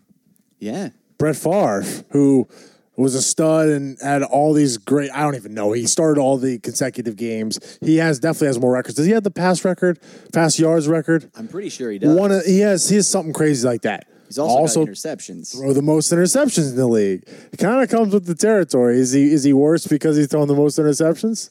Yeah. 0.60 0.90
Brett 1.18 1.36
Favre, 1.36 1.84
who 2.12 2.48
was 2.96 3.16
a 3.16 3.22
stud 3.22 3.70
and 3.70 3.98
had 4.02 4.22
all 4.22 4.54
these 4.54 4.78
great. 4.78 5.10
I 5.12 5.22
don't 5.22 5.36
even 5.36 5.56
know. 5.56 5.72
He 5.72 5.88
started 5.88 6.22
all 6.22 6.38
the 6.38 6.60
consecutive 6.60 7.16
games. 7.16 7.80
He 7.82 7.98
has 7.98 8.20
definitely 8.20 8.48
has 8.48 8.60
more 8.60 8.74
records. 8.74 8.96
Does 8.96 9.08
he 9.08 9.12
have 9.14 9.24
the 9.24 9.32
pass 9.32 9.66
record, 9.66 10.00
pass 10.32 10.60
yards 10.60 10.88
record? 10.88 11.32
I'm 11.36 11.48
pretty 11.48 11.70
sure 11.70 11.90
he 11.90 11.98
does. 11.98 12.16
One, 12.16 12.32
of, 12.32 12.46
he 12.46 12.60
has. 12.60 12.88
He 12.88 12.98
has 12.98 13.08
something 13.08 13.34
crazy 13.34 13.68
like 13.68 13.82
that. 13.82 14.08
He's 14.32 14.40
also, 14.40 14.60
also 14.60 14.86
got 14.86 14.94
interceptions. 14.94 15.52
throw 15.52 15.74
the 15.74 15.82
most 15.82 16.10
interceptions 16.14 16.70
in 16.70 16.78
the 16.78 16.88
league. 16.88 17.28
It 17.52 17.58
kind 17.58 17.84
of 17.84 17.90
comes 17.90 18.14
with 18.14 18.26
the 18.26 18.34
territory. 18.34 18.98
Is 18.98 19.12
he 19.12 19.30
is 19.34 19.44
he 19.44 19.52
worse 19.52 19.86
because 19.88 20.16
he's 20.16 20.28
throwing 20.28 20.48
the 20.48 20.56
most 20.56 20.80
interceptions? 20.80 21.50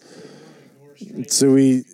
So 1.31 1.53
we 1.53 1.85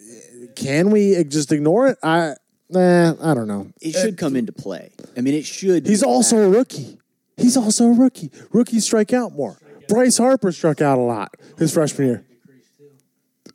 can 0.54 0.90
we 0.90 1.24
just 1.24 1.50
ignore 1.50 1.88
it? 1.88 1.98
I 2.04 2.34
nah, 2.70 3.14
I 3.20 3.34
don't 3.34 3.48
know. 3.48 3.66
It 3.80 3.94
should 3.94 4.16
come 4.16 4.36
into 4.36 4.52
play. 4.52 4.92
I 5.16 5.22
mean, 5.22 5.34
it 5.34 5.44
should. 5.44 5.84
He's 5.88 6.02
be 6.02 6.08
also 6.08 6.38
a 6.38 6.48
rookie. 6.48 6.98
He's 7.36 7.56
also 7.56 7.86
a 7.88 7.92
rookie. 7.92 8.30
Rookies 8.52 8.84
strike 8.84 9.12
out 9.12 9.32
more. 9.32 9.58
Bryce 9.88 10.18
Harper 10.18 10.52
struck 10.52 10.80
out 10.80 10.98
a 10.98 11.02
lot 11.02 11.34
his 11.58 11.74
freshman 11.74 12.06
year. 12.06 12.24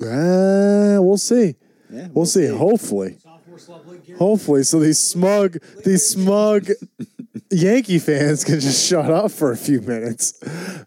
Uh, 0.01 1.01
we'll 1.01 1.17
see. 1.17 1.55
Yeah, 1.89 2.09
We'll 2.11 2.25
see. 2.25 2.47
Hopefully. 2.47 3.19
Hopefully. 4.17 4.63
So 4.63 4.79
these 4.79 4.99
smug, 4.99 5.57
these 5.83 6.05
smug 6.05 6.69
Yankee 7.49 7.99
fans 7.99 8.43
can 8.43 8.59
just 8.59 8.87
shut 8.87 9.09
up 9.09 9.31
for 9.31 9.51
a 9.51 9.57
few 9.57 9.81
minutes. 9.81 10.33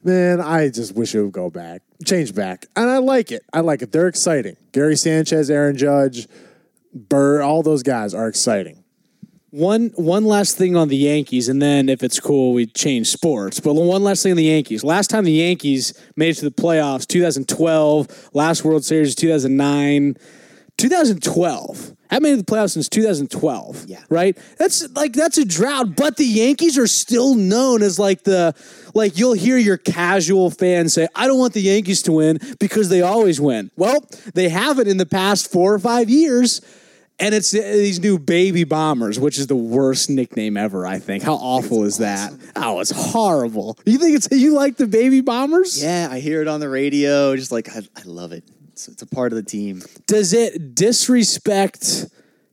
Man, 0.03 0.41
I 0.41 0.69
just 0.69 0.95
wish 0.95 1.15
it 1.15 1.23
would 1.23 1.33
go 1.33 1.51
back, 1.51 1.83
change 2.05 2.35
back. 2.35 2.67
And 2.77 2.89
I 2.89 2.99
like 2.99 3.33
it. 3.33 3.43
I 3.53 3.61
like 3.61 3.83
it. 3.83 3.93
They're 3.93 4.09
exciting. 4.09 4.57
Gary 4.73 4.97
Sanchez, 4.97 5.51
Aaron 5.51 5.77
Judge, 5.77 6.27
Burr, 6.95 7.43
all 7.43 7.63
those 7.63 7.83
guys 7.83 8.15
are 8.15 8.29
exciting. 8.29 8.85
One 9.51 9.91
one 9.95 10.25
last 10.25 10.57
thing 10.57 10.75
on 10.75 10.89
the 10.89 10.97
Yankees, 10.97 11.49
and 11.49 11.63
then 11.63 11.89
if 11.89 12.03
it's 12.03 12.19
cool, 12.19 12.55
we 12.55 12.67
change 12.67 13.07
sports. 13.07 13.61
But 13.61 13.75
one 13.75 14.03
last 14.03 14.25
thing 14.25 14.33
on 14.33 14.37
the 14.37 14.45
Yankees. 14.45 14.83
Last 14.83 15.11
time 15.11 15.25
the 15.25 15.31
Yankees 15.31 15.95
made 16.17 16.31
it 16.31 16.39
to 16.39 16.45
the 16.45 16.51
playoffs, 16.51 17.07
2012. 17.07 18.31
Last 18.33 18.65
World 18.65 18.85
Series, 18.85 19.15
2009. 19.15 20.17
2012. 20.79 21.97
Haven't 22.11 22.23
made 22.23 22.39
the 22.39 22.45
playoffs 22.45 22.73
since 22.73 22.89
2012. 22.89 23.87
Yeah. 23.87 24.03
Right? 24.09 24.39
That's 24.59 24.89
like 24.95 25.13
that's 25.13 25.39
a 25.39 25.45
drought, 25.45 25.97
but 25.97 26.17
the 26.17 26.25
Yankees 26.25 26.79
are 26.79 26.87
still 26.87 27.35
known 27.35 27.83
as 27.83 27.99
like 27.99 28.25
the 28.25 28.55
like 28.95 29.19
you'll 29.19 29.33
hear 29.33 29.57
your 29.59 29.79
casual 29.79 30.51
fans 30.51 30.95
say, 30.95 31.09
I 31.15 31.27
don't 31.27 31.39
want 31.39 31.55
the 31.55 31.63
Yankees 31.63 32.03
to 32.03 32.13
win 32.13 32.39
because 32.61 32.89
they 32.89 33.03
always 33.03 33.41
win. 33.41 33.71
Well, 33.77 34.05
they 34.35 34.49
haven't 34.49 34.89
in 34.89 34.97
the 34.97 35.07
past 35.07 35.51
four 35.51 35.75
or 35.75 35.79
five 35.79 36.11
years. 36.11 36.61
And 37.21 37.33
it's 37.33 37.55
uh, 37.55 37.59
these 37.59 38.01
new 38.01 38.19
baby 38.19 38.65
bombers, 38.65 39.21
which 39.21 39.39
is 39.39 39.47
the 39.47 39.55
worst 39.55 40.11
nickname 40.11 40.57
ever, 40.57 40.85
I 40.85 40.99
think. 40.99 41.23
How 41.23 41.35
awful 41.35 41.85
is 41.85 41.99
that? 41.99 42.33
Oh, 42.57 42.81
it's 42.81 42.91
horrible. 42.91 43.79
You 43.87 43.99
think 43.99 44.17
it's 44.17 44.29
you 44.33 44.53
like 44.53 44.79
the 44.79 44.89
baby 44.89 45.21
bombers? 45.21 45.81
Yeah, 45.81 46.09
I 46.11 46.19
hear 46.19 46.43
it 46.43 46.49
on 46.49 46.59
the 46.59 46.69
radio. 46.69 47.37
Just 47.37 47.53
like 47.53 47.69
I, 47.69 47.83
I 47.97 48.03
love 48.05 48.33
it. 48.33 48.43
It's, 48.75 48.89
it's 48.89 49.03
a 49.03 49.07
part 49.07 49.31
of 49.31 49.37
the 49.37 49.43
team. 49.45 49.83
does 50.09 50.33
it 50.33 50.75
disrespect 50.75 52.07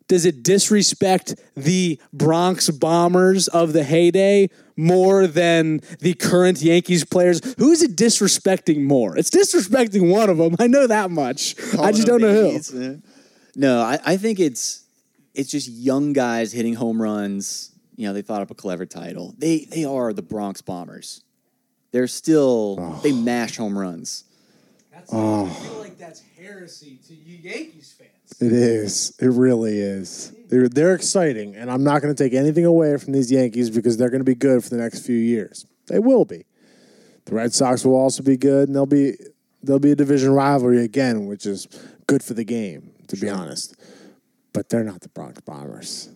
does 0.08 0.24
it 0.26 0.44
disrespect 0.44 1.34
the 1.56 2.00
Bronx 2.14 2.70
Bombers 2.70 3.48
of 3.48 3.74
the 3.74 3.84
heyday 3.84 4.50
more 4.78 5.26
than 5.26 5.80
the 6.02 6.14
current 6.14 6.62
Yankees 6.62 7.04
players? 7.06 7.40
Who 7.58 7.72
is 7.72 7.82
it 7.82 7.96
disrespecting 7.96 8.84
more? 8.84 9.18
It's 9.18 9.32
disrespecting 9.32 10.12
one 10.12 10.30
of 10.30 10.38
them. 10.38 10.56
I 10.60 10.68
know 10.68 10.86
that 10.86 11.10
much. 11.10 11.56
I 11.80 11.92
just 11.92 12.06
don't 12.06 12.22
know 12.22 12.34
who. 12.34 12.50
Babies. 12.52 13.02
No, 13.56 13.82
I, 13.82 13.98
I 14.06 14.18
think 14.18 14.40
it's 14.40 14.84
it's 15.34 15.50
just 15.50 15.70
young 15.70 16.14
guys 16.14 16.52
hitting 16.52 16.76
home 16.76 17.02
runs. 17.02 17.72
You 17.96 18.06
know, 18.08 18.14
they 18.14 18.22
thought 18.22 18.44
up 18.44 18.52
a 18.52 18.56
clever 18.56 18.86
title. 18.86 19.34
They 19.40 19.66
they 19.66 19.86
are 19.86 20.14
the 20.14 20.22
Bronx 20.22 20.62
Bombers. 20.62 21.24
They're 21.92 22.06
still 22.06 22.78
Oh. 22.80 23.00
they 23.02 23.12
mash 23.12 23.58
home 23.58 23.76
runs. 23.76 24.26
Oh. 25.12 25.46
I 25.46 25.50
feel 25.50 25.80
like 25.80 25.98
that's 25.98 26.22
heresy 26.38 27.00
to 27.08 27.14
you 27.14 27.38
Yankees 27.38 27.96
fans. 27.98 28.42
It 28.42 28.52
is. 28.54 29.16
It 29.20 29.28
really 29.28 29.80
is. 29.80 30.30
Hmm. 30.30 30.42
They're, 30.48 30.70
they're 30.70 30.96
exciting, 30.96 31.56
and 31.56 31.72
I'm 31.72 31.84
not 31.84 32.02
going 32.02 32.14
to 32.14 32.24
take 32.24 32.34
anything 32.34 32.66
away 32.66 32.98
from 32.98 33.14
these 33.14 33.32
Yankees 33.32 33.70
because 33.70 33.98
they're 33.98 34.10
going 34.10 34.22
to 34.22 34.26
be 34.26 34.36
good 34.36 34.64
for 34.64 34.70
the 34.70 34.78
next 34.78 35.06
few 35.06 35.16
years. 35.16 35.66
They 35.88 36.00
will 36.00 36.26
be. 36.26 36.46
The 37.26 37.36
Red 37.36 37.54
Sox 37.54 37.86
will 37.86 37.96
also 37.96 38.24
be 38.24 38.38
good, 38.38 38.68
and 38.68 38.76
they'll 38.76 38.86
be 38.86 39.14
they'll 39.64 39.80
be 39.80 39.92
a 39.92 39.96
division 39.96 40.32
rivalry 40.32 40.84
again, 40.84 41.28
which 41.28 41.46
is 41.46 41.68
good 42.08 42.24
for 42.24 42.34
the 42.34 42.44
game, 42.44 42.92
to 43.08 43.16
be 43.16 43.30
honest. 43.30 43.76
But 44.54 44.70
they're 44.70 44.84
not 44.84 45.02
the 45.02 45.10
Bronx 45.10 45.40
Bombers. 45.42 46.10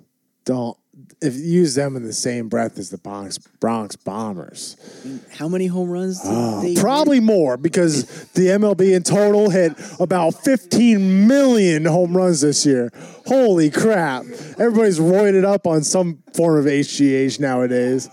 Don't 0.46 0.78
if 1.22 1.34
you 1.36 1.42
use 1.44 1.76
them 1.76 1.96
in 1.96 2.04
the 2.04 2.14
same 2.14 2.48
breath 2.50 2.78
as 2.78 2.90
the 2.90 2.98
Bronx 2.98 3.38
Bronx 3.38 3.96
Bombers. 3.96 4.78
How 5.38 5.48
many 5.48 5.68
home 5.68 5.90
runs? 5.90 6.24
Uh, 6.24 6.74
Probably 6.78 7.20
more 7.20 7.58
because 7.58 8.06
the 8.32 8.48
MLB 8.48 8.96
in 8.96 9.04
total 9.04 9.50
hit 9.50 9.74
about 10.00 10.32
15 10.36 11.28
million 11.28 11.86
home 11.86 12.16
runs 12.16 12.42
this 12.42 12.66
year. 12.66 12.92
Holy 13.26 13.70
crap. 13.70 14.24
Everybody's 14.58 15.00
roided 15.00 15.44
up 15.44 15.68
on 15.68 15.84
some 15.84 16.20
form 16.34 16.58
of 16.60 16.66
HGH 16.66 17.40
nowadays. 17.40 18.10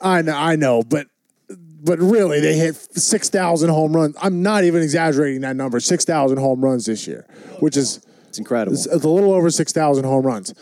I 0.00 0.22
know, 0.22 0.36
I 0.36 0.56
know, 0.56 0.82
but 0.82 1.06
but 1.84 1.98
really 1.98 2.40
they 2.40 2.56
hit 2.56 2.76
6,000 2.76 3.68
home 3.68 3.92
runs. 3.96 4.16
I'm 4.22 4.42
not 4.42 4.64
even 4.64 4.82
exaggerating 4.82 5.40
that 5.40 5.56
number. 5.56 5.80
6,000 5.80 6.38
home 6.38 6.60
runs 6.62 6.86
this 6.86 7.06
year, 7.08 7.26
which 7.60 7.76
is 7.76 8.04
It's 8.28 8.38
incredible. 8.38 8.74
it's 8.76 8.86
a 8.86 8.96
little 9.08 9.32
over 9.32 9.50
6,000 9.50 10.04
home 10.04 10.24
runs. 10.26 10.54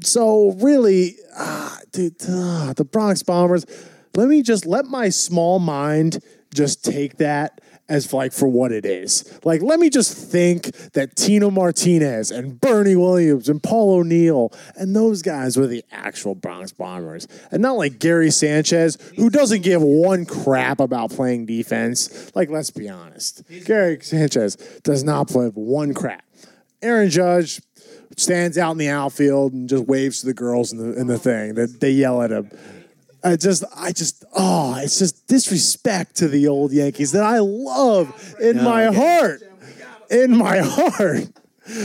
So 0.00 0.52
really, 0.60 1.16
ah, 1.36 1.78
dude, 1.92 2.16
ah, 2.28 2.72
the 2.76 2.84
Bronx 2.84 3.22
Bombers, 3.22 3.66
let 4.14 4.28
me 4.28 4.42
just 4.42 4.66
let 4.66 4.86
my 4.86 5.08
small 5.08 5.58
mind 5.58 6.22
just 6.54 6.84
take 6.84 7.16
that 7.16 7.60
as 7.88 8.12
like 8.12 8.32
for 8.32 8.48
what 8.48 8.72
it 8.72 8.86
is. 8.86 9.38
Like, 9.44 9.60
let 9.60 9.78
me 9.78 9.90
just 9.90 10.16
think 10.16 10.74
that 10.92 11.16
Tino 11.16 11.50
Martinez 11.50 12.30
and 12.30 12.60
Bernie 12.60 12.96
Williams 12.96 13.48
and 13.48 13.62
Paul 13.62 13.96
O'Neill 13.96 14.52
and 14.76 14.94
those 14.94 15.20
guys 15.20 15.56
were 15.56 15.66
the 15.66 15.84
actual 15.92 16.34
Bronx 16.34 16.72
Bombers. 16.72 17.26
And 17.50 17.60
not 17.60 17.76
like 17.76 17.98
Gary 17.98 18.30
Sanchez, 18.30 18.96
who 19.16 19.30
doesn't 19.30 19.62
give 19.62 19.82
one 19.82 20.24
crap 20.24 20.80
about 20.80 21.10
playing 21.10 21.46
defense. 21.46 22.34
Like, 22.34 22.50
let's 22.50 22.70
be 22.70 22.88
honest. 22.88 23.42
Gary 23.66 23.98
Sanchez 24.00 24.56
does 24.82 25.04
not 25.04 25.28
play 25.28 25.48
one 25.48 25.92
crap. 25.92 26.24
Aaron 26.80 27.10
Judge 27.10 27.60
stands 28.16 28.58
out 28.58 28.72
in 28.72 28.78
the 28.78 28.88
outfield 28.88 29.52
and 29.52 29.68
just 29.68 29.86
waves 29.86 30.20
to 30.20 30.26
the 30.26 30.34
girls 30.34 30.72
in 30.72 30.78
the 30.78 30.98
in 30.98 31.06
the 31.06 31.18
thing 31.18 31.54
that 31.54 31.80
they 31.80 31.90
yell 31.90 32.22
at 32.22 32.30
him. 32.30 32.50
I 33.24 33.36
just, 33.36 33.64
I 33.76 33.92
just, 33.92 34.24
oh, 34.34 34.76
it's 34.78 34.98
just 34.98 35.28
disrespect 35.28 36.16
to 36.16 36.28
the 36.28 36.48
old 36.48 36.72
Yankees 36.72 37.12
that 37.12 37.22
I 37.22 37.38
love 37.38 38.34
in 38.40 38.62
my 38.62 38.86
heart, 38.86 39.42
in 40.10 40.36
my 40.36 40.58
heart. 40.58 41.28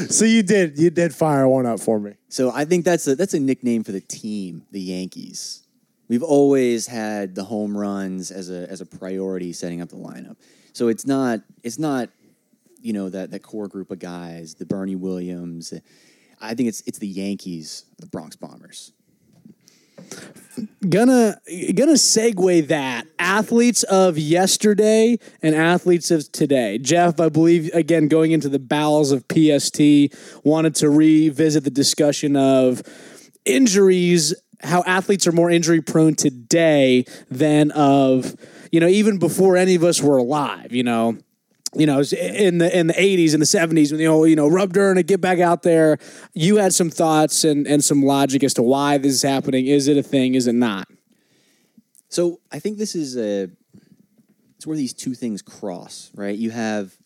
So 0.09 0.25
you 0.25 0.41
did, 0.41 0.79
you 0.79 0.89
did 0.89 1.13
fire 1.13 1.47
one 1.47 1.67
up 1.67 1.79
for 1.79 1.99
me. 1.99 2.13
So 2.29 2.51
I 2.51 2.65
think 2.65 2.83
that's 2.85 3.07
a 3.07 3.15
that's 3.15 3.35
a 3.35 3.39
nickname 3.39 3.83
for 3.83 3.91
the 3.91 4.01
team, 4.01 4.63
the 4.71 4.81
Yankees. 4.81 5.63
We've 6.07 6.23
always 6.23 6.87
had 6.87 7.35
the 7.35 7.43
home 7.43 7.77
runs 7.77 8.31
as 8.31 8.49
a 8.49 8.67
as 8.69 8.81
a 8.81 8.85
priority 8.85 9.53
setting 9.53 9.81
up 9.81 9.89
the 9.89 9.97
lineup. 9.97 10.37
So 10.73 10.87
it's 10.87 11.05
not 11.05 11.41
it's 11.63 11.77
not 11.77 12.09
you 12.81 12.93
know 12.93 13.09
that 13.09 13.29
that 13.31 13.43
core 13.43 13.67
group 13.67 13.91
of 13.91 13.99
guys, 13.99 14.55
the 14.55 14.65
Bernie 14.65 14.95
Williams. 14.95 15.73
I 16.39 16.53
think 16.53 16.69
it's 16.69 16.81
it's 16.85 16.99
the 16.99 17.07
Yankees, 17.07 17.85
the 17.99 18.07
Bronx 18.07 18.35
Bombers. 18.35 18.93
gonna 20.87 21.39
gonna 21.75 21.93
segue 21.93 22.67
that 22.67 23.07
athletes 23.19 23.83
of 23.83 24.17
yesterday 24.17 25.17
and 25.41 25.55
athletes 25.55 26.11
of 26.11 26.31
today. 26.31 26.77
Jeff, 26.77 27.19
I 27.19 27.29
believe 27.29 27.73
again 27.73 28.07
going 28.07 28.31
into 28.31 28.49
the 28.49 28.59
bowels 28.59 29.11
of 29.11 29.25
PST, 29.31 29.81
wanted 30.43 30.75
to 30.75 30.89
revisit 30.89 31.63
the 31.63 31.71
discussion 31.71 32.35
of 32.35 32.83
injuries, 33.45 34.33
how 34.61 34.83
athletes 34.85 35.25
are 35.27 35.31
more 35.31 35.49
injury 35.49 35.81
prone 35.81 36.15
today 36.15 37.05
than 37.29 37.71
of 37.71 38.35
you 38.71 38.79
know 38.79 38.87
even 38.87 39.17
before 39.17 39.57
any 39.57 39.75
of 39.75 39.83
us 39.83 40.01
were 40.01 40.17
alive. 40.17 40.71
You 40.73 40.83
know. 40.83 41.17
You 41.75 41.85
know, 41.85 41.99
in 41.99 42.59
the 42.59 42.77
in 42.77 42.87
the 42.87 42.99
eighties 42.99 43.33
and 43.33 43.41
the 43.41 43.45
seventies, 43.45 43.91
when 43.91 43.99
the 43.99 44.05
whole 44.05 44.25
you 44.25 44.35
know 44.35 44.47
rub 44.47 44.73
dirt 44.73 44.97
and 44.97 45.05
get 45.05 45.21
back 45.21 45.39
out 45.39 45.63
there, 45.63 45.97
you 46.33 46.57
had 46.57 46.73
some 46.73 46.89
thoughts 46.89 47.43
and 47.43 47.67
and 47.67 47.83
some 47.83 48.03
logic 48.03 48.43
as 48.43 48.53
to 48.55 48.63
why 48.63 48.97
this 48.97 49.13
is 49.13 49.21
happening. 49.21 49.67
Is 49.67 49.87
it 49.87 49.97
a 49.97 50.03
thing? 50.03 50.35
Is 50.35 50.47
it 50.47 50.55
not? 50.55 50.87
So 52.09 52.39
I 52.51 52.59
think 52.59 52.77
this 52.77 52.95
is 52.95 53.17
a 53.17 53.49
it's 54.55 54.65
where 54.65 54.77
these 54.77 54.93
two 54.93 55.13
things 55.13 55.41
cross, 55.41 56.09
right? 56.15 56.37
You 56.37 56.51
have 56.51 56.97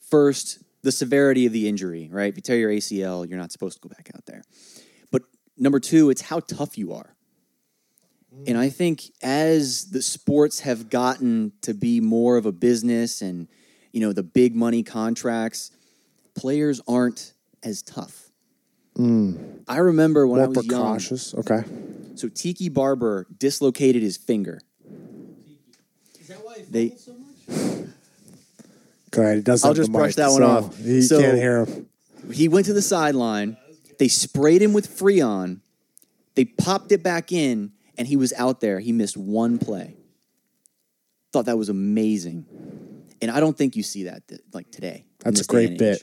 first 0.00 0.58
the 0.82 0.92
severity 0.92 1.46
of 1.46 1.52
the 1.52 1.68
injury, 1.68 2.08
right? 2.10 2.28
If 2.28 2.36
you 2.36 2.42
tear 2.42 2.56
your 2.56 2.70
ACL, 2.70 3.28
you're 3.28 3.38
not 3.38 3.52
supposed 3.52 3.80
to 3.80 3.88
go 3.88 3.94
back 3.94 4.10
out 4.14 4.26
there. 4.26 4.42
But 5.10 5.22
number 5.56 5.78
two, 5.78 6.10
it's 6.10 6.22
how 6.22 6.40
tough 6.40 6.76
you 6.76 6.92
are. 6.92 7.14
And 8.46 8.56
I 8.56 8.70
think 8.70 9.02
as 9.22 9.90
the 9.90 10.02
sports 10.02 10.60
have 10.60 10.88
gotten 10.88 11.52
to 11.62 11.74
be 11.74 12.00
more 12.00 12.36
of 12.36 12.46
a 12.46 12.52
business 12.52 13.22
and 13.22 13.48
you 13.92 14.00
know 14.00 14.12
the 14.12 14.22
big 14.22 14.54
money 14.54 14.82
contracts, 14.82 15.70
players 16.34 16.80
aren't 16.86 17.32
as 17.62 17.82
tough. 17.82 18.30
Mm. 18.96 19.62
I 19.68 19.78
remember 19.78 20.26
when 20.26 20.40
I 20.40 20.44
More 20.46 20.54
was 20.54 20.66
young. 20.66 20.80
precautious. 20.82 21.34
Okay. 21.34 21.62
So 22.16 22.28
Tiki 22.28 22.68
Barber 22.68 23.26
dislocated 23.38 24.02
his 24.02 24.16
finger. 24.16 24.60
Is 26.20 26.28
that 26.28 26.44
why 26.44 26.64
they 26.68 26.94
Go 29.10 29.22
ahead. 29.22 29.36
He 29.38 29.42
does 29.42 29.64
I'll 29.64 29.74
just 29.74 29.90
brush 29.90 30.10
mic, 30.10 30.16
that 30.16 30.28
one 30.30 30.42
so 30.42 30.46
off. 30.46 30.78
You 30.80 31.02
So- 31.02 31.20
can't 31.20 31.36
hear 31.38 31.64
him. 31.64 31.86
he 32.32 32.48
went 32.48 32.66
to 32.66 32.72
the 32.72 32.82
sideline. 32.82 33.56
They 33.98 34.08
sprayed 34.08 34.62
him 34.62 34.72
with 34.72 34.86
Freon. 34.88 35.60
They 36.36 36.44
popped 36.44 36.92
it 36.92 37.02
back 37.02 37.32
in, 37.32 37.72
and 37.98 38.06
he 38.06 38.16
was 38.16 38.32
out 38.34 38.60
there. 38.60 38.78
He 38.80 38.92
missed 38.92 39.16
one 39.16 39.58
play. 39.58 39.96
Thought 41.32 41.46
that 41.46 41.58
was 41.58 41.68
amazing, 41.68 42.46
and 43.20 43.30
I 43.30 43.40
don't 43.40 43.56
think 43.56 43.76
you 43.76 43.82
see 43.82 44.04
that 44.04 44.26
th- 44.28 44.40
like 44.52 44.70
today. 44.70 45.06
That's 45.20 45.40
a 45.40 45.44
great 45.44 45.78
bit. 45.78 46.02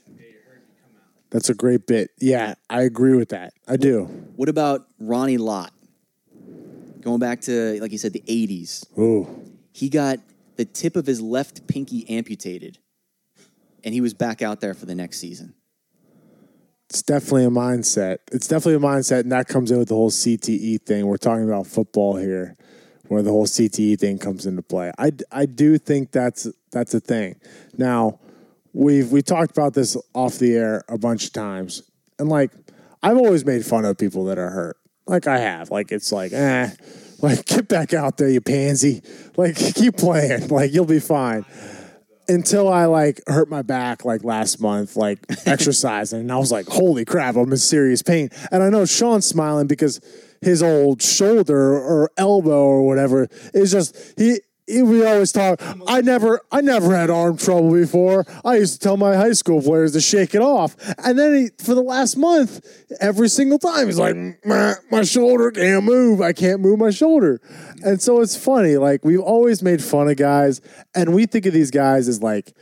That's 1.29 1.49
a 1.49 1.53
great 1.53 1.87
bit. 1.87 2.11
Yeah, 2.19 2.55
I 2.69 2.83
agree 2.83 3.15
with 3.15 3.29
that. 3.29 3.53
I 3.67 3.77
do. 3.77 4.05
What 4.35 4.49
about 4.49 4.87
Ronnie 4.99 5.37
Lott? 5.37 5.73
Going 7.01 7.19
back 7.19 7.41
to 7.41 7.79
like 7.81 7.91
you 7.91 7.97
said, 7.97 8.13
the 8.13 8.23
'80s. 8.27 8.85
Ooh. 8.97 9.27
He 9.71 9.89
got 9.89 10.19
the 10.55 10.65
tip 10.65 10.95
of 10.95 11.05
his 11.05 11.21
left 11.21 11.67
pinky 11.67 12.09
amputated, 12.09 12.79
and 13.83 13.93
he 13.93 14.01
was 14.01 14.13
back 14.13 14.41
out 14.41 14.61
there 14.61 14.73
for 14.73 14.85
the 14.85 14.95
next 14.95 15.19
season. 15.19 15.53
It's 16.89 17.01
definitely 17.01 17.45
a 17.45 17.49
mindset. 17.49 18.19
It's 18.31 18.47
definitely 18.47 18.75
a 18.75 18.79
mindset, 18.79 19.21
and 19.21 19.31
that 19.33 19.47
comes 19.47 19.71
in 19.71 19.77
with 19.77 19.89
the 19.89 19.95
whole 19.95 20.09
CTE 20.09 20.81
thing. 20.83 21.05
We're 21.05 21.17
talking 21.17 21.43
about 21.43 21.67
football 21.67 22.15
here, 22.15 22.55
where 23.07 23.21
the 23.21 23.29
whole 23.29 23.45
CTE 23.45 23.99
thing 23.99 24.17
comes 24.17 24.45
into 24.45 24.61
play. 24.61 24.91
I, 24.97 25.11
I 25.29 25.45
do 25.45 25.77
think 25.77 26.11
that's 26.11 26.47
that's 26.77 26.93
a 26.93 26.99
thing. 26.99 27.35
Now, 27.77 28.19
we've 28.73 29.11
we 29.11 29.21
talked 29.21 29.51
about 29.51 29.73
this 29.73 29.97
off 30.13 30.37
the 30.39 30.55
air 30.55 30.83
a 30.87 30.97
bunch 30.97 31.25
of 31.25 31.33
times, 31.33 31.83
and 32.19 32.29
like 32.29 32.51
I've 33.03 33.17
always 33.17 33.45
made 33.45 33.65
fun 33.65 33.85
of 33.85 33.97
people 33.97 34.25
that 34.25 34.37
are 34.37 34.49
hurt. 34.49 34.77
Like 35.05 35.27
I 35.27 35.39
have. 35.39 35.71
Like 35.71 35.91
it's 35.91 36.11
like 36.11 36.33
eh, 36.33 36.69
like 37.21 37.45
get 37.45 37.67
back 37.67 37.93
out 37.93 38.17
there, 38.17 38.29
you 38.29 38.41
pansy. 38.41 39.01
Like 39.35 39.55
keep 39.75 39.97
playing. 39.97 40.47
Like 40.49 40.73
you'll 40.73 40.85
be 40.85 40.99
fine 40.99 41.45
until 42.29 42.67
I 42.67 42.85
like 42.85 43.21
hurt 43.27 43.49
my 43.49 43.61
back 43.61 44.05
like 44.05 44.23
last 44.23 44.59
month, 44.59 44.95
like 44.95 45.19
exercising, 45.45 46.21
and 46.21 46.31
I 46.31 46.37
was 46.37 46.51
like, 46.51 46.67
"Holy 46.67 47.05
crap, 47.05 47.35
I'm 47.35 47.51
in 47.51 47.57
serious 47.57 48.01
pain." 48.01 48.29
And 48.51 48.63
I 48.63 48.69
know 48.69 48.85
Sean's 48.85 49.25
smiling 49.25 49.67
because 49.67 49.99
his 50.41 50.61
old 50.61 51.01
shoulder 51.01 51.73
or 51.77 52.11
elbow 52.17 52.63
or 52.63 52.85
whatever 52.85 53.27
is 53.53 53.71
just 53.71 53.95
he. 54.17 54.39
We 54.67 55.05
always 55.05 55.31
talk. 55.31 55.61
I 55.87 56.01
never, 56.01 56.41
I 56.51 56.61
never 56.61 56.95
had 56.95 57.09
arm 57.09 57.37
trouble 57.37 57.71
before. 57.71 58.25
I 58.43 58.57
used 58.57 58.73
to 58.73 58.79
tell 58.79 58.97
my 58.97 59.15
high 59.15 59.31
school 59.33 59.61
players 59.61 59.93
to 59.93 60.01
shake 60.01 60.35
it 60.35 60.41
off, 60.41 60.75
and 61.03 61.17
then 61.17 61.35
he, 61.35 61.63
for 61.63 61.73
the 61.73 61.81
last 61.81 62.17
month, 62.17 62.65
every 62.99 63.29
single 63.29 63.59
time 63.59 63.85
he's 63.87 63.97
like, 63.99 64.15
"My 64.45 65.03
shoulder 65.03 65.51
can't 65.51 65.85
move. 65.85 66.21
I 66.21 66.33
can't 66.33 66.59
move 66.61 66.79
my 66.79 66.89
shoulder." 66.89 67.39
And 67.83 68.01
so 68.01 68.21
it's 68.21 68.35
funny. 68.35 68.77
Like 68.77 69.05
we've 69.05 69.19
always 69.21 69.61
made 69.63 69.81
fun 69.83 70.09
of 70.09 70.17
guys, 70.17 70.61
and 70.93 71.13
we 71.13 71.25
think 71.25 71.45
of 71.45 71.53
these 71.53 71.71
guys 71.71 72.07
as 72.07 72.21
like 72.21 72.53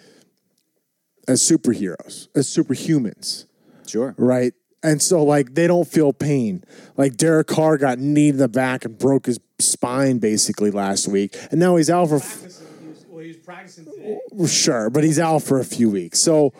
as 1.27 1.41
superheroes, 1.41 2.27
as 2.35 2.47
superhumans, 2.47 3.45
Sure. 3.87 4.13
right? 4.17 4.53
And 4.85 5.01
so 5.01 5.23
like 5.23 5.55
they 5.55 5.67
don't 5.67 5.87
feel 5.87 6.13
pain. 6.13 6.63
Like 6.95 7.17
Derek 7.17 7.47
Carr 7.47 7.77
got 7.77 7.97
kneed 7.97 8.35
in 8.35 8.37
the 8.37 8.47
back 8.47 8.85
and 8.85 8.97
broke 8.97 9.25
his 9.25 9.39
spine 9.59 10.19
basically 10.19 10.69
last 10.71 11.07
week, 11.07 11.35
and 11.49 11.59
now 11.59 11.75
he's 11.75 11.89
out 11.89 12.09
for 12.09 12.19
Well, 12.19 13.33
practicing 13.43 13.85
today. 13.85 14.19
sure, 14.47 14.89
but 14.89 15.03
he's 15.03 15.19
out 15.19 15.43
for 15.43 15.59
a 15.59 15.65
few 15.65 15.89
weeks. 15.89 16.19
So, 16.19 16.53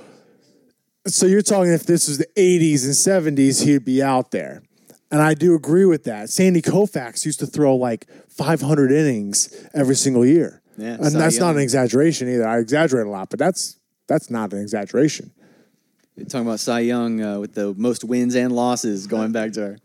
so 1.07 1.25
you're 1.25 1.41
talking 1.41 1.71
if 1.71 1.85
this 1.85 2.07
was 2.07 2.17
the 2.17 2.27
80s 2.35 2.85
and 2.85 3.37
70s, 3.37 3.63
he'd 3.63 3.85
be 3.85 4.01
out 4.01 4.31
there. 4.31 4.63
And 5.11 5.21
I 5.21 5.33
do 5.33 5.55
agree 5.55 5.85
with 5.85 6.03
that. 6.05 6.29
Sandy 6.29 6.61
Koufax 6.61 7.25
used 7.25 7.39
to 7.39 7.45
throw 7.47 7.75
like 7.75 8.07
500 8.29 8.91
innings 8.91 9.53
every 9.73 9.95
single 9.95 10.25
year. 10.25 10.61
Yeah, 10.77 10.95
and 10.95 11.11
Cy 11.11 11.19
that's 11.19 11.37
not 11.39 11.55
an 11.55 11.61
exaggeration 11.61 12.27
either. 12.27 12.47
I 12.47 12.57
exaggerate 12.57 13.05
a 13.07 13.09
lot, 13.09 13.29
but 13.29 13.39
that's 13.39 13.79
that's 14.07 14.29
not 14.29 14.51
an 14.51 14.59
exaggeration. 14.61 15.31
You're 16.15 16.25
talking 16.27 16.47
about 16.47 16.61
Cy 16.61 16.79
Young 16.81 17.21
uh, 17.21 17.39
with 17.39 17.55
the 17.55 17.73
most 17.73 18.05
wins 18.05 18.35
and 18.35 18.53
losses 18.53 19.05
going 19.05 19.33
back 19.33 19.51
to 19.53 19.63
our. 19.63 19.77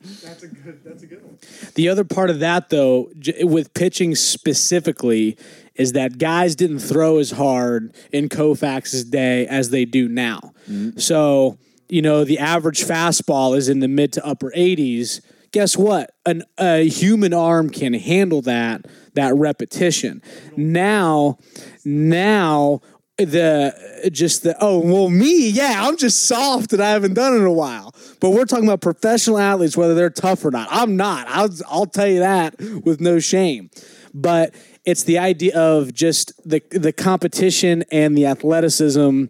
The 1.74 1.88
other 1.88 2.04
part 2.04 2.30
of 2.30 2.38
that, 2.38 2.68
though, 2.68 3.10
j- 3.18 3.42
with 3.42 3.74
pitching 3.74 4.14
specifically, 4.14 5.36
is 5.74 5.92
that 5.92 6.18
guys 6.18 6.54
didn't 6.54 6.80
throw 6.80 7.18
as 7.18 7.32
hard 7.32 7.94
in 8.12 8.28
Koufax's 8.28 9.04
day 9.04 9.46
as 9.48 9.70
they 9.70 9.84
do 9.84 10.08
now. 10.08 10.52
So, 10.98 11.58
you 11.88 12.00
know, 12.02 12.22
the 12.24 12.38
average 12.38 12.84
fastball 12.84 13.56
is 13.56 13.68
in 13.68 13.80
the 13.80 13.88
mid 13.88 14.12
to 14.12 14.24
upper 14.24 14.52
80s. 14.56 15.20
Guess 15.50 15.76
what? 15.76 16.12
An, 16.26 16.44
a 16.58 16.88
human 16.88 17.34
arm 17.34 17.70
can 17.70 17.92
handle 17.94 18.40
that 18.42 18.86
that 19.14 19.34
repetition. 19.34 20.22
Now, 20.56 21.38
now 21.84 22.80
the 23.24 24.10
just 24.12 24.42
the 24.42 24.56
oh 24.60 24.78
well 24.78 25.08
me 25.08 25.48
yeah 25.48 25.86
I'm 25.86 25.96
just 25.96 26.26
soft 26.26 26.72
and 26.72 26.82
I 26.82 26.90
haven't 26.90 27.14
done 27.14 27.34
it 27.34 27.38
in 27.38 27.44
a 27.44 27.52
while. 27.52 27.94
But 28.20 28.30
we're 28.30 28.44
talking 28.44 28.64
about 28.64 28.80
professional 28.80 29.38
athletes 29.38 29.76
whether 29.76 29.94
they're 29.94 30.10
tough 30.10 30.44
or 30.44 30.50
not. 30.50 30.68
I'm 30.70 30.96
not. 30.96 31.26
I'll 31.28 31.50
I'll 31.68 31.86
tell 31.86 32.06
you 32.06 32.20
that 32.20 32.58
with 32.58 33.00
no 33.00 33.18
shame. 33.18 33.70
But 34.12 34.54
it's 34.84 35.04
the 35.04 35.18
idea 35.18 35.56
of 35.58 35.92
just 35.92 36.32
the 36.48 36.62
the 36.70 36.92
competition 36.92 37.84
and 37.92 38.16
the 38.16 38.26
athleticism. 38.26 39.26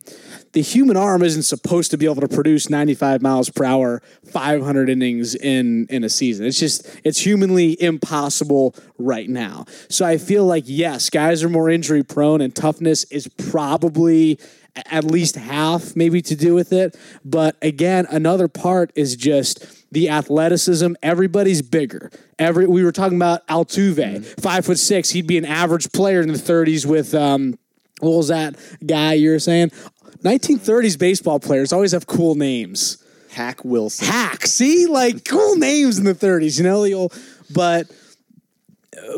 The 0.53 0.63
human 0.63 0.97
arm 0.97 1.23
isn't 1.23 1.45
supposed 1.45 1.93
to 1.93 1.99
be 1.99 2.07
able 2.07 2.23
to 2.23 2.29
produce 2.29 2.69
95 2.69 3.23
miles 3.23 3.51
per 3.51 3.65
hour, 3.65 4.03
500 4.33 4.89
innings 4.89 5.35
in 5.35 5.87
in 5.89 6.03
a 6.03 6.09
season. 6.09 6.47
It's 6.47 6.59
just 6.59 7.01
it's 7.05 7.21
humanly 7.21 7.81
impossible 7.81 8.75
right 8.99 9.29
now. 9.29 9.67
So 9.89 10.05
I 10.05 10.19
feel 10.19 10.45
like 10.45 10.65
yes, 10.67 11.09
guys 11.09 11.45
are 11.45 11.49
more 11.49 11.71
injury 11.71 12.03
prone, 12.03 12.41
and 12.41 12.55
toughness 12.55 13.05
is 13.05 13.29
probably 13.29 14.39
at 14.87 15.05
least 15.05 15.37
half 15.37 15.97
maybe 15.97 16.23
to 16.23 16.37
do 16.37 16.55
with 16.55 16.73
it. 16.73 16.97
But 17.25 17.57
again, 17.63 18.07
another 18.11 18.49
part 18.49 18.93
is 18.95 19.17
just 19.17 19.93
the 19.93 20.09
athleticism. 20.09 20.95
Everybody's 21.03 21.63
bigger. 21.63 22.11
Every 22.39 22.67
we 22.67 22.85
were 22.85 22.93
talking 22.93 23.17
about 23.17 23.47
Altuve, 23.49 24.25
five 24.41 24.65
foot 24.65 24.79
six. 24.79 25.11
He'd 25.11 25.27
be 25.27 25.39
an 25.39 25.45
average 25.45 25.93
player 25.93 26.21
in 26.21 26.29
the 26.29 26.39
30s 26.39 26.87
with 26.87 27.15
um, 27.15 27.59
what 28.01 28.17
was 28.17 28.29
that 28.29 28.57
guy 28.85 29.15
you 29.15 29.31
were 29.31 29.39
saying? 29.39 29.71
1930s 30.19 30.99
baseball 30.99 31.41
players 31.41 31.73
always 31.73 31.93
have 31.93 32.07
cool 32.07 32.35
names. 32.35 33.03
Hack 33.31 33.65
Wilson. 33.65 34.07
Hack, 34.07 34.47
see, 34.47 34.87
like 34.87 35.25
cool 35.25 35.57
names 35.57 35.99
in 35.99 36.05
the 36.05 36.15
30s, 36.15 36.59
you 36.59 36.65
know. 36.65 36.85
You'll, 36.85 37.13
but 37.53 37.91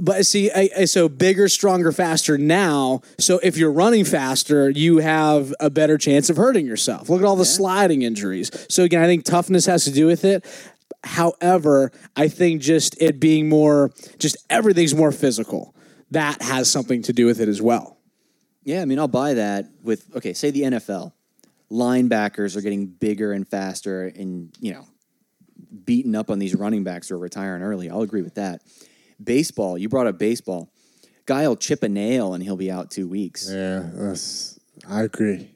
but 0.00 0.26
see, 0.26 0.50
I, 0.50 0.68
I, 0.78 0.84
so 0.84 1.08
bigger, 1.08 1.48
stronger, 1.48 1.92
faster 1.92 2.38
now. 2.38 3.02
So 3.18 3.40
if 3.42 3.56
you're 3.56 3.72
running 3.72 4.04
faster, 4.04 4.70
you 4.70 4.98
have 4.98 5.54
a 5.60 5.70
better 5.70 5.98
chance 5.98 6.30
of 6.30 6.36
hurting 6.36 6.66
yourself. 6.66 7.08
Look 7.08 7.20
at 7.20 7.26
all 7.26 7.36
the 7.36 7.44
sliding 7.44 8.02
injuries. 8.02 8.50
So 8.68 8.84
again, 8.84 9.02
I 9.02 9.06
think 9.06 9.24
toughness 9.24 9.66
has 9.66 9.84
to 9.84 9.90
do 9.90 10.06
with 10.06 10.24
it. 10.24 10.44
However, 11.04 11.90
I 12.16 12.28
think 12.28 12.62
just 12.62 13.00
it 13.00 13.18
being 13.18 13.48
more, 13.48 13.90
just 14.18 14.36
everything's 14.50 14.94
more 14.94 15.10
physical. 15.10 15.74
That 16.10 16.42
has 16.42 16.70
something 16.70 17.02
to 17.02 17.12
do 17.12 17.26
with 17.26 17.40
it 17.40 17.48
as 17.48 17.60
well. 17.60 17.98
Yeah, 18.64 18.82
I 18.82 18.84
mean, 18.84 18.98
I'll 18.98 19.08
buy 19.08 19.34
that 19.34 19.66
with, 19.82 20.06
okay, 20.16 20.32
say 20.32 20.50
the 20.50 20.62
NFL. 20.62 21.12
Linebackers 21.70 22.56
are 22.56 22.60
getting 22.60 22.86
bigger 22.86 23.32
and 23.32 23.48
faster 23.48 24.06
and, 24.06 24.56
you 24.60 24.72
know, 24.72 24.86
beating 25.84 26.14
up 26.14 26.30
on 26.30 26.38
these 26.38 26.54
running 26.54 26.84
backs 26.84 27.08
who 27.08 27.14
are 27.14 27.18
retiring 27.18 27.62
early. 27.62 27.90
I'll 27.90 28.02
agree 28.02 28.22
with 28.22 28.34
that. 28.34 28.62
Baseball, 29.22 29.78
you 29.78 29.88
brought 29.88 30.06
up 30.06 30.18
baseball. 30.18 30.70
Guy 31.26 31.46
will 31.46 31.56
chip 31.56 31.82
a 31.82 31.88
nail 31.88 32.34
and 32.34 32.42
he'll 32.42 32.56
be 32.56 32.70
out 32.70 32.90
two 32.90 33.08
weeks. 33.08 33.48
Yeah, 33.50 33.88
that's 33.94 34.58
I 34.88 35.02
agree. 35.02 35.50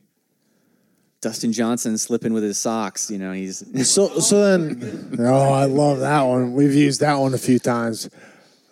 Dustin 1.20 1.52
Johnson 1.52 1.98
slipping 1.98 2.32
with 2.32 2.44
his 2.44 2.58
socks, 2.58 3.10
you 3.10 3.18
know, 3.18 3.32
he's 3.32 3.64
So 3.90 4.20
so 4.20 4.58
then, 4.58 5.16
oh, 5.18 5.52
I 5.52 5.64
love 5.64 5.98
that 6.00 6.22
one. 6.22 6.52
We've 6.52 6.74
used 6.74 7.00
that 7.00 7.14
one 7.14 7.34
a 7.34 7.38
few 7.38 7.58
times. 7.58 8.08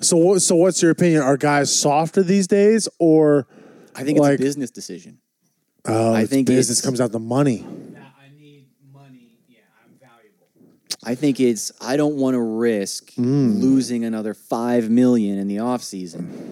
So? 0.00 0.38
So 0.38 0.54
what's 0.54 0.80
your 0.80 0.92
opinion? 0.92 1.22
Are 1.22 1.36
guys 1.36 1.76
softer 1.76 2.22
these 2.22 2.46
days, 2.46 2.88
or 2.98 3.46
I 3.94 4.02
think 4.04 4.18
it's 4.18 4.26
a 4.26 4.36
business 4.36 4.70
decision. 4.70 5.18
oh, 5.86 6.12
I 6.14 6.22
it's 6.22 6.30
think 6.30 6.46
business 6.46 6.78
it's- 6.78 6.84
comes 6.84 7.00
out 7.00 7.12
the 7.12 7.18
money? 7.18 7.64
I 7.64 8.28
need 8.38 8.66
money. 8.92 9.38
Yeah, 9.48 9.58
I'm 9.84 9.98
valuable. 10.00 10.48
I 11.04 11.14
think 11.14 11.40
it's 11.40 11.72
I 11.80 11.96
don't 11.96 12.16
want 12.16 12.34
to 12.34 12.40
risk 12.40 13.12
hmm. 13.14 13.52
losing 13.60 14.04
another 14.04 14.34
five 14.34 14.90
million 14.90 15.38
in 15.38 15.48
the 15.48 15.56
offseason. 15.56 16.50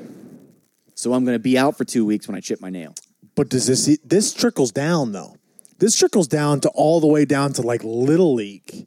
So 0.95 1.15
I'm 1.15 1.25
going 1.25 1.35
to 1.35 1.43
be 1.43 1.59
out 1.59 1.77
for 1.77 1.85
two 1.85 2.05
weeks 2.05 2.29
when 2.29 2.37
I 2.37 2.41
chip 2.41 2.61
my 2.61 2.71
nail. 2.71 2.95
But 3.35 3.49
does 3.49 3.67
this 3.67 3.99
this 4.05 4.33
trickles 4.33 4.71
down 4.73 5.13
though? 5.13 5.37
This 5.79 5.97
trickles 5.97 6.29
down 6.29 6.61
to 6.61 6.69
all 6.71 7.01
the 7.01 7.09
way 7.09 7.25
down 7.25 7.53
to 7.55 7.63
like 7.63 7.83
little 7.83 8.35
league. 8.35 8.87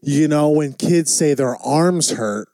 You 0.00 0.28
know, 0.28 0.48
when 0.48 0.72
kids 0.72 1.12
say 1.12 1.34
their 1.34 1.56
arms 1.56 2.10
hurt, 2.12 2.48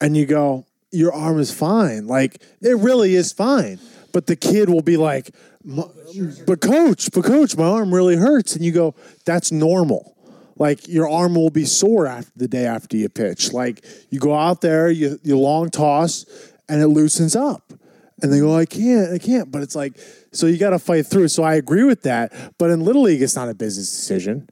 and 0.00 0.16
you 0.16 0.24
go, 0.26 0.66
"Your 0.90 1.12
arm 1.12 1.38
is 1.38 1.52
fine." 1.52 2.06
Like 2.06 2.42
it 2.62 2.76
really 2.78 3.14
is 3.14 3.32
fine, 3.32 3.78
but 4.18 4.26
the 4.26 4.34
kid 4.34 4.68
will 4.68 4.82
be 4.82 4.96
like, 4.96 5.30
"But 5.64 6.60
coach, 6.60 7.08
but 7.12 7.24
coach, 7.24 7.56
my 7.56 7.62
arm 7.62 7.94
really 7.94 8.16
hurts," 8.16 8.56
and 8.56 8.64
you 8.64 8.72
go, 8.72 8.96
"That's 9.24 9.52
normal." 9.52 10.16
Like 10.56 10.88
your 10.88 11.08
arm 11.08 11.36
will 11.36 11.50
be 11.50 11.64
sore 11.64 12.08
after 12.08 12.32
the 12.34 12.48
day 12.48 12.66
after 12.66 12.96
you 12.96 13.08
pitch. 13.08 13.52
Like 13.52 13.84
you 14.10 14.18
go 14.18 14.34
out 14.34 14.60
there, 14.60 14.90
you 14.90 15.20
you 15.22 15.38
long 15.38 15.70
toss, 15.70 16.26
and 16.68 16.82
it 16.82 16.88
loosens 16.88 17.36
up 17.36 17.72
and 18.20 18.32
they 18.32 18.40
go, 18.40 18.56
I 18.56 18.66
can't, 18.66 19.12
I 19.12 19.18
can't. 19.18 19.52
But 19.52 19.62
it's 19.62 19.76
like, 19.76 19.92
so 20.32 20.46
you 20.46 20.58
got 20.58 20.70
to 20.70 20.80
fight 20.80 21.06
through. 21.06 21.28
So 21.28 21.44
I 21.44 21.54
agree 21.54 21.84
with 21.84 22.02
that. 22.02 22.32
But 22.58 22.70
in 22.70 22.80
Little 22.80 23.02
League, 23.02 23.22
it's 23.22 23.36
not 23.36 23.48
a 23.48 23.54
business 23.54 23.88
decision. 23.88 24.50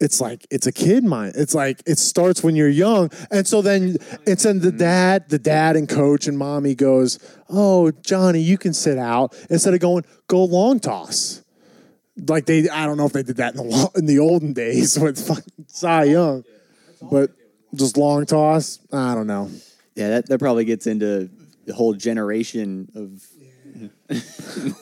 It's 0.00 0.20
like, 0.20 0.46
it's 0.50 0.66
a 0.66 0.72
kid 0.72 1.04
mind. 1.04 1.34
It's 1.36 1.54
like, 1.54 1.82
it 1.86 1.98
starts 1.98 2.42
when 2.42 2.56
you're 2.56 2.68
young. 2.68 3.10
And 3.30 3.46
so 3.46 3.62
then 3.62 3.96
it's 4.26 4.44
in 4.44 4.60
the 4.60 4.72
dad, 4.72 5.28
the 5.28 5.38
dad 5.38 5.76
and 5.76 5.88
coach 5.88 6.26
and 6.26 6.36
mommy 6.36 6.74
goes, 6.74 7.18
Oh, 7.48 7.90
Johnny, 8.02 8.40
you 8.40 8.58
can 8.58 8.74
sit 8.74 8.98
out 8.98 9.34
instead 9.48 9.72
of 9.72 9.80
going, 9.80 10.04
go 10.26 10.44
long 10.44 10.80
toss. 10.80 11.42
Like 12.28 12.46
they, 12.46 12.68
I 12.68 12.86
don't 12.86 12.96
know 12.96 13.06
if 13.06 13.12
they 13.12 13.22
did 13.22 13.36
that 13.36 13.54
in 13.54 13.68
the, 13.68 13.90
in 13.96 14.06
the 14.06 14.18
olden 14.18 14.52
days 14.52 14.98
with 15.00 15.26
fucking 15.26 15.66
Cy 15.68 16.04
Young, 16.04 16.44
but 17.00 17.30
just 17.74 17.96
long 17.96 18.26
toss. 18.26 18.78
I 18.92 19.14
don't 19.14 19.26
know. 19.26 19.50
Yeah, 19.94 20.10
that, 20.10 20.28
that 20.28 20.38
probably 20.38 20.64
gets 20.64 20.86
into 20.86 21.30
the 21.66 21.74
whole 21.74 21.94
generation 21.94 22.90
of 22.94 23.24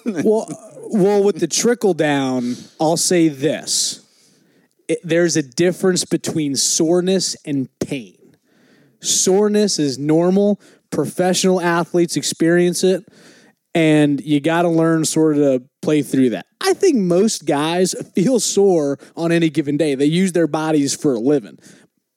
well, 0.04 0.48
well, 0.82 1.24
with 1.24 1.40
the 1.40 1.46
trickle 1.46 1.94
down, 1.94 2.56
I'll 2.80 2.96
say 2.96 3.28
this: 3.28 4.01
it, 4.89 4.99
there's 5.03 5.37
a 5.37 5.43
difference 5.43 6.05
between 6.05 6.57
soreness 6.57 7.37
and 7.45 7.68
pain. 7.78 8.37
Soreness 9.01 9.78
is 9.78 9.99
normal. 9.99 10.61
Professional 10.91 11.61
athletes 11.61 12.16
experience 12.16 12.85
it, 12.85 13.05
and 13.74 14.20
you 14.20 14.41
got 14.41 14.62
to 14.62 14.68
learn 14.68 15.05
sort 15.05 15.39
of 15.39 15.43
to 15.43 15.68
play 15.80 16.03
through 16.03 16.30
that. 16.30 16.47
I 16.61 16.74
think 16.74 16.97
most 16.97 17.47
guys 17.47 17.95
feel 18.14 18.39
sore 18.39 18.99
on 19.16 19.33
any 19.33 19.51
given 19.51 19.76
day. 19.76 19.95
They 19.95 20.07
use 20.07 20.33
their 20.33 20.47
bodies 20.47 20.95
for 20.95 21.14
a 21.14 21.18
living. 21.18 21.59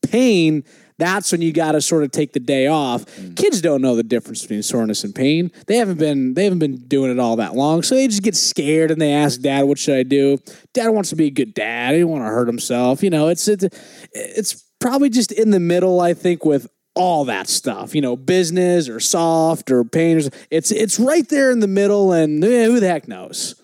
Pain, 0.03 0.63
that's 0.97 1.31
when 1.31 1.41
you 1.41 1.51
got 1.51 1.73
to 1.73 1.81
sort 1.81 2.03
of 2.03 2.11
take 2.11 2.33
the 2.33 2.39
day 2.39 2.67
off. 2.67 3.05
Kids 3.35 3.61
don't 3.61 3.81
know 3.81 3.95
the 3.95 4.03
difference 4.03 4.41
between 4.41 4.63
soreness 4.63 5.03
and 5.03 5.13
pain. 5.13 5.51
They 5.67 5.77
haven't 5.77 5.99
been 5.99 6.33
they 6.33 6.45
haven't 6.45 6.59
been 6.59 6.77
doing 6.87 7.11
it 7.11 7.19
all 7.19 7.35
that 7.37 7.55
long, 7.55 7.83
so 7.83 7.95
they 7.95 8.07
just 8.07 8.23
get 8.23 8.35
scared 8.35 8.91
and 8.91 9.01
they 9.01 9.13
ask 9.13 9.41
dad, 9.41 9.63
"What 9.63 9.77
should 9.77 9.97
I 9.97 10.03
do?" 10.03 10.37
Dad 10.73 10.89
wants 10.89 11.09
to 11.09 11.15
be 11.15 11.27
a 11.27 11.31
good 11.31 11.53
dad. 11.53 11.93
He 11.93 12.01
don't 12.01 12.09
want 12.09 12.23
to 12.23 12.29
hurt 12.29 12.47
himself. 12.47 13.03
You 13.03 13.09
know, 13.09 13.27
it's 13.27 13.47
it's 13.47 13.65
it's 14.13 14.63
probably 14.79 15.09
just 15.09 15.31
in 15.31 15.51
the 15.51 15.59
middle. 15.59 15.99
I 15.99 16.13
think 16.13 16.45
with 16.45 16.69
all 16.95 17.25
that 17.25 17.47
stuff, 17.49 17.93
you 17.93 18.01
know, 18.01 18.15
business 18.15 18.87
or 18.87 18.99
soft 19.01 19.69
or 19.69 19.83
pain. 19.83 20.17
Or, 20.17 20.29
it's 20.49 20.71
it's 20.71 20.99
right 20.99 21.27
there 21.27 21.51
in 21.51 21.59
the 21.59 21.67
middle, 21.67 22.13
and 22.13 22.43
eh, 22.43 22.65
who 22.65 22.79
the 22.79 22.87
heck 22.87 23.07
knows? 23.07 23.61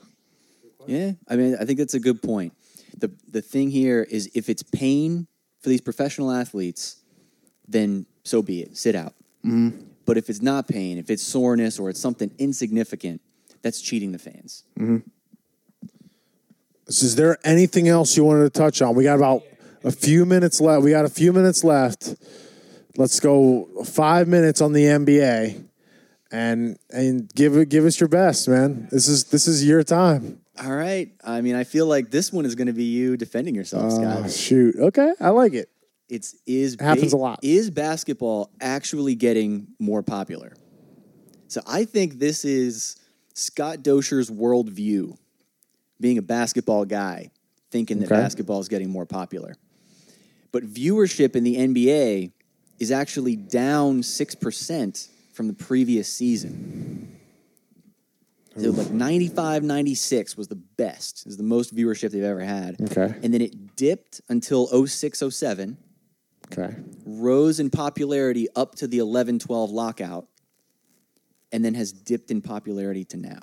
Yeah, 0.86 1.14
I 1.30 1.38
mean, 1.38 1.56
I 1.60 1.66
think 1.66 1.80
that's 1.80 1.94
a 1.94 2.00
good 2.00 2.22
point. 2.22 2.54
the 2.98 3.10
The 3.30 3.42
thing 3.42 3.72
here 3.72 4.04
is, 4.04 4.30
if 4.36 4.50
it's 4.50 4.64
pain 4.64 5.28
for 5.62 5.70
these 5.70 5.82
professional 5.82 6.32
athletes, 6.32 7.01
then 7.72 8.06
so 8.24 8.42
be 8.42 8.62
it. 8.62 8.78
Sit 8.78 8.96
out. 8.96 9.14
Mm-hmm. 9.46 9.86
But 10.06 10.18
if 10.18 10.30
it's 10.30 10.42
not 10.42 10.68
pain, 10.68 10.98
if 10.98 11.10
it's 11.10 11.24
soreness 11.24 11.80
or 11.80 11.90
it's 11.90 12.00
something 12.00 12.32
insignificant, 12.38 13.22
that's 13.62 13.82
cheating 13.82 14.12
the 14.12 14.20
fans. 14.20 14.64
Mm-hmm. 14.80 14.98
So 16.90 17.06
is 17.06 17.16
there 17.16 17.38
anything 17.44 17.88
else 17.88 18.18
you 18.18 18.24
wanted 18.24 18.54
to 18.54 18.60
touch 18.60 18.82
on? 18.82 18.96
We 18.96 19.04
got 19.04 19.16
about 19.16 19.44
a 19.84 19.92
few 19.92 20.26
minutes 20.26 20.60
left. 20.60 20.84
We 20.84 20.92
got 20.92 21.06
a 21.06 21.10
few 21.10 21.32
minutes 21.32 21.64
left. 21.64 22.16
Let's 22.98 23.20
go 23.20 23.68
five 23.86 24.28
minutes 24.28 24.60
on 24.60 24.74
the 24.74 24.84
NBA, 24.84 25.64
and 26.32 26.78
and 26.90 27.34
give 27.34 27.56
it 27.56 27.70
give 27.70 27.86
us 27.86 28.00
your 28.00 28.10
best, 28.10 28.50
man. 28.50 28.90
This 28.92 29.08
is 29.08 29.26
this 29.26 29.48
is 29.48 29.66
your 29.66 29.84
time. 29.84 30.42
All 30.62 30.76
right. 30.76 31.10
I 31.24 31.42
mean, 31.42 31.56
I 31.56 31.64
feel 31.64 31.86
like 31.86 32.12
this 32.12 32.34
one 32.34 32.46
is 32.46 32.56
going 32.56 32.68
to 32.68 32.74
be 32.74 32.84
you 32.84 33.16
defending 33.16 33.56
yourself, 33.56 33.94
Scott. 33.94 34.24
Oh, 34.26 34.28
shoot. 34.28 34.76
Okay, 34.78 35.14
I 35.20 35.30
like 35.30 35.54
it. 35.54 35.70
It's 36.12 36.36
is 36.46 36.76
Happens 36.78 37.14
a 37.14 37.18
lot. 37.18 37.40
Is 37.42 37.72
basketball 37.72 38.52
actually 38.60 39.16
getting 39.16 39.68
more 39.80 40.04
popular? 40.04 40.52
So 41.48 41.62
I 41.66 41.86
think 41.86 42.20
this 42.20 42.44
is 42.44 42.98
Scott 43.34 43.78
Dosher's 43.78 44.30
worldview, 44.30 45.18
being 46.02 46.18
a 46.18 46.22
basketball 46.22 46.84
guy, 46.84 47.32
thinking 47.72 48.00
that 48.00 48.12
Okay. 48.12 48.22
basketball 48.22 48.60
is 48.60 48.68
getting 48.68 48.90
more 48.90 49.06
popular. 49.06 49.56
But 50.52 50.64
viewership 50.66 51.38
in 51.38 51.46
the 51.46 51.56
NBA 51.56 52.34
is 52.78 52.92
actually 52.92 53.38
down 53.38 54.04
six 54.04 54.36
percent 54.36 55.08
from 55.32 55.48
the 55.48 55.54
previous 55.54 56.12
season. 56.12 57.08
So 58.58 58.72
like 58.72 58.92
95, 58.92 59.64
96 59.64 60.36
was 60.36 60.50
the 60.50 60.56
best. 60.58 61.26
Is 61.26 61.38
the 61.38 61.44
most 61.44 61.74
viewership 61.74 62.12
they've 62.12 62.22
ever 62.22 62.44
had. 62.44 62.82
Okay. 62.82 63.16
And 63.24 63.34
then 63.34 63.40
it 63.40 63.78
dipped 63.78 64.20
until 64.28 64.68
06, 64.86 65.24
07 65.30 65.78
Okay. 66.52 66.76
rose 67.06 67.60
in 67.60 67.70
popularity 67.70 68.48
up 68.56 68.76
to 68.76 68.88
the 68.88 69.00
11 69.00 69.40
12 69.40 69.72
lockout 69.72 70.28
and 71.52 71.64
then 71.64 71.74
has 71.74 71.92
dipped 71.92 72.32
in 72.32 72.42
popularity 72.42 73.06
to 73.06 73.18
now. 73.18 73.40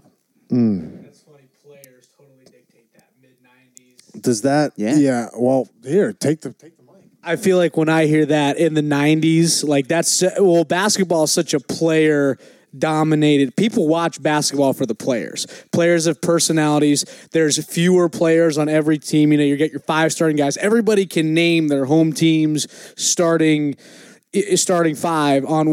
Hmm. 0.50 1.02
That's 1.02 1.22
funny. 1.22 1.48
Players 1.64 2.08
totally 2.16 2.44
dictate 2.44 2.92
that 2.94 3.10
mid 3.20 3.36
'90s. 3.42 4.22
Does 4.22 4.42
that? 4.42 4.72
Yeah. 4.76 4.96
Yeah. 4.96 5.28
Well, 5.36 5.68
here, 5.84 6.12
take 6.12 6.40
the 6.40 6.52
take 6.52 6.76
the 6.76 6.82
mic. 6.84 6.94
I 7.22 7.36
feel 7.36 7.58
like 7.58 7.76
when 7.76 7.88
I 7.88 8.06
hear 8.06 8.24
that 8.26 8.56
in 8.56 8.74
the 8.74 8.80
'90s, 8.82 9.66
like 9.66 9.88
that's 9.88 10.22
well, 10.38 10.64
basketball 10.64 11.24
is 11.24 11.32
such 11.32 11.52
a 11.52 11.60
player 11.60 12.38
dominated. 12.78 13.56
People 13.56 13.88
watch 13.88 14.22
basketball 14.22 14.72
for 14.72 14.86
the 14.86 14.94
players. 14.94 15.46
Players 15.72 16.06
have 16.06 16.20
personalities. 16.20 17.04
There's 17.32 17.64
fewer 17.64 18.08
players 18.08 18.58
on 18.58 18.68
every 18.68 18.98
team. 18.98 19.32
You 19.32 19.38
know, 19.38 19.44
you 19.44 19.56
get 19.56 19.70
your 19.70 19.80
five 19.80 20.12
starting 20.12 20.36
guys. 20.36 20.56
Everybody 20.58 21.06
can 21.06 21.34
name 21.34 21.68
their 21.68 21.84
home 21.84 22.12
teams 22.12 22.66
starting 22.96 23.76
starting 24.56 24.94
five 24.94 25.44
on 25.46 25.68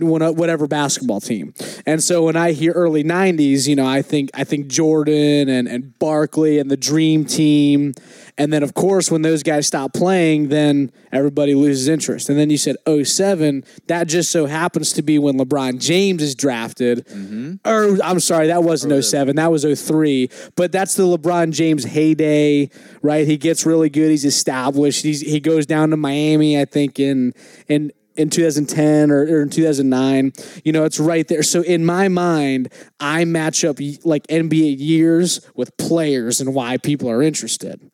one- 0.00 0.22
uh, 0.22 0.32
whatever 0.32 0.66
basketball 0.66 1.20
team. 1.20 1.54
And 1.86 2.02
so 2.02 2.24
when 2.24 2.34
I 2.36 2.52
hear 2.52 2.72
early 2.72 3.04
'90s, 3.04 3.68
you 3.68 3.76
know, 3.76 3.86
I 3.86 4.02
think 4.02 4.30
I 4.34 4.44
think 4.44 4.66
Jordan 4.66 5.48
and 5.48 5.68
and 5.68 5.96
Barkley 5.98 6.58
and 6.58 6.70
the 6.70 6.76
Dream 6.76 7.24
Team, 7.24 7.94
and 8.40 8.50
then 8.50 8.62
of 8.62 8.72
course 8.72 9.10
when 9.10 9.20
those 9.20 9.42
guys 9.42 9.66
stop 9.66 9.92
playing, 9.92 10.48
then 10.48 10.90
everybody 11.12 11.54
loses 11.54 11.88
interest. 11.88 12.30
And 12.30 12.38
then 12.38 12.48
you 12.48 12.56
said 12.56 12.76
07, 12.88 13.64
that 13.86 14.08
just 14.08 14.32
so 14.32 14.46
happens 14.46 14.94
to 14.94 15.02
be 15.02 15.18
when 15.18 15.36
LeBron 15.36 15.78
James 15.78 16.22
is 16.22 16.34
drafted. 16.34 17.06
Mm-hmm. 17.06 17.68
Or 17.68 18.02
I'm 18.02 18.18
sorry, 18.18 18.46
that 18.46 18.64
wasn't 18.64 19.04
07, 19.04 19.36
that 19.36 19.50
was 19.50 19.64
03. 19.64 20.30
But 20.56 20.72
that's 20.72 20.94
the 20.94 21.02
LeBron 21.02 21.52
James 21.52 21.84
heyday, 21.84 22.70
right? 23.02 23.26
He 23.26 23.36
gets 23.36 23.66
really 23.66 23.90
good. 23.90 24.10
He's 24.10 24.24
established. 24.24 25.02
He's 25.02 25.20
he 25.20 25.38
goes 25.38 25.66
down 25.66 25.90
to 25.90 25.98
Miami, 25.98 26.58
I 26.58 26.64
think 26.64 26.98
in 26.98 27.34
in 27.68 27.92
in 28.16 28.30
2010 28.30 29.10
or, 29.10 29.20
or 29.20 29.42
in 29.42 29.50
2009. 29.50 30.32
You 30.64 30.72
know, 30.72 30.84
it's 30.84 30.98
right 30.98 31.28
there. 31.28 31.42
So 31.42 31.60
in 31.60 31.84
my 31.84 32.08
mind, 32.08 32.72
I 32.98 33.26
match 33.26 33.64
up 33.66 33.76
like 34.02 34.26
NBA 34.28 34.76
years 34.78 35.46
with 35.54 35.76
players 35.76 36.40
and 36.40 36.54
why 36.54 36.78
people 36.78 37.10
are 37.10 37.22
interested. 37.22 37.90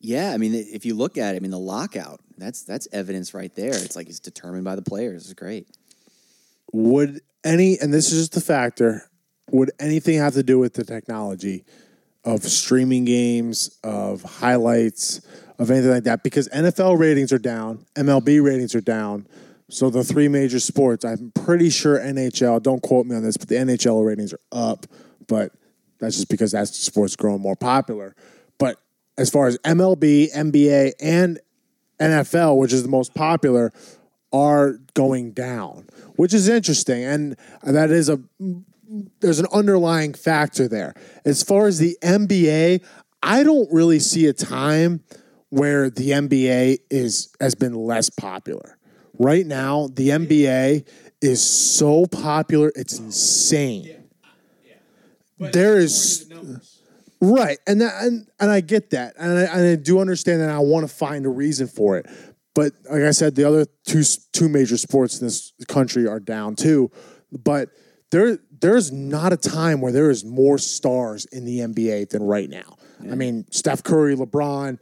Yeah, 0.00 0.32
I 0.32 0.36
mean, 0.36 0.54
if 0.54 0.86
you 0.86 0.94
look 0.94 1.18
at 1.18 1.34
it, 1.34 1.38
I 1.38 1.40
mean, 1.40 1.50
the 1.50 1.58
lockout, 1.58 2.20
that's 2.36 2.62
that's 2.62 2.86
evidence 2.92 3.34
right 3.34 3.52
there. 3.54 3.74
It's 3.74 3.96
like 3.96 4.08
it's 4.08 4.20
determined 4.20 4.64
by 4.64 4.76
the 4.76 4.82
players. 4.82 5.24
It's 5.24 5.34
great. 5.34 5.66
Would 6.72 7.20
any, 7.44 7.78
and 7.80 7.92
this 7.92 8.12
is 8.12 8.20
just 8.20 8.36
a 8.36 8.40
factor, 8.40 9.10
would 9.50 9.70
anything 9.80 10.18
have 10.18 10.34
to 10.34 10.42
do 10.42 10.58
with 10.58 10.74
the 10.74 10.84
technology 10.84 11.64
of 12.24 12.42
streaming 12.44 13.04
games, 13.04 13.78
of 13.82 14.22
highlights, 14.22 15.20
of 15.58 15.70
anything 15.70 15.90
like 15.90 16.04
that? 16.04 16.22
Because 16.22 16.48
NFL 16.50 16.98
ratings 16.98 17.32
are 17.32 17.38
down, 17.38 17.84
MLB 17.94 18.42
ratings 18.42 18.74
are 18.74 18.80
down. 18.80 19.26
So 19.70 19.90
the 19.90 20.04
three 20.04 20.28
major 20.28 20.60
sports, 20.60 21.04
I'm 21.04 21.30
pretty 21.32 21.70
sure 21.70 21.98
NHL, 21.98 22.62
don't 22.62 22.82
quote 22.82 23.06
me 23.06 23.16
on 23.16 23.22
this, 23.22 23.36
but 23.36 23.48
the 23.48 23.56
NHL 23.56 24.06
ratings 24.06 24.32
are 24.32 24.40
up. 24.52 24.86
But 25.26 25.52
that's 25.98 26.16
just 26.16 26.28
because 26.28 26.52
that 26.52 26.68
sport's 26.68 27.16
growing 27.16 27.40
more 27.40 27.56
popular. 27.56 28.14
But 28.58 28.80
as 29.18 29.28
far 29.28 29.48
as 29.48 29.58
MLB, 29.58 30.32
NBA, 30.32 30.92
and 31.00 31.38
NFL, 32.00 32.56
which 32.56 32.72
is 32.72 32.82
the 32.84 32.88
most 32.88 33.12
popular, 33.12 33.72
are 34.32 34.78
going 34.94 35.32
down, 35.32 35.88
which 36.16 36.32
is 36.32 36.48
interesting, 36.48 37.02
and 37.04 37.36
that 37.62 37.90
is 37.90 38.08
a 38.08 38.20
there's 39.20 39.38
an 39.38 39.46
underlying 39.52 40.14
factor 40.14 40.66
there. 40.66 40.94
As 41.24 41.42
far 41.42 41.66
as 41.66 41.78
the 41.78 41.98
NBA, 42.02 42.82
I 43.22 43.42
don't 43.42 43.70
really 43.70 43.98
see 43.98 44.26
a 44.26 44.32
time 44.32 45.02
where 45.50 45.90
the 45.90 46.10
NBA 46.10 46.78
is 46.90 47.34
has 47.40 47.54
been 47.54 47.74
less 47.74 48.08
popular. 48.08 48.78
Right 49.18 49.44
now, 49.46 49.88
the 49.92 50.10
NBA 50.10 50.86
is 51.20 51.42
so 51.42 52.06
popular, 52.06 52.70
it's 52.76 52.98
insane. 52.98 54.04
There 55.38 55.76
is 55.78 56.30
Right, 57.20 57.58
and 57.66 57.80
that, 57.80 58.04
and 58.04 58.28
and 58.38 58.50
I 58.50 58.60
get 58.60 58.90
that, 58.90 59.14
and 59.18 59.38
I, 59.38 59.42
and 59.42 59.66
I 59.66 59.74
do 59.76 59.98
understand 59.98 60.40
that. 60.40 60.50
I 60.50 60.60
want 60.60 60.88
to 60.88 60.94
find 60.94 61.26
a 61.26 61.28
reason 61.28 61.66
for 61.66 61.96
it, 61.96 62.06
but 62.54 62.72
like 62.88 63.02
I 63.02 63.10
said, 63.10 63.34
the 63.34 63.44
other 63.44 63.66
two 63.84 64.04
two 64.32 64.48
major 64.48 64.76
sports 64.76 65.20
in 65.20 65.26
this 65.26 65.52
country 65.66 66.06
are 66.06 66.20
down 66.20 66.54
too. 66.54 66.92
But 67.32 67.70
there 68.12 68.38
there's 68.60 68.92
not 68.92 69.32
a 69.32 69.36
time 69.36 69.80
where 69.80 69.90
there 69.90 70.10
is 70.10 70.24
more 70.24 70.58
stars 70.58 71.24
in 71.26 71.44
the 71.44 71.58
NBA 71.58 72.10
than 72.10 72.22
right 72.22 72.48
now. 72.48 72.76
I 73.00 73.16
mean, 73.16 73.46
Steph 73.50 73.82
Curry, 73.82 74.14
LeBron, 74.14 74.78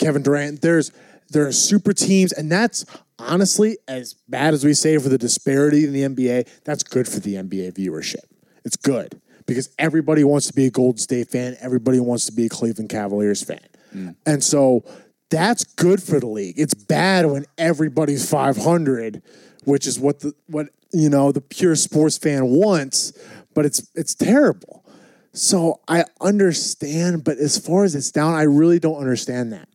Kevin 0.00 0.22
Durant. 0.22 0.62
There's 0.62 0.90
there's 1.28 1.56
super 1.56 1.92
teams, 1.92 2.32
and 2.32 2.50
that's 2.50 2.84
honestly 3.18 3.78
as 3.86 4.14
bad 4.28 4.54
as 4.54 4.64
we 4.64 4.74
say 4.74 4.98
for 4.98 5.08
the 5.08 5.18
disparity 5.18 5.84
in 5.84 5.92
the 5.92 6.02
NBA. 6.02 6.48
That's 6.64 6.82
good 6.82 7.06
for 7.06 7.20
the 7.20 7.34
NBA 7.34 7.74
viewership. 7.74 8.24
It's 8.64 8.76
good 8.76 9.20
because 9.46 9.70
everybody 9.78 10.24
wants 10.24 10.48
to 10.48 10.52
be 10.52 10.66
a 10.66 10.70
Golden 10.70 10.98
State 10.98 11.28
fan. 11.28 11.56
Everybody 11.60 12.00
wants 12.00 12.26
to 12.26 12.32
be 12.32 12.46
a 12.46 12.48
Cleveland 12.48 12.90
Cavaliers 12.90 13.42
fan. 13.42 13.60
Mm. 13.94 14.16
And 14.26 14.44
so 14.44 14.84
that's 15.30 15.64
good 15.64 16.02
for 16.02 16.20
the 16.20 16.26
league. 16.26 16.58
It's 16.58 16.74
bad 16.74 17.26
when 17.26 17.46
everybody's 17.56 18.28
500, 18.28 19.22
which 19.64 19.86
is 19.86 19.98
what 19.98 20.20
the 20.20 20.34
what 20.46 20.68
you 20.92 21.08
know 21.08 21.32
the 21.32 21.40
pure 21.40 21.76
sports 21.76 22.18
fan 22.18 22.46
wants, 22.46 23.12
but 23.54 23.64
it's 23.64 23.88
it's 23.94 24.14
terrible. 24.14 24.84
So 25.32 25.80
I 25.86 26.04
understand, 26.20 27.24
but 27.24 27.36
as 27.38 27.58
far 27.58 27.84
as 27.84 27.94
it's 27.94 28.10
down, 28.10 28.34
I 28.34 28.42
really 28.42 28.78
don't 28.78 28.96
understand 28.96 29.52
that. 29.52 29.68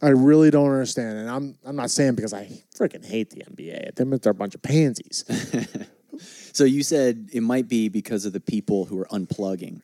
I 0.00 0.08
really 0.08 0.50
don't 0.50 0.70
understand, 0.70 1.18
and 1.18 1.30
I'm 1.30 1.58
I'm 1.64 1.76
not 1.76 1.90
saying 1.90 2.14
because 2.14 2.32
I 2.32 2.48
freaking 2.78 3.04
hate 3.04 3.30
the 3.30 3.42
NBA. 3.42 3.94
They're 3.94 4.30
a 4.30 4.34
bunch 4.34 4.54
of 4.54 4.62
pansies. 4.62 5.24
So 6.56 6.64
you 6.64 6.82
said 6.82 7.28
it 7.34 7.42
might 7.42 7.68
be 7.68 7.90
because 7.90 8.24
of 8.24 8.32
the 8.32 8.40
people 8.40 8.86
who 8.86 8.98
are 8.98 9.04
unplugging, 9.08 9.82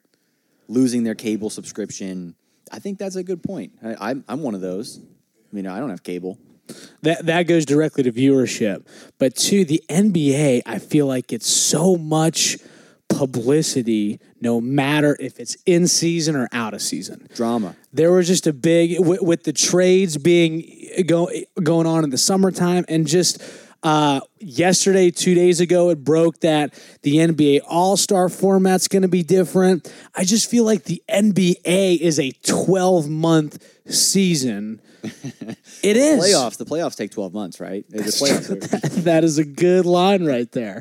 losing 0.68 1.04
their 1.04 1.14
cable 1.14 1.50
subscription. 1.50 2.34
I 2.70 2.78
think 2.78 2.98
that's 2.98 3.14
a 3.14 3.22
good 3.22 3.42
point. 3.42 3.72
I, 3.84 3.94
I'm 4.08 4.24
I'm 4.26 4.40
one 4.40 4.54
of 4.54 4.62
those. 4.62 4.98
I 4.98 5.54
mean, 5.54 5.66
I 5.66 5.78
don't 5.80 5.90
have 5.90 6.02
cable. 6.02 6.38
That 7.02 7.26
that 7.26 7.42
goes 7.42 7.66
directly 7.66 8.04
to 8.04 8.10
viewership. 8.10 8.86
But 9.18 9.36
to 9.36 9.66
the 9.66 9.84
NBA, 9.90 10.62
I 10.64 10.78
feel 10.78 11.06
like 11.06 11.30
it's 11.30 11.46
so 11.46 11.96
much 11.96 12.56
publicity, 13.10 14.18
no 14.40 14.58
matter 14.58 15.14
if 15.20 15.38
it's 15.38 15.58
in 15.66 15.86
season 15.86 16.36
or 16.36 16.48
out 16.52 16.72
of 16.72 16.80
season. 16.80 17.28
Drama. 17.34 17.76
There 17.92 18.12
was 18.12 18.26
just 18.26 18.46
a 18.46 18.52
big 18.54 18.98
with, 18.98 19.20
with 19.20 19.44
the 19.44 19.52
trades 19.52 20.16
being 20.16 20.64
go, 21.06 21.28
going 21.62 21.86
on 21.86 22.02
in 22.02 22.08
the 22.08 22.16
summertime, 22.16 22.86
and 22.88 23.06
just 23.06 23.42
uh, 23.82 24.20
yesterday, 24.38 25.10
two 25.10 25.34
days 25.34 25.60
ago, 25.60 25.90
it 25.90 26.04
broke 26.04 26.40
that 26.40 26.72
the 27.02 27.16
NBA 27.16 27.60
All 27.68 27.96
Star 27.96 28.28
format's 28.28 28.88
going 28.88 29.02
to 29.02 29.08
be 29.08 29.22
different. 29.22 29.92
I 30.14 30.24
just 30.24 30.48
feel 30.48 30.64
like 30.64 30.84
the 30.84 31.02
NBA 31.08 31.98
is 31.98 32.18
a 32.20 32.30
twelve 32.44 33.08
month 33.08 33.64
season. 33.86 34.80
It 35.82 35.96
is 35.96 36.20
Playoffs. 36.22 36.58
The 36.58 36.64
playoffs 36.64 36.94
take 36.94 37.10
12 37.10 37.34
months, 37.34 37.58
right? 37.58 37.84
The 37.88 37.98
playoffs 38.04 38.48
are- 38.50 39.00
that 39.00 39.24
is 39.24 39.36
a 39.36 39.44
good 39.44 39.84
line 39.84 40.24
right 40.24 40.50
there. 40.52 40.80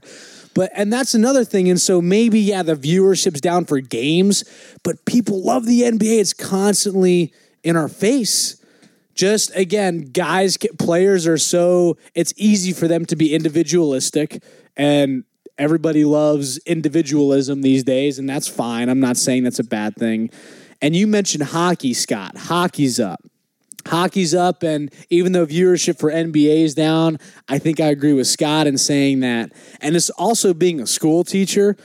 But 0.54 0.70
and 0.76 0.94
that's 0.94 1.16
another 1.16 1.44
thing. 1.44 1.70
And 1.70 1.82
so 1.82 2.04
maybe 2.04 2.40
yeah, 2.40 2.62
the 2.62 2.76
viewership's 2.76 3.42
down 3.42 3.66
for 3.66 3.80
games, 3.80 4.44
but 4.84 5.04
people 5.06 5.44
love 5.44 5.66
the 5.66 5.82
NBA. 5.82 6.20
It's 6.20 6.34
constantly 6.34 7.34
in 7.64 7.76
our 7.76 7.88
face. 7.88 8.61
Just 9.14 9.56
again, 9.56 10.02
guys, 10.02 10.58
players 10.80 11.28
are 11.28 11.38
so 11.38 11.98
it's 12.16 12.34
easy 12.38 12.74
for 12.74 12.88
them 12.88 13.06
to 13.06 13.16
be 13.16 13.34
individualistic, 13.34 14.44
and 14.78 15.24
everybody 15.58 16.06
loves 16.06 16.58
individualism 16.60 17.62
these 17.62 17.84
days, 17.84 18.20
and 18.20 18.30
that's 18.30 18.48
fine. 18.48 18.90
I'm 18.90 19.00
not 19.00 19.18
saying 19.18 19.44
that's 19.44 19.60
a 19.60 19.64
bad 19.64 19.96
thing. 19.96 20.30
And 20.82 20.96
you 20.96 21.06
mentioned 21.08 21.44
hockey, 21.44 21.94
Scott. 21.94 22.38
Hockey's 22.38 23.00
up 23.00 23.22
hockey's 23.88 24.34
up 24.34 24.64
and 24.64 24.94
even 25.10 25.32
though 25.32 25.46
viewership 25.46 26.00
for 26.00 26.12
NBA 26.12 26.64
is 26.64 26.76
down, 26.76 27.18
I 27.48 27.60
think 27.60 27.80
I 27.80 27.88
agree 27.88 28.14
with 28.14 28.28
Scott 28.28 28.68
in 28.68 28.78
saying 28.78 29.22
that. 29.22 29.52
And 29.80 29.96
it's 29.96 30.10
also 30.12 30.54
being 30.54 30.80
a 30.80 30.88
school 30.88 31.24
teacher, 31.24 31.76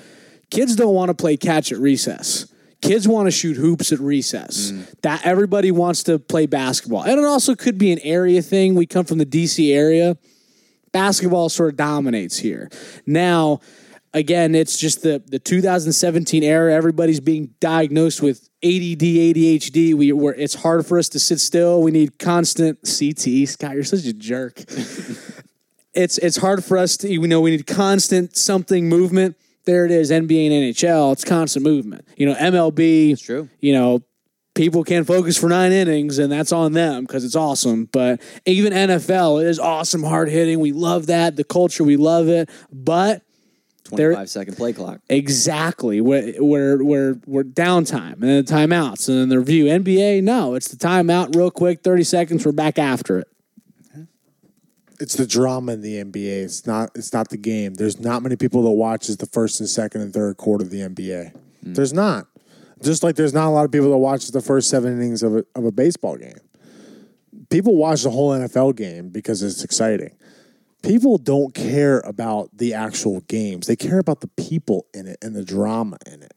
kids 0.51 0.77
don't 0.77 0.95
want 0.95 1.09
to 1.09 1.15
play 1.15 1.37
catch 1.37 1.73
at 1.73 1.79
recess. 1.79 2.53
Kids 2.83 3.09
want 3.09 3.27
to 3.27 3.31
shoot 3.31 3.57
hoops 3.57 3.93
at 3.93 3.99
recess. 3.99 4.71
Mm. 4.71 5.01
That 5.03 5.27
everybody 5.27 5.71
wants 5.71 6.03
to 6.05 6.19
play 6.19 6.47
basketball. 6.47 7.03
And 7.03 7.19
it 7.19 7.25
also 7.25 7.55
could 7.55 7.79
be 7.79 7.93
an 7.93 7.99
area 8.01 8.43
thing. 8.43 8.75
We 8.75 8.87
come 8.87 9.05
from 9.05 9.19
the 9.19 9.27
DC 9.27 9.75
area. 9.75 10.17
Basketball 10.93 11.49
sort 11.49 11.71
of 11.71 11.77
dominates 11.77 12.39
here. 12.39 12.71
Now, 13.07 13.61
again, 14.15 14.55
it's 14.55 14.79
just 14.79 15.03
the 15.03 15.23
the 15.27 15.39
2017 15.39 16.43
era. 16.43 16.75
Everybody's 16.75 17.21
being 17.21 17.55
diagnosed 17.61 18.23
with 18.23 18.49
ADD, 18.65 19.03
ADHD. 19.03 19.95
We 19.95 20.13
where 20.13 20.35
it's 20.35 20.55
hard 20.55 20.87
for 20.87 20.99
us 20.99 21.09
to 21.11 21.19
sit 21.19 21.39
still. 21.39 21.83
We 21.83 21.91
need 21.91 22.19
constant 22.19 22.79
CT. 22.83 23.49
Scott, 23.49 23.75
you're 23.75 23.85
such 23.85 24.07
a 24.07 24.13
jerk. 24.13 24.59
it's 25.95 26.19
it's 26.19 26.39
hard 26.39 26.65
for 26.65 26.79
us 26.79 26.97
to 26.99 27.09
you 27.09 27.27
know 27.27 27.41
we 27.41 27.51
need 27.51 27.67
constant 27.67 28.37
something 28.37 28.89
movement. 28.89 29.37
There 29.67 29.85
it 29.85 29.91
is, 29.91 30.11
NBA 30.11 30.47
and 30.47 30.75
NHL. 30.75 31.13
It's 31.13 31.25
constant 31.25 31.65
movement. 31.65 32.07
You 32.17 32.27
know, 32.27 32.35
MLB. 32.35 33.13
It's 33.13 33.23
true. 33.23 33.49
You 33.61 33.73
know, 33.73 34.05
people 34.55 34.85
can't 34.85 35.07
focus 35.07 35.37
for 35.37 35.49
nine 35.49 35.73
innings, 35.73 36.19
and 36.19 36.33
that's 36.33 36.53
on 36.53 36.73
them 36.73 37.05
because 37.05 37.25
it's 37.25 37.37
awesome. 37.37 37.89
But 37.93 38.21
even 38.47 38.73
NFL, 38.73 39.43
it 39.43 39.49
is 39.49 39.59
awesome, 39.59 40.03
hard 40.03 40.29
hitting. 40.29 40.61
We 40.61 40.73
love 40.73 41.07
that. 41.07 41.37
The 41.37 41.45
culture, 41.45 41.85
we 41.85 41.97
love 41.97 42.29
it. 42.29 42.49
But 42.73 43.23
25 43.85 44.31
second 44.31 44.57
play 44.57 44.73
clock. 44.73 45.01
Exactly. 45.09 46.01
We're, 46.01 46.35
we're 46.83 47.45
downtime 47.45 48.15
and 48.15 48.23
then 48.23 48.45
the 48.45 48.53
timeouts 48.53 49.09
and 49.09 49.19
then 49.19 49.29
the 49.29 49.39
review. 49.39 49.67
NBA, 49.67 50.23
no, 50.23 50.55
it's 50.55 50.69
the 50.69 50.77
timeout 50.77 51.35
real 51.37 51.51
quick, 51.51 51.83
30 51.83 52.05
seconds, 52.05 52.45
we're 52.45 52.53
back 52.53 52.79
after 52.79 53.19
it. 53.19 53.29
It's 55.01 55.15
the 55.15 55.27
drama 55.27 55.73
in 55.73 55.81
the 55.83 56.03
NBA. 56.03 56.45
It's 56.45 56.67
not. 56.67 56.91
It's 56.95 57.13
not 57.13 57.29
the 57.31 57.37
game. 57.37 57.75
There's 57.75 58.01
not 58.01 58.23
many 58.23 58.37
people 58.37 58.63
that 58.63 58.71
watches 58.71 59.17
the 59.17 59.27
first 59.27 59.61
and 59.61 59.69
second 59.69 60.01
and 60.03 60.13
third 60.13 60.37
quarter 60.37 60.65
of 60.65 60.71
the 60.71 60.81
NBA. 60.81 61.33
Mm. 61.65 61.75
There's 61.75 61.93
not. 61.93 62.27
Just 62.83 63.03
like 63.03 63.17
there's 63.17 63.33
not 63.33 63.49
a 63.49 63.51
lot 63.51 63.65
of 63.65 63.73
people 63.73 63.91
that 63.91 63.97
watches 63.97 64.31
the 64.31 64.41
first 64.43 64.69
seven 64.69 64.93
innings 64.97 65.23
of 65.23 65.37
a, 65.37 65.45
of 65.55 65.65
a 65.65 65.73
baseball 65.73 66.17
game. 66.17 66.37
People 67.49 67.77
watch 67.77 68.03
the 68.03 68.11
whole 68.11 68.31
NFL 68.31 68.77
game 68.77 69.09
because 69.09 69.43
it's 69.43 69.65
exciting. 69.65 70.15
People 70.83 71.17
don't 71.19 71.55
care 71.55 72.01
about 72.01 72.51
the 72.57 72.75
actual 72.75 73.21
games. 73.23 73.67
They 73.67 73.77
care 73.77 73.99
about 73.99 74.21
the 74.21 74.29
people 74.29 74.87
in 74.95 75.07
it 75.07 75.17
and 75.23 75.35
the 75.35 75.45
drama 75.45 75.97
in 76.07 76.23
it. 76.23 76.35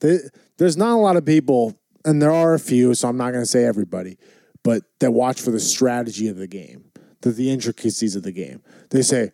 There- 0.00 0.30
there's 0.58 0.76
not 0.78 0.94
a 0.94 1.00
lot 1.00 1.16
of 1.16 1.24
people, 1.26 1.74
and 2.04 2.20
there 2.22 2.32
are 2.32 2.54
a 2.54 2.58
few, 2.58 2.94
so 2.94 3.08
I'm 3.08 3.18
not 3.18 3.32
going 3.32 3.42
to 3.42 3.46
say 3.50 3.64
everybody, 3.64 4.16
but 4.62 4.82
that 5.00 5.12
watch 5.12 5.40
for 5.40 5.50
the 5.50 5.60
strategy 5.60 6.28
of 6.28 6.36
the 6.38 6.46
game, 6.46 6.85
the, 7.26 7.32
the 7.32 7.50
intricacies 7.50 8.16
of 8.16 8.22
the 8.22 8.32
game. 8.32 8.62
They 8.90 9.02
say, 9.02 9.32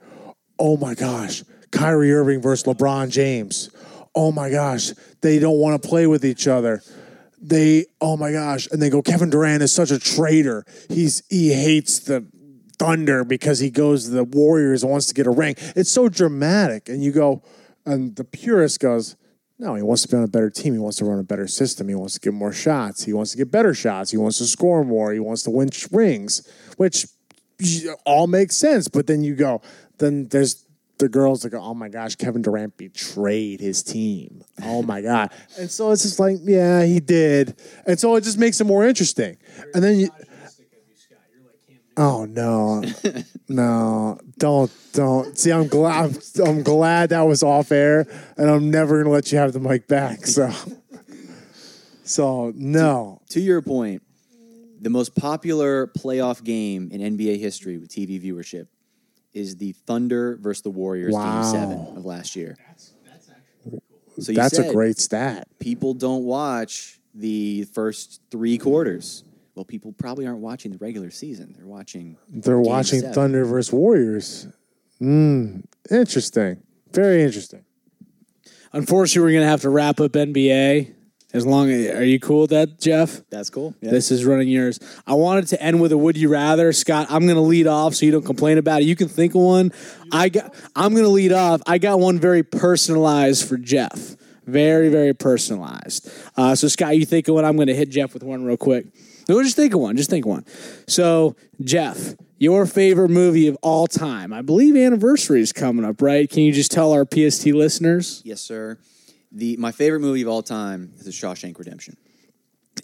oh 0.59 0.77
my 0.77 0.95
gosh, 0.95 1.45
Kyrie 1.71 2.13
Irving 2.13 2.41
versus 2.41 2.65
LeBron 2.67 3.11
James. 3.11 3.71
Oh 4.15 4.33
my 4.33 4.51
gosh, 4.51 4.93
they 5.21 5.39
don't 5.39 5.59
want 5.59 5.81
to 5.81 5.89
play 5.89 6.07
with 6.07 6.25
each 6.25 6.47
other. 6.47 6.83
They, 7.41 7.87
oh 8.01 8.17
my 8.17 8.33
gosh, 8.33 8.69
and 8.71 8.81
they 8.81 8.91
go, 8.91 9.03
Kevin 9.03 9.31
Durant 9.31 9.63
is 9.63 9.73
such 9.73 9.91
a 9.91 9.99
traitor. 9.99 10.65
He's 10.89 11.23
he 11.29 11.53
hates 11.53 11.99
the 12.01 12.27
Thunder 12.79 13.25
because 13.25 13.59
he 13.59 13.71
goes 13.71 14.05
to 14.05 14.11
the 14.11 14.25
Warriors 14.25 14.83
and 14.83 14.93
wants 14.93 15.07
to 15.07 15.15
get 15.15 15.27
a 15.27 15.31
ring. 15.31 15.57
It's 15.75 15.91
so 15.91 16.09
dramatic, 16.09 16.89
and 16.89 17.03
you 17.03 17.11
go, 17.11 17.43
and 17.85 18.15
the 18.15 18.25
purist 18.25 18.81
goes, 18.81 19.17
no, 19.59 19.75
he 19.75 19.83
wants 19.83 20.03
to 20.03 20.09
be 20.09 20.17
on 20.17 20.25
a 20.25 20.29
better 20.29 20.51
team. 20.51 20.73
He 20.73 20.79
wants 20.79 20.99
to 20.99 21.05
run 21.05 21.19
a 21.19 21.25
better 21.25 21.47
system. 21.47 21.89
He 21.89 21.95
wants 21.95 22.15
to 22.15 22.21
get 22.21 22.33
more 22.33 22.53
shots. 22.53 23.05
He 23.05 23.13
wants 23.13 23.31
to 23.33 23.37
get 23.37 23.51
better 23.51 23.75
shots. 23.75 24.11
He 24.11 24.17
wants 24.17 24.39
to 24.39 24.45
score 24.45 24.85
more. 24.85 25.13
He 25.13 25.21
wants 25.21 25.43
to 25.45 25.51
win 25.51 25.71
rings, 25.93 26.47
which 26.77 27.07
all 28.05 28.27
makes 28.27 28.57
sense. 28.57 28.89
But 28.89 29.07
then 29.07 29.23
you 29.23 29.35
go, 29.35 29.63
then 29.99 30.29
there's 30.29 30.67
the 31.03 31.09
girls 31.09 31.43
that 31.43 31.51
go, 31.51 31.61
oh 31.61 31.75
my 31.75 31.89
gosh, 31.89 32.15
Kevin 32.15 32.43
Durant 32.43 32.77
betrayed 32.77 33.61
his 33.61 33.83
team. 33.83 34.45
Oh 34.63 34.83
my 34.83 35.01
God. 35.03 35.31
And 35.59 35.71
so 35.71 35.91
it's 35.91 36.03
just 36.03 36.21
like, 36.21 36.37
yeah, 36.43 36.85
he 36.85 37.01
did. 37.01 37.61
And 37.87 37.99
so 37.99 38.15
it 38.17 38.23
just 38.23 38.39
makes 38.39 38.61
it 38.61 38.65
more 38.65 38.87
interesting. 38.87 39.37
And 39.75 39.83
then 39.83 39.99
you, 39.99 40.11
oh 41.97 42.25
no, 42.25 42.85
no, 43.49 44.19
don't, 44.39 44.71
don't. 44.93 45.37
See, 45.37 45.53
I'm 45.53 45.67
glad, 45.67 46.17
I'm, 46.39 46.47
I'm 46.47 46.63
glad 46.63 47.11
that 47.11 47.23
was 47.23 47.43
off 47.43 47.73
air 47.73 48.07
and 48.37 48.49
I'm 48.49 48.71
never 48.71 48.95
going 48.95 49.07
to 49.07 49.11
let 49.11 49.33
you 49.33 49.39
have 49.39 49.53
the 49.53 49.61
mic 49.61 49.89
back. 49.89 50.27
So, 50.27 50.53
so 52.05 52.53
no. 52.55 53.21
To 53.31 53.41
your 53.41 53.61
point, 53.61 54.03
the 54.83 54.91
most 54.91 55.15
popular 55.15 55.87
playoff 55.87 56.43
game 56.43 56.91
in 56.91 57.17
NBA 57.17 57.39
history 57.39 57.79
with 57.79 57.89
TV 57.89 58.21
viewership 58.23 58.67
is 59.33 59.57
the 59.57 59.73
Thunder 59.73 60.37
versus 60.41 60.63
the 60.63 60.71
Warriors 60.71 61.15
Wow. 61.15 61.43
game 61.43 61.53
seven 61.53 61.97
of 61.97 62.05
last 62.05 62.37
year. 62.37 62.57
So 64.19 64.33
you 64.33 64.37
That's 64.37 64.59
a 64.59 64.71
great 64.71 64.99
stat. 64.99 65.49
People 65.59 65.95
don't 65.95 66.25
watch 66.25 67.01
the 67.15 67.65
first 67.73 68.21
three 68.31 68.59
quarters. 68.59 69.25
Well, 69.55 69.65
people 69.65 69.93
probably 69.93 70.27
aren't 70.27 70.41
watching 70.41 70.71
the 70.73 70.79
regular 70.79 71.11
season. 71.11 71.55
They're 71.57 71.67
watching. 71.67 72.19
They're 72.29 72.57
game 72.57 72.65
watching 72.65 73.01
seven. 73.01 73.15
Thunder 73.15 73.45
versus 73.45 73.73
Warriors. 73.73 74.49
Mm, 75.01 75.65
interesting. 75.91 76.63
Very 76.93 77.23
interesting. 77.23 77.65
Unfortunately, 78.73 79.27
we're 79.27 79.33
going 79.33 79.45
to 79.47 79.51
have 79.51 79.63
to 79.63 79.71
wrap 79.71 80.01
up 80.01 80.13
NBA. 80.13 80.95
As 81.33 81.47
long 81.47 81.71
as, 81.71 81.95
are 81.95 82.05
you 82.05 82.21
cool 82.21 82.43
with 82.43 82.51
that, 82.51 82.79
Jeff? 82.79 83.23
That's 83.31 83.49
cool. 83.49 83.75
Yeah. 83.81 83.91
This 83.91 84.11
is 84.11 84.25
running 84.25 84.49
yours. 84.49 84.79
I 85.07 85.15
wanted 85.15 85.47
to 85.49 85.63
end 85.63 85.81
with 85.81 85.93
a 85.93 85.99
would 85.99 86.17
you 86.17 86.29
rather. 86.29 86.73
Scott, 86.73 87.07
I'm 87.09 87.23
going 87.23 87.37
to 87.37 87.41
lead 87.41 87.67
off 87.67 87.95
so 87.95 88.05
you 88.05 88.13
don't 88.13 88.25
complain 88.25 88.59
about 88.59 88.83
it. 88.83 88.85
You 88.85 88.97
can 88.97 89.09
think 89.09 89.35
of 89.35 89.41
one. 89.41 89.73
I 90.13 90.29
got 90.29 90.55
I'm 90.77 90.93
going 90.93 91.05
to 91.05 91.11
lead 91.11 91.33
off. 91.33 91.63
I 91.67 91.79
got 91.79 91.99
one 92.01 92.19
very 92.19 92.43
personalized 92.43 93.49
for 93.49 93.57
Jeff. 93.57 94.17
Very 94.47 94.91
very 94.91 95.15
personalized. 95.15 96.11
Uh, 96.37 96.55
so 96.55 96.69
Scott, 96.69 96.97
you 96.97 97.07
think 97.07 97.29
of 97.29 97.35
one. 97.35 97.45
I'm 97.45 97.57
going 97.57 97.69
to 97.69 97.75
hit 97.75 97.89
Jeff 97.89 98.13
with 98.13 98.23
one 98.23 98.45
real 98.45 98.57
quick. 98.59 98.87
No, 99.29 99.43
just 99.43 99.57
think 99.57 99.73
of 99.73 99.81
one. 99.81 99.97
Just 99.97 100.11
think 100.11 100.27
of 100.27 100.31
one. 100.31 100.45
So 100.87 101.37
Jeff, 101.63 102.15
your 102.39 102.67
favorite 102.67 103.09
movie 103.09 103.47
of 103.47 103.57
all 103.63 103.87
time. 103.87 104.33
I 104.33 104.43
believe 104.43 104.77
anniversary 104.77 105.41
is 105.41 105.53
coming 105.53 105.85
up, 105.85 106.03
right? 106.03 106.29
Can 106.29 106.43
you 106.43 106.53
just 106.53 106.73
tell 106.73 106.93
our 106.93 107.07
PST 107.07 107.47
listeners? 107.47 108.21
Yes, 108.25 108.41
sir. 108.41 108.79
The 109.33 109.57
my 109.57 109.73
favorite 109.73 110.01
movie 110.01 110.23
of 110.23 110.29
all 110.29 110.43
time 110.43 110.93
is 110.99 111.05
The 111.05 111.11
Shawshank 111.11 111.59
Redemption. 111.59 111.97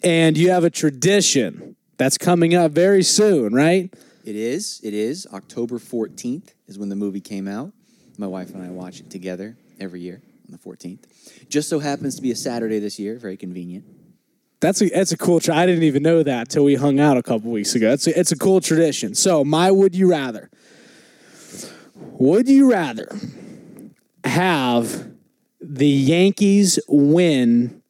And 0.03 0.37
you 0.37 0.49
have 0.49 0.63
a 0.63 0.69
tradition 0.69 1.75
that's 1.97 2.17
coming 2.17 2.55
up 2.55 2.71
very 2.71 3.03
soon, 3.03 3.53
right? 3.53 3.93
It 4.25 4.35
is. 4.35 4.79
It 4.83 4.93
is. 4.93 5.27
October 5.33 5.79
14th 5.79 6.53
is 6.67 6.79
when 6.79 6.89
the 6.89 6.95
movie 6.95 7.21
came 7.21 7.47
out. 7.47 7.73
My 8.17 8.27
wife 8.27 8.53
and 8.53 8.63
I 8.63 8.69
watch 8.69 8.99
it 8.99 9.09
together 9.09 9.57
every 9.79 10.01
year 10.01 10.21
on 10.47 10.51
the 10.51 10.57
14th. 10.57 10.99
Just 11.49 11.69
so 11.69 11.79
happens 11.79 12.15
to 12.15 12.21
be 12.21 12.31
a 12.31 12.35
Saturday 12.35 12.79
this 12.79 12.99
year. 12.99 13.17
Very 13.17 13.37
convenient. 13.37 13.85
That's 14.59 14.81
a 14.81 14.89
that's 14.89 15.13
a 15.13 15.17
cool. 15.17 15.39
Tra- 15.39 15.55
I 15.55 15.65
didn't 15.65 15.83
even 15.83 16.03
know 16.03 16.21
that 16.23 16.49
till 16.49 16.65
we 16.65 16.75
hung 16.75 16.99
out 16.99 17.15
a 17.15 17.23
couple 17.23 17.49
weeks 17.49 17.75
ago. 17.75 17.91
It's 17.93 18.07
a, 18.07 18.19
it's 18.19 18.33
a 18.33 18.37
cool 18.37 18.59
tradition. 18.59 19.15
So 19.15 19.45
my 19.45 19.71
would 19.71 19.95
you 19.95 20.09
rather? 20.09 20.49
Would 21.95 22.49
you 22.49 22.69
rather 22.69 23.17
have 24.25 25.08
the 25.69 25.87
Yankees 25.87 26.79
win 26.87 27.81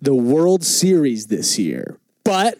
the 0.00 0.14
World 0.14 0.64
Series 0.64 1.28
this 1.28 1.58
year 1.58 1.98
but 2.24 2.58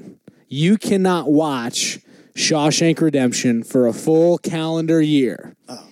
you 0.48 0.76
cannot 0.76 1.30
watch 1.30 1.98
Shawshank 2.34 3.00
Redemption 3.00 3.62
for 3.62 3.86
a 3.86 3.92
full 3.92 4.38
calendar 4.38 5.00
year. 5.00 5.56
Oh. 5.68 5.88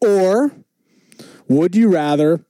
Or 0.00 0.52
would 1.48 1.74
you 1.74 1.88
rather 1.88 2.44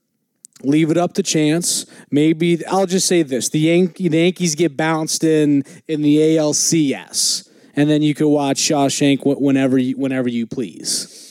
leave 0.63 0.91
it 0.91 0.97
up 0.97 1.13
to 1.13 1.23
chance? 1.23 1.85
Maybe 2.11 2.65
I'll 2.65 2.85
just 2.85 3.07
say 3.07 3.23
this: 3.23 3.49
the, 3.49 3.59
Yankee, 3.59 4.09
the 4.09 4.17
Yankees 4.17 4.55
get 4.55 4.75
bounced 4.75 5.23
in 5.23 5.63
in 5.87 6.01
the 6.01 6.17
ALCS, 6.17 7.49
and 7.75 7.89
then 7.89 8.01
you 8.01 8.13
could 8.13 8.29
watch 8.29 8.57
Shawshank 8.57 9.19
whenever 9.39 9.77
you, 9.77 9.97
whenever 9.97 10.29
you 10.29 10.47
please. 10.47 11.21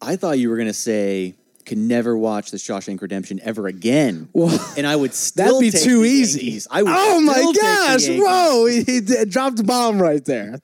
I 0.00 0.16
thought 0.16 0.38
you 0.38 0.50
were 0.50 0.56
gonna 0.56 0.72
say 0.72 1.34
could 1.66 1.78
never 1.78 2.16
watch 2.16 2.50
the 2.50 2.56
Shawshank 2.56 3.02
Redemption 3.02 3.40
ever 3.42 3.66
again, 3.66 4.28
and 4.76 4.86
I 4.86 4.96
would 4.96 5.12
still 5.12 5.60
That'd 5.60 5.72
be 5.72 5.78
too 5.78 6.04
easy. 6.04 6.60
I 6.70 6.82
would 6.82 6.92
oh 6.94 7.20
my 7.20 7.32
still 7.34 7.52
take 7.52 7.60
the 7.60 7.60
gosh! 7.60 8.08
Whoa! 8.08 8.66
He, 8.66 8.82
he 8.84 9.00
d- 9.00 9.24
dropped 9.26 9.60
a 9.60 9.64
bomb 9.64 10.00
right 10.00 10.24
there. 10.24 10.60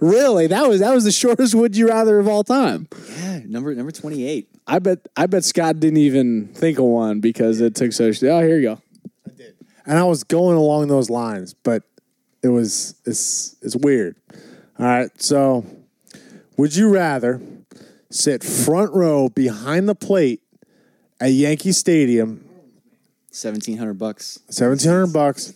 Really? 0.00 0.46
That 0.48 0.68
was 0.68 0.80
that 0.80 0.92
was 0.92 1.04
the 1.04 1.12
shortest 1.12 1.54
would 1.54 1.76
you 1.76 1.88
rather 1.88 2.18
of 2.18 2.26
all 2.26 2.42
time. 2.42 2.88
Yeah, 3.20 3.40
number 3.46 3.74
number 3.74 3.92
twenty 3.92 4.26
eight. 4.26 4.48
I 4.66 4.78
bet 4.80 5.06
I 5.16 5.26
bet 5.26 5.44
Scott 5.44 5.78
didn't 5.78 5.98
even 5.98 6.48
think 6.48 6.78
of 6.78 6.86
one 6.86 7.20
because 7.20 7.60
it 7.60 7.74
took 7.74 7.92
so. 7.92 8.06
Oh, 8.06 8.42
here 8.42 8.56
you 8.56 8.62
go. 8.62 8.82
I 9.26 9.30
did, 9.36 9.54
and 9.86 9.98
I 9.98 10.04
was 10.04 10.24
going 10.24 10.56
along 10.56 10.88
those 10.88 11.10
lines, 11.10 11.54
but 11.54 11.84
it 12.42 12.48
was 12.48 12.94
it's 13.04 13.56
it's 13.62 13.76
weird. 13.76 14.16
All 14.78 14.86
right, 14.86 15.10
so 15.20 15.64
would 16.56 16.74
you 16.74 16.88
rather 16.88 17.40
sit 18.10 18.42
front 18.42 18.92
row 18.92 19.28
behind 19.28 19.88
the 19.88 19.94
plate 19.94 20.40
at 21.20 21.32
Yankee 21.32 21.72
Stadium, 21.72 22.44
Seventeen 23.30 23.76
hundred 23.76 23.98
bucks. 23.98 24.38
seventeen 24.48 24.90
hundred 24.90 25.12
bucks 25.12 25.52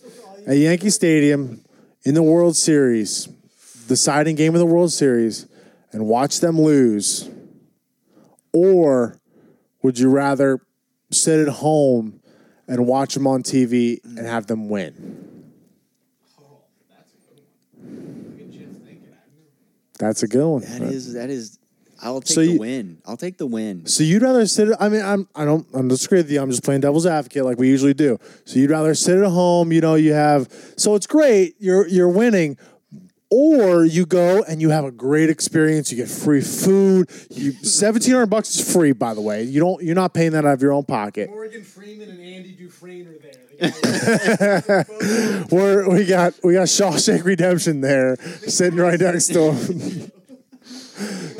at 0.47 0.57
Yankee 0.57 0.89
Stadium 0.89 1.63
in 2.03 2.13
the 2.13 2.23
World 2.23 2.55
Series, 2.55 3.27
deciding 3.87 4.35
game 4.35 4.53
of 4.53 4.59
the 4.59 4.65
World 4.65 4.91
Series, 4.91 5.47
and 5.91 6.05
watch 6.05 6.39
them 6.39 6.59
lose, 6.61 7.29
or 8.53 9.17
would 9.81 9.97
you 9.99 10.09
rather 10.09 10.59
sit 11.11 11.39
at 11.45 11.51
home 11.55 12.21
and 12.67 12.85
watch 12.87 13.13
them 13.15 13.27
on 13.27 13.43
TV 13.43 13.99
and 14.03 14.25
have 14.25 14.47
them 14.47 14.69
win? 14.69 15.51
That's 19.99 20.23
a 20.23 20.27
good 20.27 20.45
one. 20.45 20.61
That 20.61 20.81
is 20.81 21.13
that 21.13 21.29
is. 21.29 21.59
I'll 22.03 22.21
take 22.21 22.35
So 22.35 22.41
the 22.41 22.51
you- 22.51 22.59
win. 22.59 22.97
I'll 23.05 23.17
take 23.17 23.37
the 23.37 23.45
win. 23.47 23.85
So 23.87 24.03
you'd 24.03 24.21
rather 24.21 24.45
sit? 24.45 24.69
I 24.79 24.89
mean, 24.89 25.01
I'm 25.03 25.27
I 25.35 25.45
don't 25.45 25.65
I'm 25.73 25.87
disagree 25.87 26.19
with 26.19 26.29
you. 26.29 26.41
I'm 26.41 26.49
just 26.51 26.63
playing 26.63 26.81
devil's 26.81 27.05
advocate 27.07 27.45
like 27.45 27.57
we 27.57 27.69
usually 27.69 27.93
do. 27.93 28.19
So 28.45 28.59
you'd 28.59 28.69
rather 28.71 28.93
sit 28.93 29.17
at 29.17 29.29
home. 29.29 29.71
You 29.71 29.81
know, 29.81 29.95
you 29.95 30.13
have 30.13 30.47
so 30.77 30.95
it's 30.95 31.07
great. 31.07 31.55
You're 31.59 31.87
you're 31.87 32.09
winning. 32.09 32.57
Or 33.35 33.83
you 33.83 34.05
go 34.05 34.43
and 34.43 34.61
you 34.61 34.69
have 34.69 34.85
a 34.85 34.91
great 34.91 35.27
experience. 35.31 35.89
You 35.91 35.97
get 35.97 36.07
free 36.07 36.41
food. 36.41 37.09
You 37.31 37.53
seventeen 37.63 38.13
hundred 38.13 38.27
bucks 38.27 38.53
is 38.55 38.71
free, 38.73 38.91
by 38.91 39.15
the 39.15 39.21
way. 39.21 39.41
You 39.41 39.59
don't. 39.59 39.81
You're 39.81 39.95
not 39.95 40.13
paying 40.13 40.33
that 40.33 40.45
out 40.45 40.53
of 40.53 40.61
your 40.61 40.71
own 40.71 40.83
pocket. 40.85 41.31
Morgan 41.31 41.63
Freeman 41.63 42.09
and 42.11 42.21
Andy 42.21 42.51
Dufresne 42.51 43.07
are 43.07 43.17
there. 43.17 44.85
We're, 45.51 45.89
we 45.89 46.05
got 46.05 46.35
we 46.43 46.53
got 46.53 46.67
Shawshank 46.67 47.23
Redemption 47.25 47.81
there, 47.81 48.17
sitting 48.47 48.77
right 48.77 48.99
next 48.99 49.27
to 49.33 49.51
him. 49.53 50.11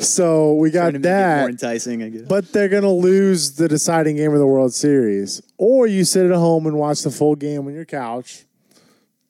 so 0.08 0.54
we 0.54 0.70
got 0.70 0.82
to 0.82 0.88
it 0.90 0.92
more 0.94 1.00
that. 1.02 1.48
enticing, 1.48 2.02
I 2.02 2.08
guess. 2.08 2.22
But 2.22 2.52
they're 2.52 2.68
gonna 2.68 2.92
lose 2.92 3.52
the 3.56 3.68
deciding 3.68 4.16
game 4.16 4.32
of 4.32 4.38
the 4.38 4.46
World 4.46 4.72
Series, 4.72 5.42
or 5.58 5.86
you 5.86 6.04
sit 6.04 6.26
at 6.30 6.36
home 6.36 6.66
and 6.66 6.76
watch 6.76 7.02
the 7.02 7.10
full 7.10 7.36
game 7.36 7.66
on 7.66 7.74
your 7.74 7.84
couch, 7.84 8.44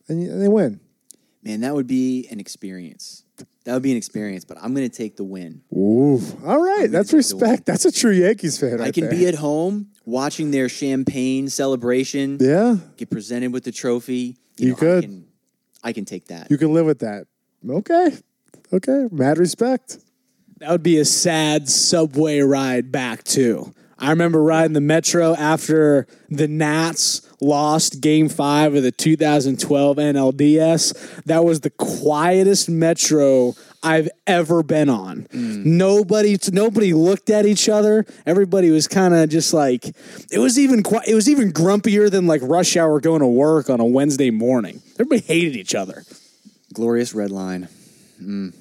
and, 0.08 0.22
you, 0.22 0.30
and 0.30 0.40
they 0.42 0.48
win. 0.48 0.80
Man, 1.42 1.60
that 1.60 1.74
would 1.74 1.86
be 1.86 2.26
an 2.30 2.40
experience. 2.40 3.22
That 3.64 3.72
would 3.74 3.82
be 3.82 3.90
an 3.90 3.96
experience. 3.96 4.44
But 4.44 4.58
I'm 4.62 4.74
gonna 4.74 4.88
take 4.88 5.16
the 5.16 5.24
win. 5.24 5.62
Ooh, 5.72 6.20
all 6.44 6.60
right, 6.62 6.90
that's 6.90 7.12
respect. 7.12 7.66
That's 7.66 7.84
a 7.84 7.92
true 7.92 8.12
Yankees 8.12 8.58
fan. 8.58 8.80
I 8.80 8.84
right 8.84 8.94
can 8.94 9.04
there. 9.04 9.12
be 9.12 9.26
at 9.26 9.34
home 9.34 9.88
watching 10.04 10.50
their 10.50 10.68
champagne 10.68 11.48
celebration. 11.48 12.38
yeah. 12.40 12.76
Get 12.96 13.10
presented 13.10 13.52
with 13.52 13.64
the 13.64 13.72
trophy. 13.72 14.36
You 14.56 14.68
know, 14.68 14.74
I 14.74 14.78
could. 14.78 15.02
can, 15.04 15.26
I 15.82 15.92
can 15.92 16.04
take 16.04 16.26
that. 16.26 16.50
You 16.50 16.58
can 16.58 16.72
live 16.74 16.86
with 16.86 16.98
that. 17.00 17.26
Okay, 17.68 18.16
okay, 18.72 19.08
mad 19.10 19.38
respect. 19.38 19.98
That 20.58 20.70
would 20.70 20.82
be 20.82 20.98
a 20.98 21.04
sad 21.04 21.68
subway 21.68 22.40
ride 22.40 22.92
back 22.92 23.24
too. 23.24 23.74
I 23.98 24.10
remember 24.10 24.42
riding 24.42 24.72
the 24.72 24.80
metro 24.80 25.34
after 25.34 26.06
the 26.28 26.48
Nats 26.48 27.22
lost 27.40 28.00
Game 28.00 28.28
Five 28.28 28.74
of 28.74 28.82
the 28.82 28.90
2012 28.90 29.96
NLDS. 29.96 31.24
That 31.24 31.44
was 31.44 31.60
the 31.60 31.70
quietest 31.70 32.68
metro 32.68 33.54
I've 33.82 34.08
ever 34.26 34.62
been 34.62 34.88
on. 34.88 35.22
Mm. 35.30 35.64
Nobody, 35.64 36.38
nobody 36.52 36.92
looked 36.92 37.30
at 37.30 37.46
each 37.46 37.68
other. 37.68 38.04
Everybody 38.26 38.70
was 38.70 38.88
kind 38.88 39.14
of 39.14 39.28
just 39.28 39.54
like 39.54 39.86
it 40.30 40.38
was 40.38 40.58
even 40.58 40.82
qui- 40.82 41.06
it 41.06 41.14
was 41.14 41.28
even 41.28 41.52
grumpier 41.52 42.10
than 42.10 42.26
like 42.26 42.40
rush 42.42 42.76
hour 42.76 43.00
going 43.00 43.20
to 43.20 43.26
work 43.26 43.70
on 43.70 43.80
a 43.80 43.84
Wednesday 43.86 44.30
morning. 44.30 44.82
Everybody 44.94 45.20
hated 45.20 45.56
each 45.56 45.74
other. 45.74 46.04
Glorious 46.72 47.14
red 47.14 47.30
line. 47.30 47.68
Mm. 48.20 48.54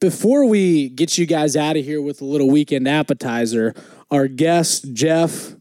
Before 0.00 0.46
we 0.46 0.88
get 0.88 1.18
you 1.18 1.26
guys 1.26 1.56
out 1.56 1.76
of 1.76 1.84
here 1.84 2.00
with 2.00 2.22
a 2.22 2.24
little 2.24 2.48
weekend 2.48 2.88
appetizer, 2.88 3.74
our 4.10 4.28
guest, 4.28 4.94
Jeff, 4.94 5.54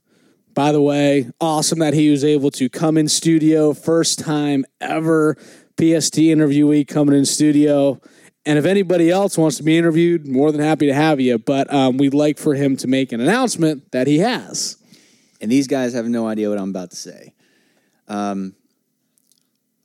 by 0.53 0.71
the 0.71 0.81
way, 0.81 1.29
awesome 1.41 1.79
that 1.79 1.93
he 1.93 2.09
was 2.09 2.23
able 2.23 2.49
to 2.51 2.69
come 2.69 2.97
in 2.97 3.09
studio. 3.09 3.73
First 3.73 4.17
time 4.17 4.63
ever 4.79 5.35
PST 5.77 6.15
interviewee 6.15 6.87
coming 6.87 7.15
in 7.15 7.25
studio. 7.25 7.99
And 8.45 8.57
if 8.57 8.63
anybody 8.63 9.09
else 9.09 9.37
wants 9.37 9.57
to 9.57 9.63
be 9.63 9.77
interviewed, 9.77 10.25
more 10.25 10.53
than 10.53 10.61
happy 10.61 10.85
to 10.85 10.93
have 10.93 11.19
you. 11.19 11.37
But 11.37 11.71
um, 11.73 11.97
we'd 11.97 12.13
like 12.13 12.37
for 12.37 12.55
him 12.55 12.77
to 12.77 12.87
make 12.87 13.11
an 13.11 13.19
announcement 13.19 13.91
that 13.91 14.07
he 14.07 14.19
has. 14.19 14.77
and 15.41 15.51
these 15.51 15.67
guys 15.67 15.91
have 15.93 16.05
no 16.05 16.29
idea 16.29 16.49
what 16.49 16.59
I'm 16.59 16.69
about 16.69 16.91
to 16.91 16.95
say. 16.95 17.33
Um, 18.07 18.55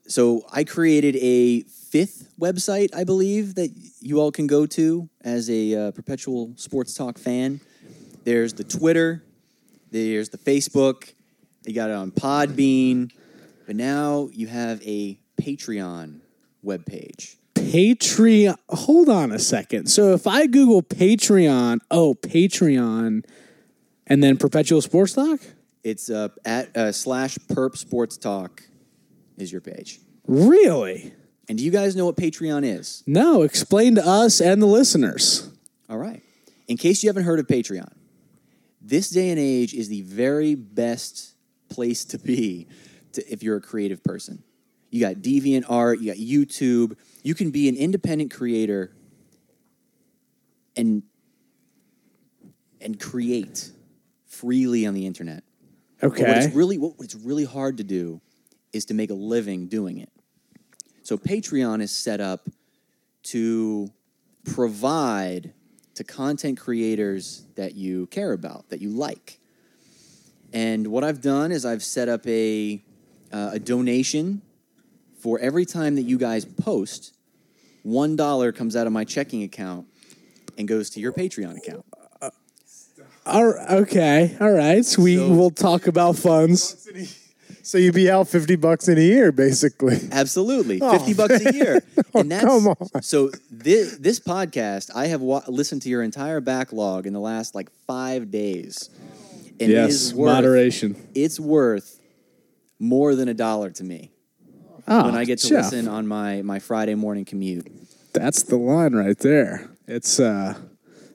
so 0.06 0.42
I 0.52 0.62
created 0.62 1.16
a 1.16 1.64
fifth 1.94 2.28
website, 2.40 2.92
I 2.92 3.04
believe, 3.04 3.54
that 3.54 3.70
you 4.00 4.18
all 4.20 4.32
can 4.32 4.48
go 4.48 4.66
to 4.66 5.08
as 5.20 5.48
a 5.48 5.76
uh, 5.76 5.90
perpetual 5.92 6.52
sports 6.56 6.92
talk 6.92 7.18
fan. 7.18 7.60
There's 8.24 8.52
the 8.54 8.64
Twitter, 8.64 9.22
there's 9.92 10.30
the 10.30 10.38
Facebook, 10.38 11.14
you 11.64 11.72
got 11.72 11.90
it 11.90 11.92
on 11.92 12.10
Podbean, 12.10 13.12
but 13.64 13.76
now 13.76 14.28
you 14.32 14.48
have 14.48 14.82
a 14.82 15.20
Patreon 15.40 16.18
webpage. 16.64 17.36
Patreon. 17.54 18.56
Hold 18.70 19.08
on 19.08 19.30
a 19.30 19.38
second. 19.38 19.86
So 19.86 20.14
if 20.14 20.26
I 20.26 20.48
Google 20.48 20.82
Patreon, 20.82 21.78
oh, 21.92 22.14
Patreon, 22.14 23.24
and 24.08 24.20
then 24.20 24.36
Perpetual 24.36 24.82
Sports 24.82 25.12
Talk? 25.12 25.38
It's 25.84 26.10
uh, 26.10 26.30
at 26.44 26.76
uh, 26.76 26.90
slash 26.90 27.38
perp 27.46 27.76
sports 27.76 28.16
talk 28.16 28.64
is 29.36 29.52
your 29.52 29.60
page. 29.60 30.00
Really? 30.26 31.12
And 31.48 31.58
do 31.58 31.64
you 31.64 31.70
guys 31.70 31.94
know 31.94 32.06
what 32.06 32.16
Patreon 32.16 32.64
is? 32.64 33.02
No, 33.06 33.42
explain 33.42 33.96
to 33.96 34.06
us 34.06 34.40
and 34.40 34.62
the 34.62 34.66
listeners. 34.66 35.48
All 35.90 35.98
right. 35.98 36.22
In 36.68 36.76
case 36.78 37.02
you 37.02 37.08
haven't 37.08 37.24
heard 37.24 37.38
of 37.38 37.46
Patreon, 37.46 37.92
this 38.80 39.10
day 39.10 39.30
and 39.30 39.38
age 39.38 39.74
is 39.74 39.88
the 39.88 40.02
very 40.02 40.54
best 40.54 41.34
place 41.68 42.04
to 42.06 42.18
be 42.18 42.66
to, 43.12 43.30
if 43.32 43.42
you're 43.42 43.56
a 43.56 43.60
creative 43.60 44.02
person. 44.02 44.42
You 44.90 45.00
got 45.00 45.16
Deviant 45.16 45.64
Art, 45.68 46.00
you 46.00 46.06
got 46.12 46.16
YouTube. 46.18 46.96
You 47.22 47.34
can 47.34 47.50
be 47.50 47.68
an 47.68 47.76
independent 47.76 48.30
creator 48.32 48.94
and 50.76 51.02
and 52.80 52.98
create 53.00 53.70
freely 54.26 54.86
on 54.86 54.94
the 54.94 55.06
internet. 55.06 55.42
But 56.00 56.10
what 56.12 56.20
Okay. 56.20 56.44
it's 56.44 56.54
really 56.54 56.78
what 56.78 56.94
it's 57.00 57.14
really 57.14 57.44
hard 57.44 57.78
to 57.78 57.84
do 57.84 58.20
is 58.72 58.84
to 58.86 58.94
make 58.94 59.10
a 59.10 59.14
living 59.14 59.68
doing 59.68 59.98
it. 59.98 60.10
So 61.04 61.18
Patreon 61.18 61.82
is 61.82 61.92
set 61.92 62.20
up 62.20 62.48
to 63.24 63.90
provide 64.44 65.52
to 65.94 66.02
content 66.02 66.58
creators 66.58 67.44
that 67.56 67.74
you 67.74 68.06
care 68.06 68.32
about, 68.32 68.68
that 68.70 68.80
you 68.80 68.88
like. 68.88 69.38
And 70.52 70.86
what 70.88 71.04
I've 71.04 71.20
done 71.20 71.52
is 71.52 71.64
I've 71.66 71.82
set 71.84 72.08
up 72.08 72.26
a 72.26 72.82
uh, 73.32 73.50
a 73.54 73.58
donation 73.58 74.40
for 75.18 75.38
every 75.40 75.66
time 75.66 75.94
that 75.96 76.02
you 76.02 76.16
guys 76.18 76.44
post. 76.44 77.14
One 77.82 78.16
dollar 78.16 78.50
comes 78.50 78.74
out 78.74 78.86
of 78.86 78.92
my 78.92 79.04
checking 79.04 79.42
account 79.42 79.86
and 80.56 80.66
goes 80.66 80.88
to 80.90 81.00
your 81.00 81.12
Patreon 81.12 81.58
account. 81.58 81.84
All 83.26 83.44
right, 83.46 83.70
okay. 83.70 84.36
All 84.40 84.52
right. 84.52 84.84
So 84.84 85.02
we 85.02 85.16
So- 85.16 85.28
will 85.28 85.50
talk 85.50 85.86
about 85.86 86.16
funds. 86.16 86.88
So 87.66 87.78
you'd 87.78 87.94
be 87.94 88.10
out 88.10 88.28
fifty 88.28 88.56
bucks 88.56 88.88
in 88.88 88.98
a 88.98 89.00
year, 89.00 89.32
basically. 89.32 89.98
Absolutely, 90.12 90.80
Oh, 90.82 90.98
fifty 90.98 91.14
bucks 91.14 91.40
a 91.44 91.52
year, 91.52 91.82
and 92.14 92.30
that's 92.30 92.44
come 92.44 92.68
on. 92.68 93.02
so. 93.02 93.30
This 93.50 93.96
this 93.96 94.20
podcast, 94.20 94.90
I 94.94 95.06
have 95.06 95.22
wa- 95.22 95.42
listened 95.48 95.80
to 95.82 95.88
your 95.88 96.02
entire 96.02 96.40
backlog 96.40 97.06
in 97.06 97.12
the 97.14 97.20
last 97.20 97.54
like 97.54 97.70
five 97.86 98.30
days, 98.30 98.90
and 99.58 99.70
it 99.70 99.74
Yes, 99.74 99.90
is 99.92 100.14
worth, 100.14 100.34
moderation. 100.34 100.96
It's 101.14 101.40
worth 101.40 101.98
more 102.78 103.14
than 103.14 103.28
a 103.28 103.34
dollar 103.34 103.70
to 103.70 103.82
me. 103.84 104.10
Oh, 104.86 105.06
when 105.06 105.14
I 105.16 105.24
get 105.24 105.38
to 105.38 105.48
Jeff. 105.48 105.72
listen 105.72 105.88
on 105.88 106.06
my 106.06 106.42
my 106.42 106.58
Friday 106.58 106.94
morning 106.94 107.24
commute. 107.24 107.66
That's 108.12 108.42
the 108.42 108.56
line 108.56 108.92
right 108.94 109.18
there. 109.18 109.70
It's 109.88 110.20
uh, 110.20 110.54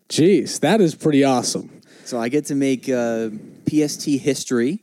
geez, 0.10 0.60
that 0.62 0.82
is 0.82 0.96
pretty 0.96 1.24
awesome. 1.24 1.70
So 2.06 2.20
I 2.20 2.30
get 2.30 2.46
to 2.46 2.56
make 2.56 2.90
uh, 2.90 3.30
PST 3.70 4.06
history 4.20 4.82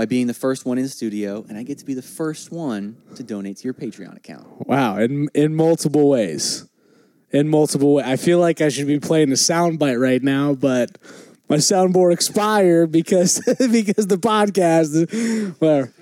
by 0.00 0.06
being 0.06 0.26
the 0.26 0.32
first 0.32 0.64
one 0.64 0.78
in 0.78 0.84
the 0.84 0.88
studio, 0.88 1.44
and 1.50 1.58
I 1.58 1.62
get 1.62 1.76
to 1.76 1.84
be 1.84 1.92
the 1.92 2.00
first 2.00 2.50
one 2.50 2.96
to 3.16 3.22
donate 3.22 3.58
to 3.58 3.64
your 3.64 3.74
Patreon 3.74 4.16
account. 4.16 4.66
Wow, 4.66 4.96
in 4.96 5.28
in 5.34 5.54
multiple 5.54 6.08
ways, 6.08 6.66
in 7.32 7.50
multiple 7.50 7.92
ways. 7.92 8.06
I 8.06 8.16
feel 8.16 8.38
like 8.38 8.62
I 8.62 8.70
should 8.70 8.86
be 8.86 8.98
playing 8.98 9.30
a 9.30 9.34
soundbite 9.34 10.00
right 10.00 10.22
now, 10.22 10.54
but 10.54 10.96
my 11.50 11.56
soundboard 11.56 12.14
expired 12.14 12.90
because 12.90 13.40
because 13.58 14.06
the 14.06 14.16
podcast. 14.16 15.60
Whatever. 15.60 15.92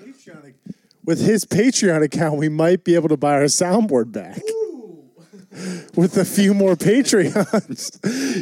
With 1.03 1.19
his 1.19 1.43
Patreon 1.43 2.01
account, 2.01 2.37
we 2.37 2.47
might 2.47 2.85
be 2.85 2.95
able 2.95 3.09
to 3.09 3.17
buy 3.17 3.33
our 3.33 3.49
soundboard 3.51 4.13
back. 4.13 4.41
With 5.93 6.15
a 6.15 6.23
few 6.23 6.53
more 6.53 6.75
Patreons. 6.77 7.99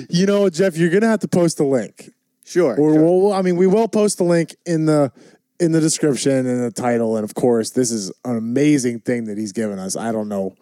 you 0.12 0.28
know, 0.28 0.52
Jeff, 0.52 0.78
you're 0.78 0.92
gonna 0.92 1.08
have 1.08 1.22
to 1.22 1.28
post 1.28 1.60
a 1.60 1.64
link. 1.64 2.12
Sure. 2.48 2.78
Or 2.78 2.94
we'll, 2.94 3.34
I 3.34 3.42
mean, 3.42 3.58
we 3.58 3.68
will 3.68 3.90
post 3.90 4.20
the 4.20 4.24
link 4.24 4.56
in 4.66 4.86
the 4.86 5.12
in 5.60 5.72
the 5.72 5.80
description 5.82 6.46
and 6.46 6.64
the 6.64 6.72
title. 6.72 7.16
And 7.16 7.24
of 7.24 7.34
course, 7.36 7.72
this 7.72 7.92
is 7.92 8.12
an 8.26 8.38
amazing 8.38 9.00
thing 9.00 9.26
that 9.26 9.38
he's 9.38 9.52
given 9.52 9.80
us. 9.80 9.96
I 9.96 10.12
don't 10.12 10.30
know 10.30 10.56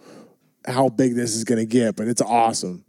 how 0.66 0.90
big 0.90 1.16
this 1.16 1.36
is 1.36 1.44
gonna 1.44 1.66
get, 1.66 1.96
but 1.96 2.08
it's 2.08 2.22
awesome. 2.22 2.86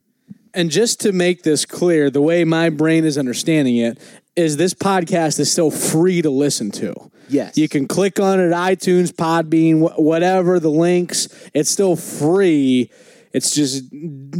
And 0.54 0.70
just 0.70 1.00
to 1.00 1.12
make 1.12 1.42
this 1.42 1.66
clear, 1.66 2.08
the 2.08 2.22
way 2.22 2.44
my 2.44 2.70
brain 2.70 3.04
is 3.04 3.18
understanding 3.18 3.76
it 3.76 3.98
is 4.36 4.56
this 4.56 4.72
podcast 4.72 5.38
is 5.38 5.52
still 5.52 5.70
free 5.70 6.22
to 6.22 6.30
listen 6.30 6.70
to. 6.70 6.94
Yes. 7.28 7.58
You 7.58 7.68
can 7.68 7.86
click 7.88 8.20
on 8.20 8.40
it, 8.40 8.52
iTunes, 8.52 9.12
Podbean, 9.12 9.80
wh- 9.80 9.98
whatever 9.98 10.60
the 10.60 10.70
links. 10.70 11.28
It's 11.52 11.68
still 11.70 11.96
free. 11.96 12.90
It's 13.32 13.54
just 13.54 13.84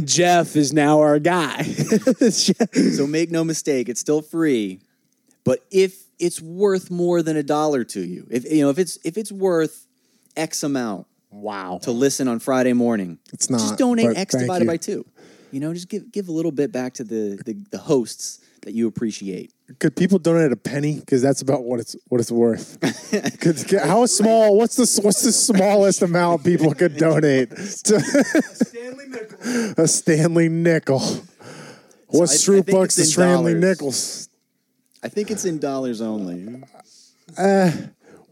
Jeff 0.05 0.55
is 0.55 0.73
now 0.73 1.01
our 1.01 1.19
guy. 1.19 1.63
So 2.31 3.05
make 3.05 3.29
no 3.29 3.43
mistake, 3.43 3.89
it's 3.89 3.99
still 3.99 4.21
free. 4.21 4.81
But 5.43 5.59
if 5.69 6.06
it's 6.19 6.41
worth 6.41 6.89
more 6.91 7.21
than 7.21 7.37
a 7.37 7.43
dollar 7.43 7.83
to 7.83 8.01
you, 8.01 8.27
if 8.29 8.43
you 8.51 8.61
know, 8.61 8.69
if 8.69 8.79
it's 8.79 8.97
if 9.03 9.17
it's 9.17 9.31
worth 9.31 9.85
X 10.35 10.63
amount 10.63 11.07
Wow. 11.31 11.79
to 11.83 11.91
listen 11.91 12.27
on 12.27 12.39
Friday 12.39 12.73
morning, 12.73 13.19
It's 13.33 13.49
not, 13.49 13.59
just 13.59 13.77
donate 13.77 14.15
X 14.17 14.33
divided 14.35 14.63
you. 14.65 14.71
by 14.71 14.77
two. 14.77 15.05
You 15.51 15.59
know, 15.59 15.73
just 15.73 15.89
give 15.89 16.11
give 16.11 16.27
a 16.29 16.31
little 16.31 16.51
bit 16.51 16.71
back 16.71 16.93
to 16.95 17.03
the 17.03 17.39
the, 17.45 17.53
the 17.71 17.77
hosts 17.77 18.39
that 18.63 18.73
you 18.73 18.87
appreciate. 18.87 19.53
Could 19.79 19.95
people 19.95 20.17
donate 20.19 20.51
a 20.51 20.55
penny? 20.57 20.99
Because 20.99 21.21
that's 21.21 21.41
about 21.41 21.63
what 21.63 21.79
it's 21.79 21.95
what 22.07 22.19
it's 22.21 22.31
worth. 22.31 22.79
could, 23.39 23.67
could- 23.67 23.79
how 23.81 24.05
small? 24.05 24.57
What's 24.57 24.75
the 24.75 25.01
what's 25.03 25.21
the 25.21 25.31
smallest 25.31 26.01
amount 26.01 26.43
people 26.43 26.73
could 26.73 26.97
donate 26.97 27.49
to 27.51 27.95
a 29.77 29.87
Stanley 29.87 30.49
nickel? 30.49 30.99
What's 32.07 32.47
I- 32.49 32.53
I 32.53 32.57
Schrute 32.59 32.71
bucks 32.71 32.97
it's 32.97 33.07
to 33.09 33.13
Stanley 33.13 33.53
dollars. 33.53 33.69
nickels? 33.69 34.29
I 35.07 35.09
think 35.09 35.31
it's 35.31 35.45
in 35.45 35.57
dollars 35.57 36.01
only. 36.01 36.61
Eh, 37.37 37.71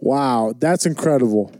wow, 0.01 0.53
that's 0.59 0.85
incredible. 0.85 1.53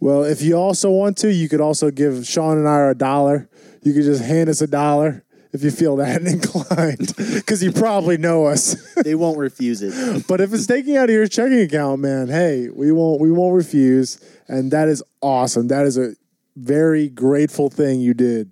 Well, 0.00 0.24
if 0.24 0.40
you 0.40 0.54
also 0.54 0.90
want 0.90 1.18
to, 1.18 1.30
you 1.30 1.50
could 1.50 1.60
also 1.60 1.90
give 1.90 2.26
Sean 2.26 2.56
and 2.56 2.66
I 2.66 2.80
a 2.88 2.94
dollar. 2.94 3.46
You 3.82 3.92
could 3.92 4.04
just 4.04 4.24
hand 4.24 4.48
us 4.48 4.62
a 4.62 4.66
dollar 4.66 5.22
if 5.52 5.62
you 5.62 5.70
feel 5.70 5.96
that 5.96 6.22
inclined, 6.26 7.12
because 7.34 7.62
you 7.62 7.72
probably 7.72 8.16
know 8.16 8.46
us. 8.46 8.74
They 9.04 9.14
won't 9.14 9.36
refuse 9.36 9.82
it. 9.82 10.26
But 10.26 10.40
if 10.40 10.54
it's 10.54 10.66
taking 10.66 10.96
out 10.96 11.10
of 11.10 11.14
your 11.14 11.26
checking 11.26 11.60
account, 11.60 12.00
man, 12.00 12.28
hey, 12.28 12.70
we 12.70 12.90
won't 12.90 13.20
we 13.20 13.30
won't 13.30 13.54
refuse, 13.54 14.18
and 14.48 14.70
that 14.70 14.88
is 14.88 15.02
awesome. 15.20 15.68
That 15.68 15.84
is 15.84 15.98
a 15.98 16.14
very 16.56 17.10
grateful 17.10 17.68
thing 17.68 18.00
you 18.00 18.14
did 18.14 18.50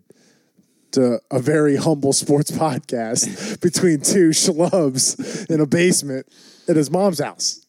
to 0.93 1.21
a 1.31 1.41
very 1.41 1.77
humble 1.77 2.13
sports 2.13 2.51
podcast 2.53 3.61
between 3.61 4.01
two 4.01 4.31
schlubs 4.31 5.51
in 5.51 5.61
a 5.61 5.67
basement 5.67 6.27
at 6.69 6.77
his 6.77 6.91
mom's 6.91 7.21
house. 7.21 7.67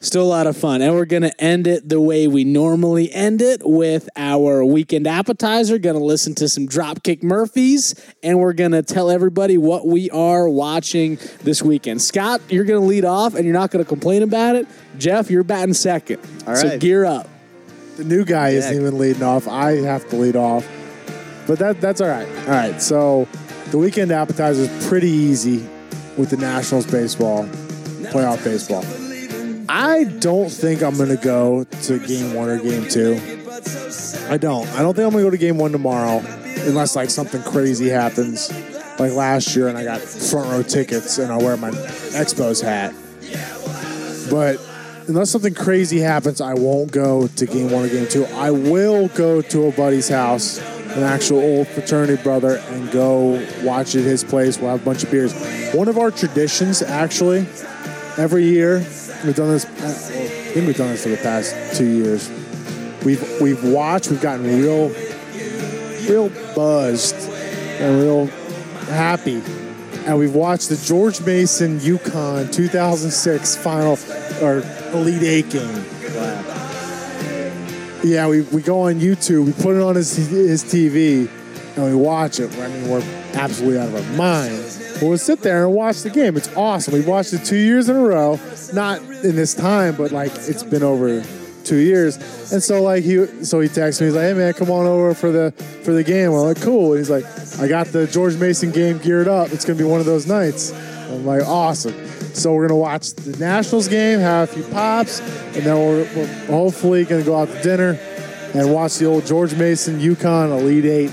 Still 0.00 0.22
a 0.22 0.24
lot 0.24 0.46
of 0.46 0.56
fun. 0.56 0.80
And 0.80 0.94
we're 0.94 1.06
going 1.06 1.22
to 1.22 1.40
end 1.42 1.66
it 1.66 1.88
the 1.88 2.00
way 2.00 2.28
we 2.28 2.44
normally 2.44 3.12
end 3.12 3.42
it 3.42 3.62
with 3.64 4.08
our 4.16 4.64
weekend 4.64 5.08
appetizer. 5.08 5.76
Going 5.78 5.98
to 5.98 6.04
listen 6.04 6.36
to 6.36 6.48
some 6.48 6.68
Dropkick 6.68 7.24
Murphys. 7.24 8.00
And 8.22 8.38
we're 8.38 8.52
going 8.52 8.70
to 8.70 8.82
tell 8.82 9.10
everybody 9.10 9.58
what 9.58 9.88
we 9.88 10.08
are 10.10 10.48
watching 10.48 11.18
this 11.42 11.62
weekend. 11.62 12.00
Scott, 12.00 12.40
you're 12.48 12.64
going 12.64 12.80
to 12.80 12.86
lead 12.86 13.04
off 13.04 13.34
and 13.34 13.44
you're 13.44 13.54
not 13.54 13.72
going 13.72 13.84
to 13.84 13.88
complain 13.88 14.22
about 14.22 14.54
it. 14.54 14.68
Jeff, 14.98 15.32
you're 15.32 15.42
batting 15.42 15.74
second. 15.74 16.20
All 16.46 16.54
right. 16.54 16.58
So 16.58 16.78
gear 16.78 17.04
up. 17.04 17.28
The 17.96 18.04
new 18.04 18.24
guy 18.24 18.50
isn't 18.50 18.76
even 18.76 18.98
leading 18.98 19.24
off. 19.24 19.48
I 19.48 19.72
have 19.78 20.08
to 20.10 20.16
lead 20.16 20.36
off, 20.36 20.64
but 21.48 21.58
that 21.58 21.80
that's 21.80 22.00
all 22.00 22.08
right. 22.08 22.28
All 22.42 22.54
right, 22.54 22.80
so 22.80 23.26
the 23.70 23.78
weekend 23.78 24.12
appetizer 24.12 24.62
is 24.62 24.86
pretty 24.86 25.10
easy 25.10 25.66
with 26.16 26.30
the 26.30 26.36
Nationals 26.36 26.86
baseball, 26.86 27.44
playoff 28.12 28.44
baseball. 28.44 28.84
I 29.68 30.04
don't 30.04 30.50
think 30.50 30.82
I'm 30.82 30.96
going 30.96 31.08
to 31.08 31.16
go 31.16 31.64
to 31.64 31.98
game 31.98 32.34
one 32.34 32.48
or 32.48 32.58
game 32.58 32.88
two. 32.88 33.14
I 34.30 34.36
don't. 34.36 34.68
I 34.68 34.82
don't 34.82 34.94
think 34.94 35.06
I'm 35.06 35.12
going 35.12 35.24
to 35.24 35.24
go 35.24 35.30
to 35.30 35.38
game 35.38 35.58
one 35.58 35.72
tomorrow 35.72 36.22
unless 36.66 36.94
like 36.94 37.10
something 37.10 37.42
crazy 37.42 37.88
happens, 37.88 38.50
like 38.98 39.12
last 39.12 39.56
year, 39.56 39.68
and 39.68 39.76
I 39.76 39.84
got 39.84 40.00
front 40.00 40.50
row 40.50 40.62
tickets 40.62 41.18
and 41.18 41.32
I 41.32 41.38
wear 41.38 41.56
my 41.56 41.70
Expos 41.70 42.62
hat. 42.62 42.94
But 44.30 44.60
unless 45.08 45.30
something 45.30 45.54
crazy 45.54 46.00
happens, 46.00 46.40
I 46.40 46.54
won't 46.54 46.92
go 46.92 47.26
to 47.26 47.46
game 47.46 47.70
one 47.70 47.84
or 47.84 47.88
game 47.88 48.06
two. 48.06 48.26
I 48.26 48.50
will 48.50 49.08
go 49.08 49.40
to 49.40 49.66
a 49.66 49.72
buddy's 49.72 50.08
house, 50.08 50.60
an 50.98 51.04
actual 51.04 51.38
old 51.38 51.68
fraternity 51.68 52.22
brother, 52.22 52.58
and 52.68 52.90
go 52.90 53.44
watch 53.62 53.94
at 53.94 54.04
his 54.04 54.24
place. 54.24 54.58
We'll 54.58 54.70
have 54.70 54.82
a 54.82 54.84
bunch 54.84 55.04
of 55.04 55.10
beers. 55.10 55.32
One 55.74 55.88
of 55.88 55.98
our 55.98 56.10
traditions, 56.10 56.82
actually, 56.82 57.46
every 58.16 58.44
year, 58.44 58.78
we've 59.24 59.34
done 59.36 59.50
this. 59.50 59.64
Uh, 59.64 59.68
I 59.68 60.52
think 60.52 60.66
we've 60.66 60.76
done 60.76 60.90
this 60.90 61.02
for 61.02 61.10
the 61.10 61.16
past 61.18 61.76
two 61.76 61.86
years. 61.86 62.30
We've 63.04 63.40
we've 63.40 63.64
watched. 63.64 64.10
We've 64.10 64.20
gotten 64.20 64.46
real, 64.46 64.88
real 66.08 66.30
buzzed 66.54 67.16
and 67.80 68.02
real 68.02 68.26
happy 68.86 69.42
and 70.08 70.18
we've 70.18 70.34
watched 70.34 70.70
the 70.70 70.76
George 70.76 71.20
Mason 71.20 71.78
UConn 71.80 72.50
2006 72.50 73.56
final 73.56 73.98
or 74.42 74.62
Elite 74.94 75.22
Eight 75.22 75.50
game. 75.50 75.84
Yeah, 78.08 78.26
we, 78.26 78.40
we 78.40 78.62
go 78.62 78.80
on 78.80 78.94
YouTube, 78.94 79.44
we 79.44 79.52
put 79.52 79.76
it 79.76 79.82
on 79.82 79.94
his 79.94 80.16
his 80.16 80.64
TV, 80.64 81.28
and 81.76 81.84
we 81.84 81.94
watch 81.94 82.40
it. 82.40 82.50
I 82.58 82.68
mean, 82.68 82.88
we're 82.88 83.02
absolutely 83.34 83.78
out 83.78 83.88
of 83.88 83.96
our 83.96 84.16
minds. 84.16 84.78
But 84.94 85.02
we'll 85.02 85.18
sit 85.18 85.42
there 85.42 85.66
and 85.66 85.74
watch 85.74 86.00
the 86.00 86.08
game. 86.08 86.34
It's 86.38 86.48
awesome. 86.56 86.94
We've 86.94 87.06
watched 87.06 87.34
it 87.34 87.44
two 87.44 87.58
years 87.58 87.90
in 87.90 87.96
a 87.96 88.00
row. 88.00 88.40
Not 88.72 89.02
in 89.02 89.36
this 89.36 89.52
time, 89.54 89.94
but 89.94 90.10
like 90.10 90.32
it's 90.34 90.62
been 90.62 90.82
over 90.82 91.22
two 91.64 91.76
years. 91.76 92.16
And 92.50 92.62
so 92.62 92.82
like 92.82 93.04
he 93.04 93.26
so 93.44 93.60
he 93.60 93.68
texts 93.68 94.00
me, 94.00 94.06
he's 94.06 94.16
like, 94.16 94.24
Hey 94.24 94.32
man, 94.32 94.54
come 94.54 94.70
on 94.70 94.86
over 94.86 95.12
for 95.12 95.30
the 95.30 95.52
for 95.84 95.92
the 95.92 96.02
game. 96.02 96.32
I'm 96.32 96.38
like, 96.38 96.62
cool. 96.62 96.92
And 96.92 96.98
he's 96.98 97.10
like, 97.10 97.26
I 97.60 97.68
got 97.68 97.88
the 97.88 98.06
George 98.06 98.36
Mason 98.36 98.72
game 98.72 98.96
geared 98.98 99.28
up. 99.28 99.52
It's 99.52 99.66
gonna 99.66 99.78
be 99.78 99.84
one 99.84 100.00
of 100.00 100.06
those 100.06 100.26
nights. 100.26 100.72
I'm 100.72 101.26
like, 101.26 101.42
awesome. 101.42 101.94
So 102.34 102.54
we're 102.54 102.68
gonna 102.68 102.78
watch 102.78 103.14
the 103.14 103.36
Nationals 103.38 103.88
game, 103.88 104.20
have 104.20 104.50
a 104.50 104.52
few 104.52 104.64
pops, 104.64 105.20
and 105.20 105.64
then 105.64 105.76
we're, 105.76 106.08
we're 106.14 106.46
hopefully 106.46 107.04
gonna 107.04 107.22
go 107.22 107.36
out 107.36 107.48
to 107.48 107.62
dinner 107.62 107.98
and 108.54 108.72
watch 108.72 108.98
the 108.98 109.06
old 109.06 109.26
George 109.26 109.54
Mason 109.54 109.98
UConn 110.00 110.58
Elite 110.58 110.84
Eight 110.84 111.10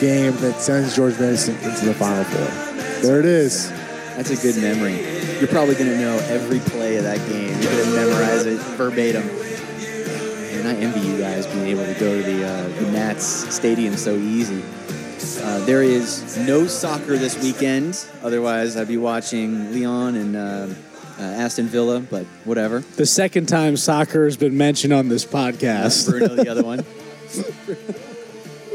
game 0.00 0.34
that 0.38 0.60
sends 0.60 0.96
George 0.96 1.18
Mason 1.18 1.54
into 1.56 1.86
the 1.86 1.94
Final 1.94 2.24
Four. 2.24 2.72
There 3.02 3.20
it 3.20 3.26
is. 3.26 3.70
That's 4.16 4.30
a 4.30 4.36
good 4.36 4.60
memory. 4.60 5.00
You're 5.38 5.48
probably 5.48 5.74
to 5.76 5.98
know 5.98 6.16
every 6.28 6.60
play 6.60 6.96
of 6.96 7.04
that 7.04 7.18
game. 7.28 7.48
You're 7.60 7.84
to 7.84 7.90
memorize 7.94 8.46
it 8.46 8.58
verbatim. 8.76 9.22
And 9.22 10.68
I 10.68 10.74
envy 10.74 11.00
you 11.00 11.18
guys 11.18 11.46
being 11.46 11.66
able 11.66 11.84
to 11.86 11.94
go 11.98 12.16
to 12.16 12.22
the, 12.22 12.46
uh, 12.46 12.68
the 12.68 12.90
Nats 12.92 13.24
stadium 13.54 13.96
so 13.96 14.14
easy. 14.14 14.62
Uh, 15.40 15.64
there 15.64 15.82
is 15.82 16.36
no 16.38 16.66
soccer 16.66 17.16
this 17.16 17.40
weekend. 17.42 18.04
Otherwise, 18.22 18.76
I'd 18.76 18.88
be 18.88 18.96
watching 18.96 19.72
Leon 19.72 20.16
and 20.16 20.36
uh, 20.36 20.68
uh, 21.18 21.22
Aston 21.22 21.66
Villa, 21.66 22.00
but 22.00 22.24
whatever. 22.44 22.80
The 22.80 23.06
second 23.06 23.46
time 23.46 23.76
soccer 23.76 24.24
has 24.24 24.36
been 24.36 24.56
mentioned 24.56 24.92
on 24.92 25.08
this 25.08 25.24
podcast. 25.24 26.08
Bruno, 26.08 26.34
the 26.34 26.48
other 26.48 26.64
one. 26.64 26.84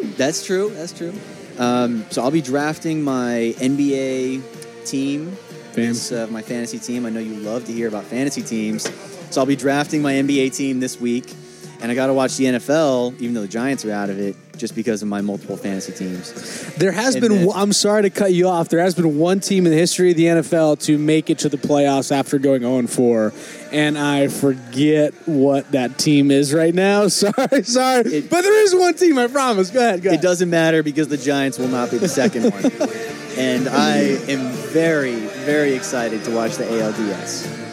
That's 0.18 0.46
true. 0.46 0.70
That's 0.70 0.94
true. 0.94 1.14
Um, 1.58 2.06
so 2.10 2.22
I'll 2.24 2.32
be 2.32 2.42
drafting 2.42 3.04
my 3.04 3.54
NBA 3.58 4.86
team, 4.86 5.36
uh, 5.76 6.28
my 6.32 6.42
fantasy 6.42 6.80
team. 6.80 7.06
I 7.06 7.10
know 7.10 7.20
you 7.20 7.36
love 7.36 7.66
to 7.66 7.74
hear 7.74 7.88
about 7.88 8.06
fantasy 8.06 8.42
teams, 8.42 8.90
so 9.32 9.42
I'll 9.42 9.48
be 9.48 9.56
drafting 9.56 10.02
my 10.02 10.14
NBA 10.14 10.56
team 10.56 10.80
this 10.80 11.00
week. 11.00 11.34
And 11.82 11.92
I 11.92 11.96
got 11.96 12.08
to 12.08 12.14
watch 12.14 12.38
the 12.38 12.46
NFL, 12.46 13.20
even 13.20 13.34
though 13.36 13.42
the 13.42 13.48
Giants 13.48 13.86
are 13.86 13.92
out 13.92 14.10
of 14.10 14.20
it, 14.20 14.36
just 14.58 14.74
because 14.76 15.04
of 15.04 15.08
my 15.08 15.22
multiple 15.22 15.56
fantasy 15.56 15.92
teams. 15.94 16.34
There 16.78 16.92
has 16.92 17.16
And 17.16 17.22
been, 17.22 17.32
then, 17.46 17.50
I'm 17.54 17.72
sorry 17.74 18.02
to 18.04 18.10
cut 18.10 18.34
you 18.34 18.48
off. 18.48 18.70
There 18.70 18.80
has 18.80 18.96
been 18.96 19.18
one 19.20 19.40
team 19.40 19.66
in 19.68 19.72
the 19.72 19.78
history 19.78 20.10
of 20.12 20.18
the 20.18 20.24
NFL 20.26 20.82
to 20.86 20.98
make 20.98 21.30
it 21.30 21.38
to 21.40 21.50
the 21.50 21.58
playoffs 21.58 22.12
after 22.12 22.40
going 22.40 22.62
0 22.62 22.88
4, 22.88 23.34
and 23.72 23.98
I 23.98 24.28
forget 24.28 25.14
what 25.28 25.72
that 25.74 25.98
team 26.00 26.32
is 26.32 26.54
right 26.54 26.74
now. 26.74 27.08
Sorry, 27.18 27.64
sorry, 27.64 28.02
It- 28.14 28.30
but 28.30 28.42
there 28.42 28.64
is 28.64 28.74
one 28.76 28.96
team. 28.96 29.18
I 29.20 29.28
promise. 29.28 29.70
Go 29.70 29.80
ahead. 29.80 30.02
Go 30.02 30.12
It 30.12 30.22
doesn't 30.22 30.50
matter 30.50 30.82
because 30.84 31.08
the 31.10 31.18
Giants 31.18 31.60
will 31.60 31.68
not 31.68 31.92
be 31.92 31.98
the 31.98 32.10
second 32.10 32.52
one. 32.52 32.72
And 33.38 33.70
I 33.70 33.98
am 34.32 34.50
very, 34.74 35.14
very 35.14 35.74
excited 35.76 36.24
to 36.24 36.32
watch 36.32 36.56
the 36.56 36.64
ALDS. 36.64 37.67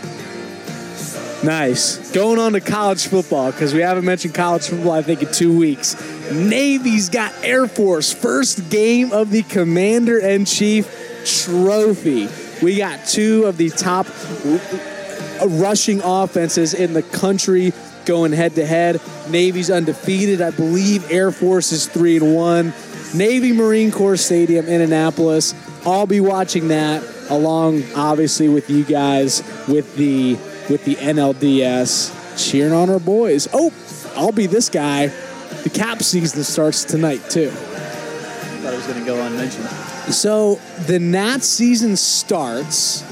Nice. 1.44 2.10
Going 2.12 2.38
on 2.38 2.52
to 2.54 2.60
college 2.60 3.06
football 3.06 3.52
because 3.52 3.74
we 3.74 3.80
haven't 3.80 4.04
mentioned 4.04 4.34
college 4.34 4.68
football. 4.68 4.92
I 4.92 5.02
think 5.02 5.22
in 5.22 5.30
two 5.32 5.56
weeks. 5.56 5.94
Navy's 6.32 7.10
got 7.10 7.34
Air 7.44 7.66
Force 7.66 8.12
first 8.12 8.70
game 8.70 9.12
of 9.12 9.30
the 9.30 9.42
Commander 9.42 10.18
in 10.18 10.44
Chief 10.44 10.86
Trophy. 11.24 12.28
We 12.62 12.78
got 12.78 13.06
two 13.06 13.44
of 13.44 13.56
the 13.56 13.70
top 13.70 14.06
rushing 15.46 16.00
offenses 16.02 16.72
in 16.72 16.92
the 16.94 17.02
country 17.02 17.72
going 18.06 18.32
head 18.32 18.54
to 18.54 18.64
head. 18.64 19.00
Navy's 19.28 19.70
undefeated. 19.70 20.40
I 20.40 20.50
believe 20.50 21.10
Air 21.10 21.30
Force 21.30 21.72
is 21.72 21.86
three 21.86 22.16
and 22.16 22.34
one. 22.34 22.72
Navy 23.14 23.52
Marine 23.52 23.90
Corps 23.90 24.16
Stadium 24.16 24.66
in 24.66 24.80
Annapolis. 24.80 25.54
I'll 25.86 26.06
be 26.06 26.20
watching 26.20 26.68
that 26.68 27.04
along, 27.30 27.82
obviously, 27.94 28.48
with 28.48 28.70
you 28.70 28.84
guys 28.84 29.42
with 29.68 29.94
the 29.96 30.38
with 30.68 30.84
the 30.84 30.96
NLDS 30.96 32.24
cheering 32.36 32.72
on 32.72 32.90
our 32.90 32.98
boys. 32.98 33.48
Oh, 33.52 33.72
I'll 34.16 34.32
be 34.32 34.46
this 34.46 34.68
guy. 34.68 35.08
The 35.62 35.70
cap 35.70 36.02
season 36.02 36.42
starts 36.44 36.84
tonight 36.84 37.22
too. 37.30 37.48
I 37.48 37.52
thought 37.52 38.72
it 38.72 38.76
was 38.76 38.86
going 38.86 39.00
to 39.00 39.04
go 39.04 39.20
unmentioned. 39.24 39.68
So 40.12 40.56
the 40.86 40.98
Nats 40.98 41.46
season 41.46 41.96
starts, 41.96 43.02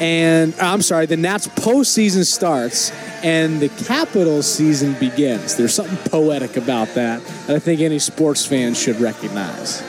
and 0.00 0.54
uh, 0.54 0.72
I'm 0.72 0.82
sorry, 0.82 1.06
the 1.06 1.16
Nats 1.16 1.48
postseason 1.48 2.24
starts, 2.24 2.90
and 3.22 3.60
the 3.60 3.68
Capitals 3.68 4.52
season 4.52 4.94
begins. 4.94 5.56
There's 5.56 5.74
something 5.74 5.98
poetic 6.10 6.56
about 6.56 6.88
that 6.94 7.22
that 7.46 7.56
I 7.56 7.58
think 7.58 7.80
any 7.80 7.98
sports 7.98 8.46
fan 8.46 8.74
should 8.74 9.00
recognize. 9.00 9.82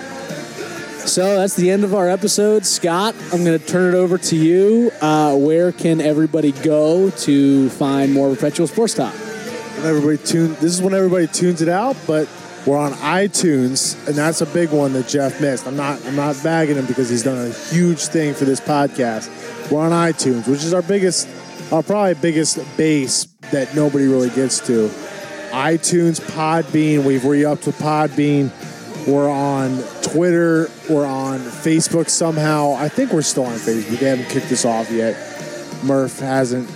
So 1.06 1.38
that's 1.38 1.56
the 1.56 1.72
end 1.72 1.84
of 1.84 1.96
our 1.96 2.08
episode. 2.08 2.66
Scott, 2.66 3.16
I'm 3.34 3.44
going 3.44 3.58
to 3.58 3.66
turn 3.66 3.94
it 3.94 3.98
over 3.98 4.18
to 4.18 4.36
you. 4.36 4.92
Uh, 5.02 5.36
where 5.36 5.72
can 5.72 6.02
everybody 6.02 6.52
go 6.52 7.10
to 7.10 7.70
find 7.70 8.14
more 8.14 8.34
Perpetual 8.36 8.68
Sports 8.68 8.94
Talk? 8.94 9.14
Everybody 9.80 10.18
tune. 10.18 10.52
This 10.56 10.74
is 10.74 10.82
when 10.82 10.94
everybody 10.94 11.26
tunes 11.28 11.62
it 11.62 11.70
out, 11.70 11.96
but 12.06 12.30
we're 12.66 12.78
on 12.78 12.92
iTunes, 12.94 13.96
and 14.08 14.16
that's 14.16 14.42
a 14.42 14.46
big 14.46 14.72
one 14.72 14.94
that 14.94 15.08
Jeff 15.08 15.40
missed. 15.42 15.66
I'm 15.66 15.78
not. 15.78 16.06
I'm 16.06 16.16
not 16.16 16.36
bagging 16.44 16.76
him 16.76 16.86
because 16.86 17.10
he's 17.10 17.24
done 17.24 17.38
a 17.38 17.54
huge 17.54 18.00
thing 18.02 18.34
for 18.34 18.46
this 18.46 18.60
podcast. 18.60 19.72
We're 19.72 19.82
on 19.82 19.92
iTunes, 19.92 20.48
which 20.48 20.64
is 20.64 20.74
our 20.74 20.82
biggest, 20.82 21.28
our 21.72 21.82
probably 21.82 22.16
biggest 22.16 22.60
base 22.78 23.26
that 23.52 23.74
nobody 23.74 24.06
really 24.06 24.30
gets 24.32 24.60
to. 24.68 24.90
iTunes, 25.52 26.20
Podbean. 26.20 27.06
We've 27.06 27.24
re-upped 27.26 27.66
with 27.66 27.78
Podbean. 27.80 28.52
We're 29.08 29.30
on 29.30 29.78
Twitter. 30.02 30.70
We're 30.90 31.06
on 31.06 31.40
Facebook 31.40 32.10
somehow. 32.10 32.74
I 32.74 32.90
think 32.90 33.12
we're 33.12 33.22
still 33.22 33.46
on 33.46 33.58
Facebook. 33.58 34.00
They 34.00 34.10
haven't 34.10 34.30
kicked 34.30 34.52
us 34.52 34.66
off 34.66 34.92
yet. 34.92 35.16
Murph 35.84 36.20
hasn't 36.20 36.70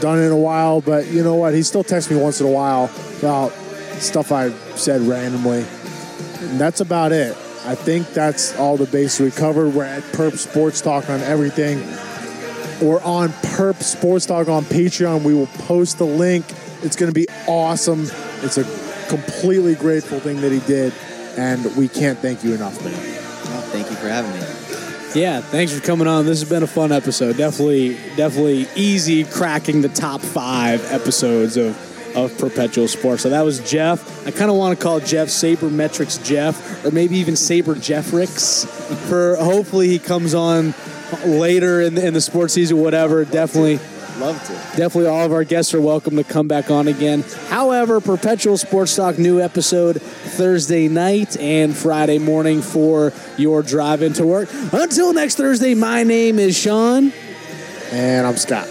done 0.00 0.18
it 0.18 0.26
in 0.26 0.32
a 0.32 0.36
while, 0.36 0.80
but 0.80 1.06
you 1.08 1.22
know 1.22 1.34
what? 1.34 1.54
He 1.54 1.62
still 1.62 1.84
texts 1.84 2.10
me 2.10 2.16
once 2.16 2.40
in 2.40 2.46
a 2.46 2.50
while 2.50 2.90
about 3.18 3.52
stuff 3.98 4.32
I 4.32 4.50
said 4.76 5.00
randomly. 5.02 5.64
And 6.40 6.60
that's 6.60 6.80
about 6.80 7.12
it. 7.12 7.36
I 7.64 7.74
think 7.76 8.08
that's 8.08 8.56
all 8.58 8.76
the 8.76 8.86
bases 8.86 9.20
we 9.20 9.30
covered. 9.30 9.74
We're 9.74 9.84
at 9.84 10.02
Perp 10.12 10.36
Sports 10.36 10.80
Talk 10.80 11.08
on 11.08 11.20
everything. 11.20 11.78
We're 12.86 13.02
on 13.02 13.28
Perp 13.28 13.80
Sports 13.82 14.26
Talk 14.26 14.48
on 14.48 14.64
Patreon. 14.64 15.22
We 15.22 15.34
will 15.34 15.46
post 15.46 15.98
the 15.98 16.04
link. 16.04 16.44
It's 16.82 16.96
going 16.96 17.12
to 17.12 17.14
be 17.14 17.28
awesome. 17.46 18.08
It's 18.40 18.58
a 18.58 18.64
completely 19.08 19.76
grateful 19.76 20.18
thing 20.18 20.40
that 20.40 20.50
he 20.50 20.58
did, 20.60 20.92
and 21.36 21.76
we 21.76 21.88
can't 21.88 22.18
thank 22.18 22.44
you 22.44 22.54
enough, 22.54 22.82
man. 22.84 22.92
Well, 22.92 23.62
thank 23.62 23.90
you 23.90 23.96
for 23.96 24.08
having 24.08 24.32
me. 24.32 25.20
Yeah, 25.20 25.40
thanks 25.40 25.72
for 25.72 25.84
coming 25.84 26.06
on. 26.06 26.24
This 26.24 26.40
has 26.40 26.48
been 26.48 26.62
a 26.62 26.66
fun 26.66 26.90
episode. 26.90 27.36
Definitely, 27.36 27.94
definitely 28.16 28.66
easy 28.74 29.24
cracking 29.24 29.82
the 29.82 29.90
top 29.90 30.22
five 30.22 30.90
episodes 30.90 31.56
of 31.56 31.76
of 32.14 32.36
Perpetual 32.38 32.88
Sports. 32.88 33.22
So 33.22 33.30
that 33.30 33.42
was 33.42 33.60
Jeff. 33.60 34.26
I 34.26 34.30
kind 34.30 34.50
of 34.50 34.56
want 34.56 34.78
to 34.78 34.82
call 34.82 35.00
Jeff 35.00 35.28
Sabermetrics 35.28 36.24
Jeff, 36.24 36.84
or 36.84 36.90
maybe 36.90 37.16
even 37.16 37.36
Saber 37.36 37.74
Jeffricks. 37.74 38.66
For 39.08 39.36
hopefully 39.36 39.88
he 39.88 39.98
comes 39.98 40.34
on 40.34 40.74
later 41.24 41.80
in 41.80 41.94
the, 41.94 42.06
in 42.06 42.14
the 42.14 42.20
sports 42.20 42.54
season, 42.54 42.78
whatever. 42.78 43.24
Definitely. 43.24 43.80
Love 44.22 44.40
to. 44.44 44.52
Definitely, 44.76 45.06
all 45.08 45.26
of 45.26 45.32
our 45.32 45.42
guests 45.42 45.74
are 45.74 45.80
welcome 45.80 46.14
to 46.14 46.22
come 46.22 46.46
back 46.46 46.70
on 46.70 46.86
again. 46.86 47.24
However, 47.48 48.00
Perpetual 48.00 48.56
Sports 48.56 48.94
Talk 48.94 49.18
new 49.18 49.40
episode 49.40 50.00
Thursday 50.00 50.86
night 50.86 51.36
and 51.38 51.76
Friday 51.76 52.18
morning 52.18 52.62
for 52.62 53.12
your 53.36 53.64
drive 53.64 54.00
into 54.00 54.24
work. 54.24 54.48
Until 54.72 55.12
next 55.12 55.34
Thursday, 55.34 55.74
my 55.74 56.04
name 56.04 56.38
is 56.38 56.56
Sean. 56.56 57.12
And 57.90 58.24
I'm 58.24 58.36
Scott. 58.36 58.68